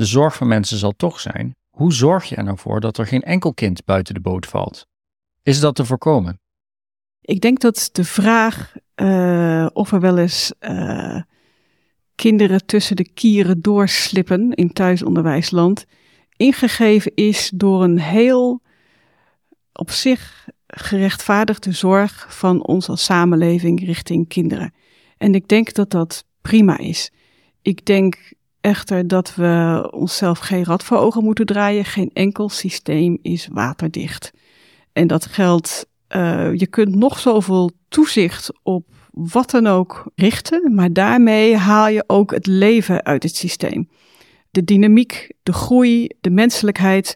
de 0.00 0.06
zorg 0.06 0.36
van 0.36 0.48
mensen 0.48 0.78
zal 0.78 0.92
toch 0.92 1.20
zijn: 1.20 1.56
hoe 1.70 1.92
zorg 1.92 2.24
je 2.24 2.36
er 2.36 2.44
nou 2.44 2.58
voor 2.58 2.80
dat 2.80 2.98
er 2.98 3.06
geen 3.06 3.22
enkel 3.22 3.54
kind 3.54 3.84
buiten 3.84 4.14
de 4.14 4.20
boot 4.20 4.46
valt? 4.46 4.86
Is 5.42 5.60
dat 5.60 5.74
te 5.74 5.84
voorkomen? 5.84 6.40
Ik 7.20 7.40
denk 7.40 7.60
dat 7.60 7.88
de 7.92 8.04
vraag 8.04 8.74
uh, 8.96 9.66
of 9.72 9.92
er 9.92 10.00
wel 10.00 10.18
eens 10.18 10.52
uh, 10.60 11.20
kinderen 12.14 12.66
tussen 12.66 12.96
de 12.96 13.12
kieren 13.12 13.60
doorslippen 13.60 14.52
in 14.52 14.72
thuisonderwijsland, 14.72 15.84
ingegeven 16.36 17.14
is 17.14 17.50
door 17.54 17.82
een 17.82 17.98
heel 17.98 18.62
op 19.72 19.90
zich 19.90 20.48
gerechtvaardigde 20.66 21.72
zorg 21.72 22.26
van 22.36 22.66
ons 22.66 22.88
als 22.88 23.04
samenleving 23.04 23.84
richting 23.84 24.28
kinderen. 24.28 24.74
En 25.16 25.34
ik 25.34 25.48
denk 25.48 25.74
dat 25.74 25.90
dat 25.90 26.24
prima 26.40 26.78
is. 26.78 27.10
Ik 27.62 27.84
denk 27.84 28.32
echter 28.60 29.08
dat 29.08 29.34
we 29.34 29.88
onszelf 29.90 30.38
geen 30.38 30.64
rad 30.64 30.84
voor 30.84 30.98
ogen 30.98 31.24
moeten 31.24 31.46
draaien. 31.46 31.84
Geen 31.84 32.10
enkel 32.12 32.48
systeem 32.48 33.18
is 33.22 33.48
waterdicht. 33.52 34.32
En 34.92 35.06
dat 35.06 35.26
geldt, 35.26 35.86
uh, 36.16 36.54
je 36.54 36.66
kunt 36.66 36.94
nog 36.94 37.18
zoveel 37.18 37.70
toezicht 37.88 38.52
op 38.62 38.86
wat 39.10 39.50
dan 39.50 39.66
ook 39.66 40.10
richten, 40.14 40.74
maar 40.74 40.92
daarmee 40.92 41.56
haal 41.56 41.88
je 41.88 42.04
ook 42.06 42.30
het 42.30 42.46
leven 42.46 43.04
uit 43.04 43.22
het 43.22 43.36
systeem. 43.36 43.88
De 44.50 44.64
dynamiek, 44.64 45.32
de 45.42 45.52
groei, 45.52 46.08
de 46.20 46.30
menselijkheid. 46.30 47.14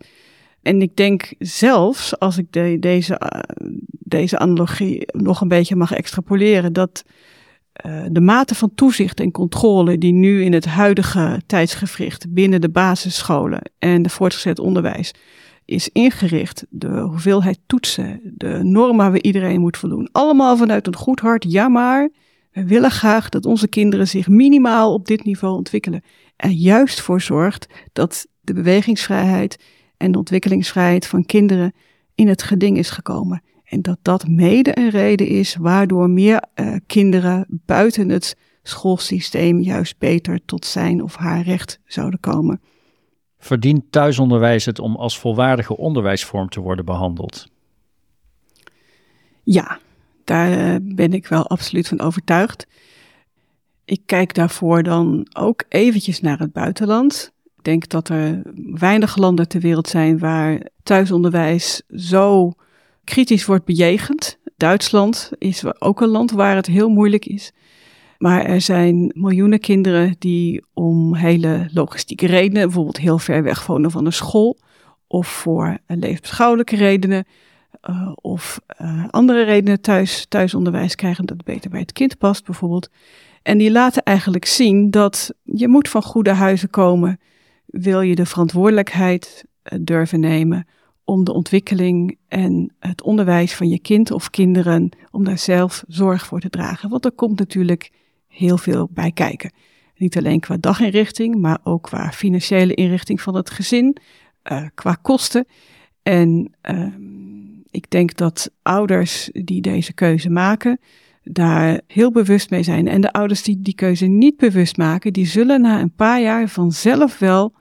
En 0.63 0.83
ik 0.83 0.97
denk 0.97 1.35
zelfs, 1.39 2.19
als 2.19 2.39
ik 2.39 2.53
de, 2.53 2.77
deze, 2.81 3.21
uh, 3.33 3.69
deze 3.89 4.39
analogie 4.39 5.07
nog 5.07 5.41
een 5.41 5.49
beetje 5.49 5.77
mag 5.77 5.93
extrapoleren, 5.93 6.73
dat 6.73 7.05
uh, 7.87 8.05
de 8.11 8.21
mate 8.21 8.55
van 8.55 8.75
toezicht 8.75 9.21
en 9.21 9.31
controle 9.31 9.99
die 9.99 10.13
nu 10.13 10.45
in 10.45 10.53
het 10.53 10.65
huidige 10.65 11.41
tijdsgevricht 11.47 12.33
binnen 12.33 12.61
de 12.61 12.71
basisscholen 12.71 13.71
en 13.79 14.03
de 14.03 14.09
voortgezet 14.09 14.59
onderwijs 14.59 15.15
is 15.65 15.89
ingericht, 15.89 16.65
de 16.69 17.01
hoeveelheid 17.01 17.59
toetsen, 17.67 18.21
de 18.23 18.63
normen 18.63 18.97
waar 18.97 19.13
we 19.13 19.23
iedereen 19.23 19.61
moet 19.61 19.77
voldoen, 19.77 20.09
allemaal 20.13 20.57
vanuit 20.57 20.87
een 20.87 20.97
goed 20.97 21.21
hart, 21.21 21.45
ja 21.49 21.69
maar, 21.69 22.11
we 22.51 22.65
willen 22.65 22.91
graag 22.91 23.29
dat 23.29 23.47
onze 23.47 23.69
kinderen 23.69 24.09
zich 24.09 24.29
minimaal 24.29 24.93
op 24.93 25.07
dit 25.07 25.25
niveau 25.25 25.55
ontwikkelen. 25.55 26.03
Er 26.37 26.51
juist 26.51 27.01
voor 27.01 27.21
zorgt 27.21 27.67
dat 27.93 28.27
de 28.41 28.53
bewegingsvrijheid 28.53 29.59
en 29.97 30.13
de 30.13 30.19
ontwikkelingsvrijheid 30.19 31.07
van 31.07 31.27
kinderen 31.27 31.73
in 32.15 32.29
het 32.29 32.43
geding 32.43 32.79
is 32.79 32.91
gekomen. 32.91 33.43
En 33.75 33.83
dat 33.83 33.99
dat 34.03 34.29
mede 34.29 34.79
een 34.79 34.91
reden 34.91 35.27
is 35.27 35.57
waardoor 35.57 36.11
meer 36.11 36.43
uh, 36.55 36.77
kinderen 36.87 37.47
buiten 37.49 38.09
het 38.09 38.37
schoolsysteem 38.63 39.61
juist 39.61 39.99
beter 39.99 40.41
tot 40.45 40.65
zijn 40.65 41.03
of 41.03 41.17
haar 41.17 41.43
recht 41.43 41.81
zouden 41.85 42.21
komen. 42.21 42.61
Verdient 43.39 43.85
thuisonderwijs 43.91 44.65
het 44.65 44.79
om 44.79 44.97
als 44.97 45.19
volwaardige 45.19 45.77
onderwijsvorm 45.77 46.49
te 46.49 46.61
worden 46.61 46.85
behandeld? 46.85 47.47
Ja, 49.43 49.79
daar 50.25 50.53
eh, 50.53 50.77
ben 50.83 51.13
ik 51.13 51.27
wel 51.27 51.47
absoluut 51.47 51.89
van 51.89 52.01
overtuigd. 52.01 52.67
Ik 53.85 54.01
kijk 54.07 54.35
daarvoor 54.35 54.83
dan 54.83 55.27
ook 55.33 55.65
eventjes 55.69 56.21
naar 56.21 56.39
het 56.39 56.53
buitenland. 56.53 57.33
Ik 57.57 57.65
denk 57.65 57.89
dat 57.89 58.09
er 58.09 58.43
weinig 58.75 59.17
landen 59.17 59.49
ter 59.49 59.61
wereld 59.61 59.89
zijn 59.89 60.19
waar 60.19 60.69
thuisonderwijs 60.83 61.83
zo 61.89 62.53
kritisch 63.05 63.45
wordt 63.45 63.65
bejegend. 63.65 64.39
Duitsland 64.57 65.31
is 65.39 65.81
ook 65.81 66.01
een 66.01 66.09
land 66.09 66.31
waar 66.31 66.57
het 66.57 66.67
heel 66.67 66.89
moeilijk 66.89 67.27
is. 67.27 67.53
Maar 68.19 68.45
er 68.45 68.61
zijn 68.61 69.13
miljoenen 69.15 69.61
kinderen 69.61 70.17
die 70.19 70.65
om 70.73 71.15
hele 71.15 71.69
logistieke 71.73 72.27
redenen, 72.27 72.63
bijvoorbeeld 72.63 72.99
heel 72.99 73.19
ver 73.19 73.43
weg 73.43 73.67
wonen 73.67 73.91
van 73.91 74.07
een 74.07 74.13
school, 74.13 74.59
of 75.07 75.27
voor 75.27 75.79
levensbeschouwelijke 75.87 76.77
redenen, 76.77 77.25
uh, 77.91 78.13
of 78.15 78.61
uh, 78.81 79.05
andere 79.11 79.43
redenen 79.43 79.81
thuis, 79.81 80.27
thuisonderwijs 80.29 80.95
krijgen 80.95 81.27
dat 81.27 81.45
beter 81.45 81.71
bij 81.71 81.81
het 81.81 81.93
kind 81.93 82.19
past, 82.19 82.45
bijvoorbeeld. 82.45 82.91
En 83.43 83.59
die 83.59 83.71
laten 83.71 84.03
eigenlijk 84.03 84.45
zien 84.45 84.91
dat 84.91 85.35
je 85.43 85.69
moet 85.69 85.89
van 85.89 86.03
goede 86.03 86.33
huizen 86.33 86.71
komen, 86.71 87.21
wil 87.67 88.01
je 88.01 88.15
de 88.15 88.27
verantwoordelijkheid 88.27 89.45
uh, 89.73 89.79
durven 89.83 90.21
nemen 90.21 90.67
om 91.05 91.25
de 91.25 91.33
ontwikkeling 91.33 92.19
en 92.29 92.75
het 92.79 93.03
onderwijs 93.03 93.55
van 93.55 93.69
je 93.69 93.79
kind 93.79 94.11
of 94.11 94.31
kinderen, 94.31 94.89
om 95.11 95.25
daar 95.25 95.39
zelf 95.39 95.85
zorg 95.89 96.27
voor 96.27 96.41
te 96.41 96.51
dragen. 96.51 96.89
Want 96.89 97.05
er 97.05 97.13
komt 97.13 97.39
natuurlijk 97.39 97.91
heel 98.29 98.59
veel 98.59 98.89
bij 98.93 99.13
kijken. 99.13 99.53
Niet 99.97 100.17
alleen 100.17 100.41
qua 100.41 100.57
daginrichting, 100.57 101.35
maar 101.35 101.59
ook 101.63 101.83
qua 101.83 102.13
financiële 102.13 102.75
inrichting 102.75 103.21
van 103.21 103.35
het 103.35 103.51
gezin, 103.51 103.97
uh, 104.53 104.67
qua 104.75 104.95
kosten. 105.03 105.47
En 106.03 106.55
uh, 106.71 106.87
ik 107.71 107.91
denk 107.91 108.17
dat 108.17 108.51
ouders 108.63 109.31
die 109.33 109.61
deze 109.61 109.93
keuze 109.93 110.31
maken, 110.31 110.81
daar 111.23 111.81
heel 111.87 112.13
bewust 112.13 112.51
mee 112.51 112.63
zijn. 112.63 112.89
En 112.89 113.01
de 113.01 113.13
ouders 113.13 113.43
die 113.43 113.63
die 113.63 113.75
keuze 113.75 114.07
niet 114.07 114.37
bewust 114.37 114.77
maken, 114.77 115.13
die 115.13 115.27
zullen 115.27 115.61
na 115.61 115.81
een 115.81 115.95
paar 115.95 116.21
jaar 116.21 116.49
vanzelf 116.49 117.19
wel 117.19 117.55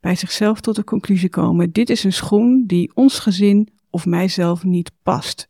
bij 0.00 0.14
zichzelf 0.14 0.60
tot 0.60 0.76
de 0.76 0.84
conclusie 0.84 1.28
komen: 1.28 1.72
dit 1.72 1.90
is 1.90 2.04
een 2.04 2.12
schoen 2.12 2.64
die 2.66 2.90
ons 2.94 3.18
gezin 3.18 3.68
of 3.90 4.06
mijzelf 4.06 4.64
niet 4.64 4.90
past. 5.02 5.48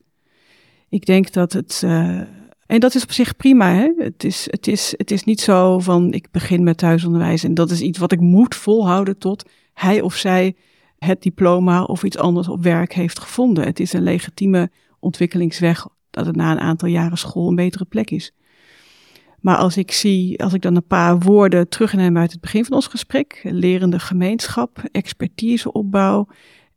Ik 0.89 1.07
denk 1.07 1.33
dat 1.33 1.53
het. 1.53 1.83
Uh, 1.85 2.21
en 2.67 2.81
dat 2.81 2.95
is 2.95 3.03
op 3.03 3.13
zich 3.13 3.37
prima. 3.37 3.75
Hè? 3.75 3.93
Het, 3.99 4.25
is, 4.25 4.49
het, 4.51 4.67
is, 4.67 4.95
het 4.97 5.11
is 5.11 5.25
niet 5.25 5.41
zo 5.41 5.79
van 5.79 6.13
ik 6.13 6.31
begin 6.31 6.63
met 6.63 6.79
thuisonderwijs 6.79 7.45
en 7.45 7.55
dat 7.55 7.71
is 7.71 7.81
iets 7.81 7.99
wat 7.99 8.13
ik 8.13 8.21
moet 8.21 8.55
volhouden 8.55 9.19
tot 9.19 9.51
hij 9.75 10.01
of 10.01 10.15
zij 10.15 10.57
het 10.99 11.23
diploma 11.23 11.83
of 11.83 12.03
iets 12.03 12.19
anders 12.19 12.49
op 12.49 12.63
werk 12.63 12.93
heeft 12.93 13.19
gevonden. 13.19 13.65
Het 13.65 13.81
is 13.81 13.93
een 13.93 14.03
legitieme 14.03 14.71
ontwikkelingsweg 14.99 15.87
dat 16.11 16.27
het 16.27 16.37
na 16.37 16.51
een 16.51 16.61
aantal 16.61 16.89
jaren 16.89 17.19
school 17.19 17.49
een 17.49 17.55
betere 17.55 17.85
plek 17.85 18.11
is. 18.11 18.33
Maar 19.41 19.57
als 19.57 19.77
ik 19.77 19.93
zie, 19.93 20.43
als 20.43 20.53
ik 20.53 20.63
dan 20.63 20.77
een 20.77 20.87
paar 20.87 21.19
woorden 21.19 21.69
terugneem 21.69 22.17
uit 22.17 22.33
het 22.33 22.41
begin 22.41 22.65
van 22.65 22.75
ons 22.75 22.87
gesprek, 22.87 23.41
lerende 23.43 23.99
gemeenschap, 23.99 24.83
expertiseopbouw 24.93 26.29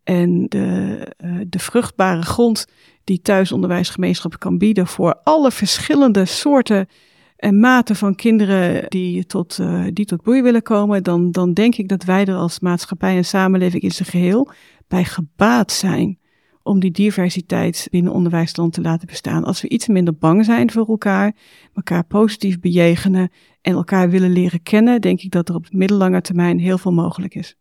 en 0.03 0.45
de, 0.49 1.07
uh, 1.25 1.39
de 1.47 1.59
vruchtbare 1.59 2.21
grond 2.21 2.67
die 3.03 3.21
thuisonderwijsgemeenschap 3.21 4.39
kan 4.39 4.57
bieden 4.57 4.87
voor 4.87 5.19
alle 5.23 5.51
verschillende 5.51 6.25
soorten 6.25 6.87
en 7.35 7.59
maten 7.59 7.95
van 7.95 8.15
kinderen 8.15 8.89
die 8.89 9.25
tot, 9.25 9.57
uh, 9.61 9.85
die 9.93 10.05
tot 10.05 10.21
bloei 10.21 10.41
willen 10.41 10.61
komen, 10.61 11.03
dan, 11.03 11.31
dan 11.31 11.53
denk 11.53 11.75
ik 11.75 11.87
dat 11.87 12.03
wij 12.03 12.25
er 12.25 12.35
als 12.35 12.59
maatschappij 12.59 13.15
en 13.15 13.25
samenleving 13.25 13.83
in 13.83 13.91
zijn 13.91 14.09
geheel 14.09 14.51
bij 14.87 15.03
gebaat 15.03 15.71
zijn 15.71 16.19
om 16.63 16.79
die 16.79 16.91
diversiteit 16.91 17.87
binnen 17.91 18.13
onderwijsland 18.13 18.73
te 18.73 18.81
laten 18.81 19.07
bestaan. 19.07 19.43
Als 19.43 19.61
we 19.61 19.69
iets 19.69 19.87
minder 19.87 20.15
bang 20.17 20.45
zijn 20.45 20.71
voor 20.71 20.87
elkaar, 20.87 21.35
elkaar 21.73 22.03
positief 22.03 22.59
bejegenen 22.59 23.31
en 23.61 23.73
elkaar 23.73 24.09
willen 24.09 24.31
leren 24.31 24.63
kennen, 24.63 25.01
denk 25.01 25.21
ik 25.21 25.31
dat 25.31 25.49
er 25.49 25.55
op 25.55 25.67
middellange 25.71 26.21
termijn 26.21 26.59
heel 26.59 26.77
veel 26.77 26.93
mogelijk 26.93 27.35
is. 27.35 27.55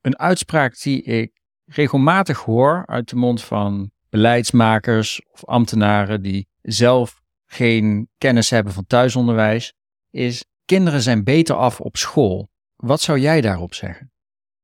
Een 0.00 0.18
uitspraak 0.18 0.80
die 0.80 1.02
ik 1.02 1.40
regelmatig 1.64 2.38
hoor 2.38 2.86
uit 2.86 3.08
de 3.08 3.16
mond 3.16 3.42
van 3.42 3.90
beleidsmakers 4.08 5.20
of 5.32 5.44
ambtenaren 5.44 6.22
die 6.22 6.46
zelf 6.62 7.22
geen 7.46 8.08
kennis 8.18 8.50
hebben 8.50 8.72
van 8.72 8.86
thuisonderwijs, 8.86 9.74
is 10.10 10.44
kinderen 10.64 11.02
zijn 11.02 11.24
beter 11.24 11.56
af 11.56 11.80
op 11.80 11.96
school. 11.96 12.50
Wat 12.76 13.00
zou 13.00 13.18
jij 13.18 13.40
daarop 13.40 13.74
zeggen? 13.74 14.12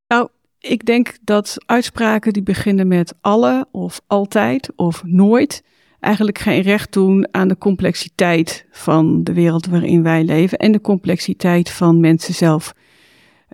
Nou, 0.07 0.29
ik 0.61 0.85
denk 0.85 1.17
dat 1.25 1.57
uitspraken 1.67 2.33
die 2.33 2.43
beginnen 2.43 2.89
met 2.89 3.15
alle 3.21 3.67
of 3.71 4.01
altijd 4.07 4.71
of 4.77 5.03
nooit 5.05 5.63
eigenlijk 6.01 6.39
geen 6.39 6.61
recht 6.61 6.93
doen 6.93 7.29
aan 7.31 7.49
de 7.49 7.59
complexiteit 7.59 8.67
van 8.71 9.25
de 9.25 9.33
wereld 9.33 9.67
waarin 9.67 10.03
wij 10.03 10.25
leven 10.25 10.59
en 10.59 10.73
de 10.73 10.81
complexiteit 10.81 11.71
van 11.71 12.01
mensen 12.01 12.35
zelf. 12.35 12.73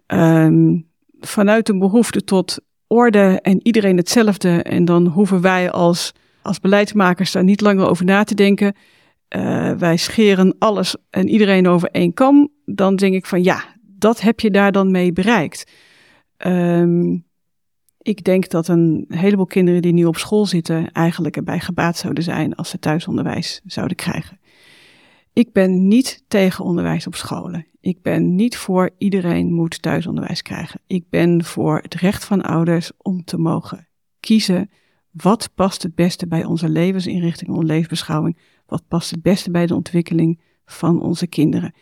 Um, 0.07 0.87
vanuit 1.21 1.69
een 1.69 1.79
behoefte 1.79 2.25
tot 2.25 2.59
orde 2.87 3.39
en 3.43 3.61
iedereen 3.63 3.97
hetzelfde 3.97 4.63
en 4.63 4.85
dan 4.85 5.07
hoeven 5.07 5.41
wij 5.41 5.71
als, 5.71 6.13
als 6.43 6.61
beleidsmakers 6.61 7.33
daar 7.33 7.45
niet 7.45 7.61
langer 7.61 7.89
over 7.89 8.05
na 8.05 8.25
te 8.25 8.35
denken. 8.35 8.75
Uh, 9.37 9.73
wij 9.73 9.97
scheren 9.97 10.57
alles 10.59 10.97
en 11.11 11.29
iedereen 11.29 11.69
over 11.69 11.89
één 11.89 12.15
kam. 12.15 12.49
Dan 12.65 12.97
denk 12.97 13.15
ik 13.15 13.27
van 13.27 13.43
ja, 13.43 13.65
dat 13.83 14.21
heb 14.21 14.41
je 14.41 14.51
daar 14.51 14.73
dan 14.73 14.91
mee 14.91 15.13
bereikt. 15.13 15.65
Um, 16.47 17.27
ik 17.99 18.25
denk 18.25 18.49
dat 18.49 18.69
een 18.69 19.05
heleboel 19.09 19.47
kinderen 19.47 19.83
die 19.83 19.93
nu 19.93 20.05
op 20.05 20.17
school 20.17 20.47
zitten 20.47 20.93
eigenlijk 20.93 21.37
erbij 21.37 21.61
gebaat 21.61 21.97
zouden 21.97 22.25
zijn 22.25 22.55
als 22.55 22.71
ze 22.71 22.79
thuisonderwijs 22.79 23.61
zouden 23.65 23.97
krijgen. 23.97 24.41
Ik 25.33 25.53
ben 25.53 25.89
niet 25.89 26.25
tegen 26.29 26.65
onderwijs 26.65 27.07
op 27.07 27.15
scholen. 27.15 27.67
Ik 27.81 28.03
ben 28.03 28.35
niet 28.35 28.57
voor 28.57 28.91
iedereen 28.99 29.53
moet 29.53 29.83
thuisonderwijs 29.83 30.43
krijgen. 30.43 30.81
Ik 30.87 31.09
ben 31.11 31.45
voor 31.45 31.79
het 31.83 31.95
recht 31.95 32.25
van 32.25 32.43
ouders 32.43 32.93
om 32.97 33.25
te 33.25 33.39
mogen 33.39 33.89
kiezen 34.21 34.71
wat 35.11 35.51
past 35.55 35.83
het 35.83 35.95
beste 35.95 36.27
bij 36.27 36.45
onze 36.45 36.69
levensinrichting, 36.69 37.51
onze 37.51 37.67
levensbeschouwing. 37.67 38.39
Wat 38.67 38.89
past 38.89 39.11
het 39.11 39.23
beste 39.23 39.51
bij 39.51 39.67
de 39.67 39.75
ontwikkeling 39.75 40.41
van 40.65 41.01
onze 41.03 41.27
kinderen. 41.27 41.75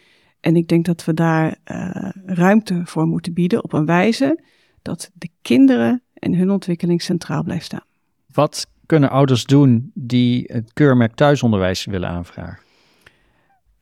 En 0.43 0.57
ik 0.57 0.68
denk 0.68 0.84
dat 0.84 1.05
we 1.05 1.14
daar 1.14 1.57
uh, 1.72 2.09
ruimte 2.26 2.80
voor 2.84 3.07
moeten 3.07 3.32
bieden 3.32 3.64
op 3.64 3.72
een 3.72 3.86
wijze 3.86 4.40
dat 4.82 5.11
de 5.14 5.28
kinderen 5.43 6.03
en 6.14 6.34
hun 6.34 6.51
ontwikkeling 6.51 7.03
centraal 7.03 7.43
blijft 7.43 7.64
staan. 7.64 7.84
Wat 8.32 8.66
kunnen 8.86 9.11
ouders 9.11 9.45
doen 9.45 9.90
die 9.95 10.45
het 10.53 10.72
keurmerk 10.72 11.14
thuisonderwijs 11.14 11.84
willen 11.84 12.09
aanvragen? 12.09 12.59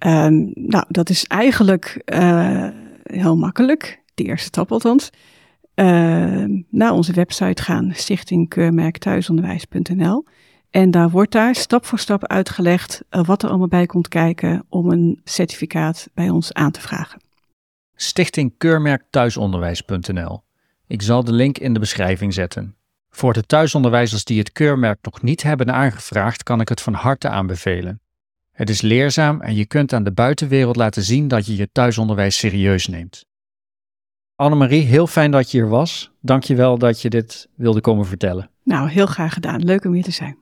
Um, 0.06 0.50
nou, 0.54 0.84
dat 0.88 1.10
is 1.10 1.24
eigenlijk 1.24 2.02
uh, 2.14 2.68
heel 3.02 3.36
makkelijk. 3.36 4.02
De 4.14 4.24
eerste 4.24 4.46
stap 4.46 4.72
althans. 4.72 5.10
Uh, 5.74 6.44
naar 6.70 6.92
onze 6.92 7.12
website 7.12 7.62
gaan, 7.62 7.90
stichtingkeurmerkthuisonderwijs.nl. 7.94 10.24
En 10.70 10.90
daar 10.90 11.10
wordt 11.10 11.32
daar 11.32 11.54
stap 11.54 11.86
voor 11.86 11.98
stap 11.98 12.26
uitgelegd 12.26 13.02
uh, 13.10 13.24
wat 13.24 13.42
er 13.42 13.48
allemaal 13.48 13.68
bij 13.68 13.86
komt 13.86 14.08
kijken 14.08 14.64
om 14.68 14.90
een 14.90 15.20
certificaat 15.24 16.08
bij 16.14 16.28
ons 16.28 16.52
aan 16.52 16.70
te 16.70 16.80
vragen. 16.80 17.20
Stichtingkeurmerkthuisonderwijs.nl. 17.94 20.42
Ik 20.86 21.02
zal 21.02 21.24
de 21.24 21.32
link 21.32 21.58
in 21.58 21.72
de 21.72 21.80
beschrijving 21.80 22.34
zetten. 22.34 22.74
Voor 23.10 23.32
de 23.32 23.46
thuisonderwijzers 23.46 24.24
die 24.24 24.38
het 24.38 24.52
keurmerk 24.52 24.98
nog 25.02 25.22
niet 25.22 25.42
hebben 25.42 25.72
aangevraagd, 25.72 26.42
kan 26.42 26.60
ik 26.60 26.68
het 26.68 26.80
van 26.80 26.94
harte 26.94 27.28
aanbevelen. 27.28 28.00
Het 28.52 28.70
is 28.70 28.80
leerzaam 28.80 29.40
en 29.40 29.54
je 29.54 29.66
kunt 29.66 29.92
aan 29.92 30.04
de 30.04 30.12
buitenwereld 30.12 30.76
laten 30.76 31.02
zien 31.02 31.28
dat 31.28 31.46
je 31.46 31.56
je 31.56 31.68
thuisonderwijs 31.72 32.38
serieus 32.38 32.86
neemt. 32.86 33.24
Annemarie, 34.34 34.82
heel 34.82 35.06
fijn 35.06 35.30
dat 35.30 35.50
je 35.50 35.58
hier 35.58 35.68
was. 35.68 36.10
Dank 36.20 36.42
je 36.42 36.54
wel 36.54 36.78
dat 36.78 37.02
je 37.02 37.10
dit 37.10 37.48
wilde 37.54 37.80
komen 37.80 38.06
vertellen. 38.06 38.50
Nou, 38.64 38.88
heel 38.88 39.06
graag 39.06 39.32
gedaan. 39.32 39.64
Leuk 39.64 39.84
om 39.84 39.92
hier 39.92 40.02
te 40.02 40.10
zijn. 40.10 40.39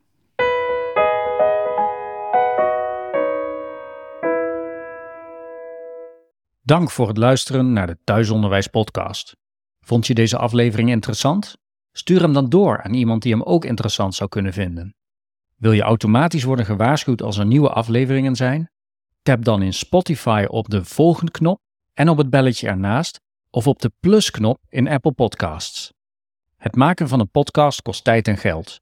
Dank 6.68 6.90
voor 6.90 7.08
het 7.08 7.16
luisteren 7.16 7.72
naar 7.72 7.86
de 7.86 7.98
Thuisonderwijs 8.04 8.66
Podcast. 8.66 9.36
Vond 9.80 10.06
je 10.06 10.14
deze 10.14 10.38
aflevering 10.38 10.90
interessant? 10.90 11.56
Stuur 11.92 12.20
hem 12.20 12.32
dan 12.32 12.48
door 12.48 12.82
aan 12.82 12.94
iemand 12.94 13.22
die 13.22 13.32
hem 13.32 13.42
ook 13.42 13.64
interessant 13.64 14.14
zou 14.14 14.28
kunnen 14.28 14.52
vinden. 14.52 14.94
Wil 15.56 15.72
je 15.72 15.82
automatisch 15.82 16.44
worden 16.44 16.64
gewaarschuwd 16.64 17.22
als 17.22 17.38
er 17.38 17.46
nieuwe 17.46 17.68
afleveringen 17.68 18.36
zijn? 18.36 18.70
Tap 19.22 19.44
dan 19.44 19.62
in 19.62 19.72
Spotify 19.72 20.44
op 20.48 20.68
de 20.68 20.84
volgende 20.84 21.32
knop 21.32 21.60
en 21.94 22.08
op 22.08 22.18
het 22.18 22.30
belletje 22.30 22.68
ernaast 22.68 23.20
of 23.50 23.66
op 23.66 23.78
de 23.78 23.92
plusknop 24.00 24.58
in 24.68 24.88
Apple 24.88 25.12
Podcasts. 25.12 25.92
Het 26.56 26.76
maken 26.76 27.08
van 27.08 27.20
een 27.20 27.30
podcast 27.30 27.82
kost 27.82 28.04
tijd 28.04 28.28
en 28.28 28.36
geld. 28.36 28.80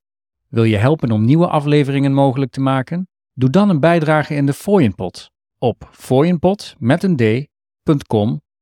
Wil 0.48 0.64
je 0.64 0.76
helpen 0.76 1.10
om 1.10 1.24
nieuwe 1.24 1.48
afleveringen 1.48 2.12
mogelijk 2.12 2.50
te 2.50 2.60
maken? 2.60 3.08
Doe 3.32 3.50
dan 3.50 3.68
een 3.68 3.80
bijdrage 3.80 4.34
in 4.34 4.46
de 4.46 4.52
Fooienpot 4.52 5.30
op 5.58 5.88
fooienpot 5.92 6.74
met 6.78 7.02
een 7.02 7.16
d.com 7.16 7.54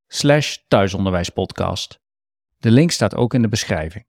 slash 0.07 0.57
thuisonderwijspodcast. 0.69 2.01
De 2.59 2.71
link 2.71 2.91
staat 2.91 3.15
ook 3.15 3.35
in 3.35 3.43
de 3.43 3.49
beschrijving. 3.49 4.07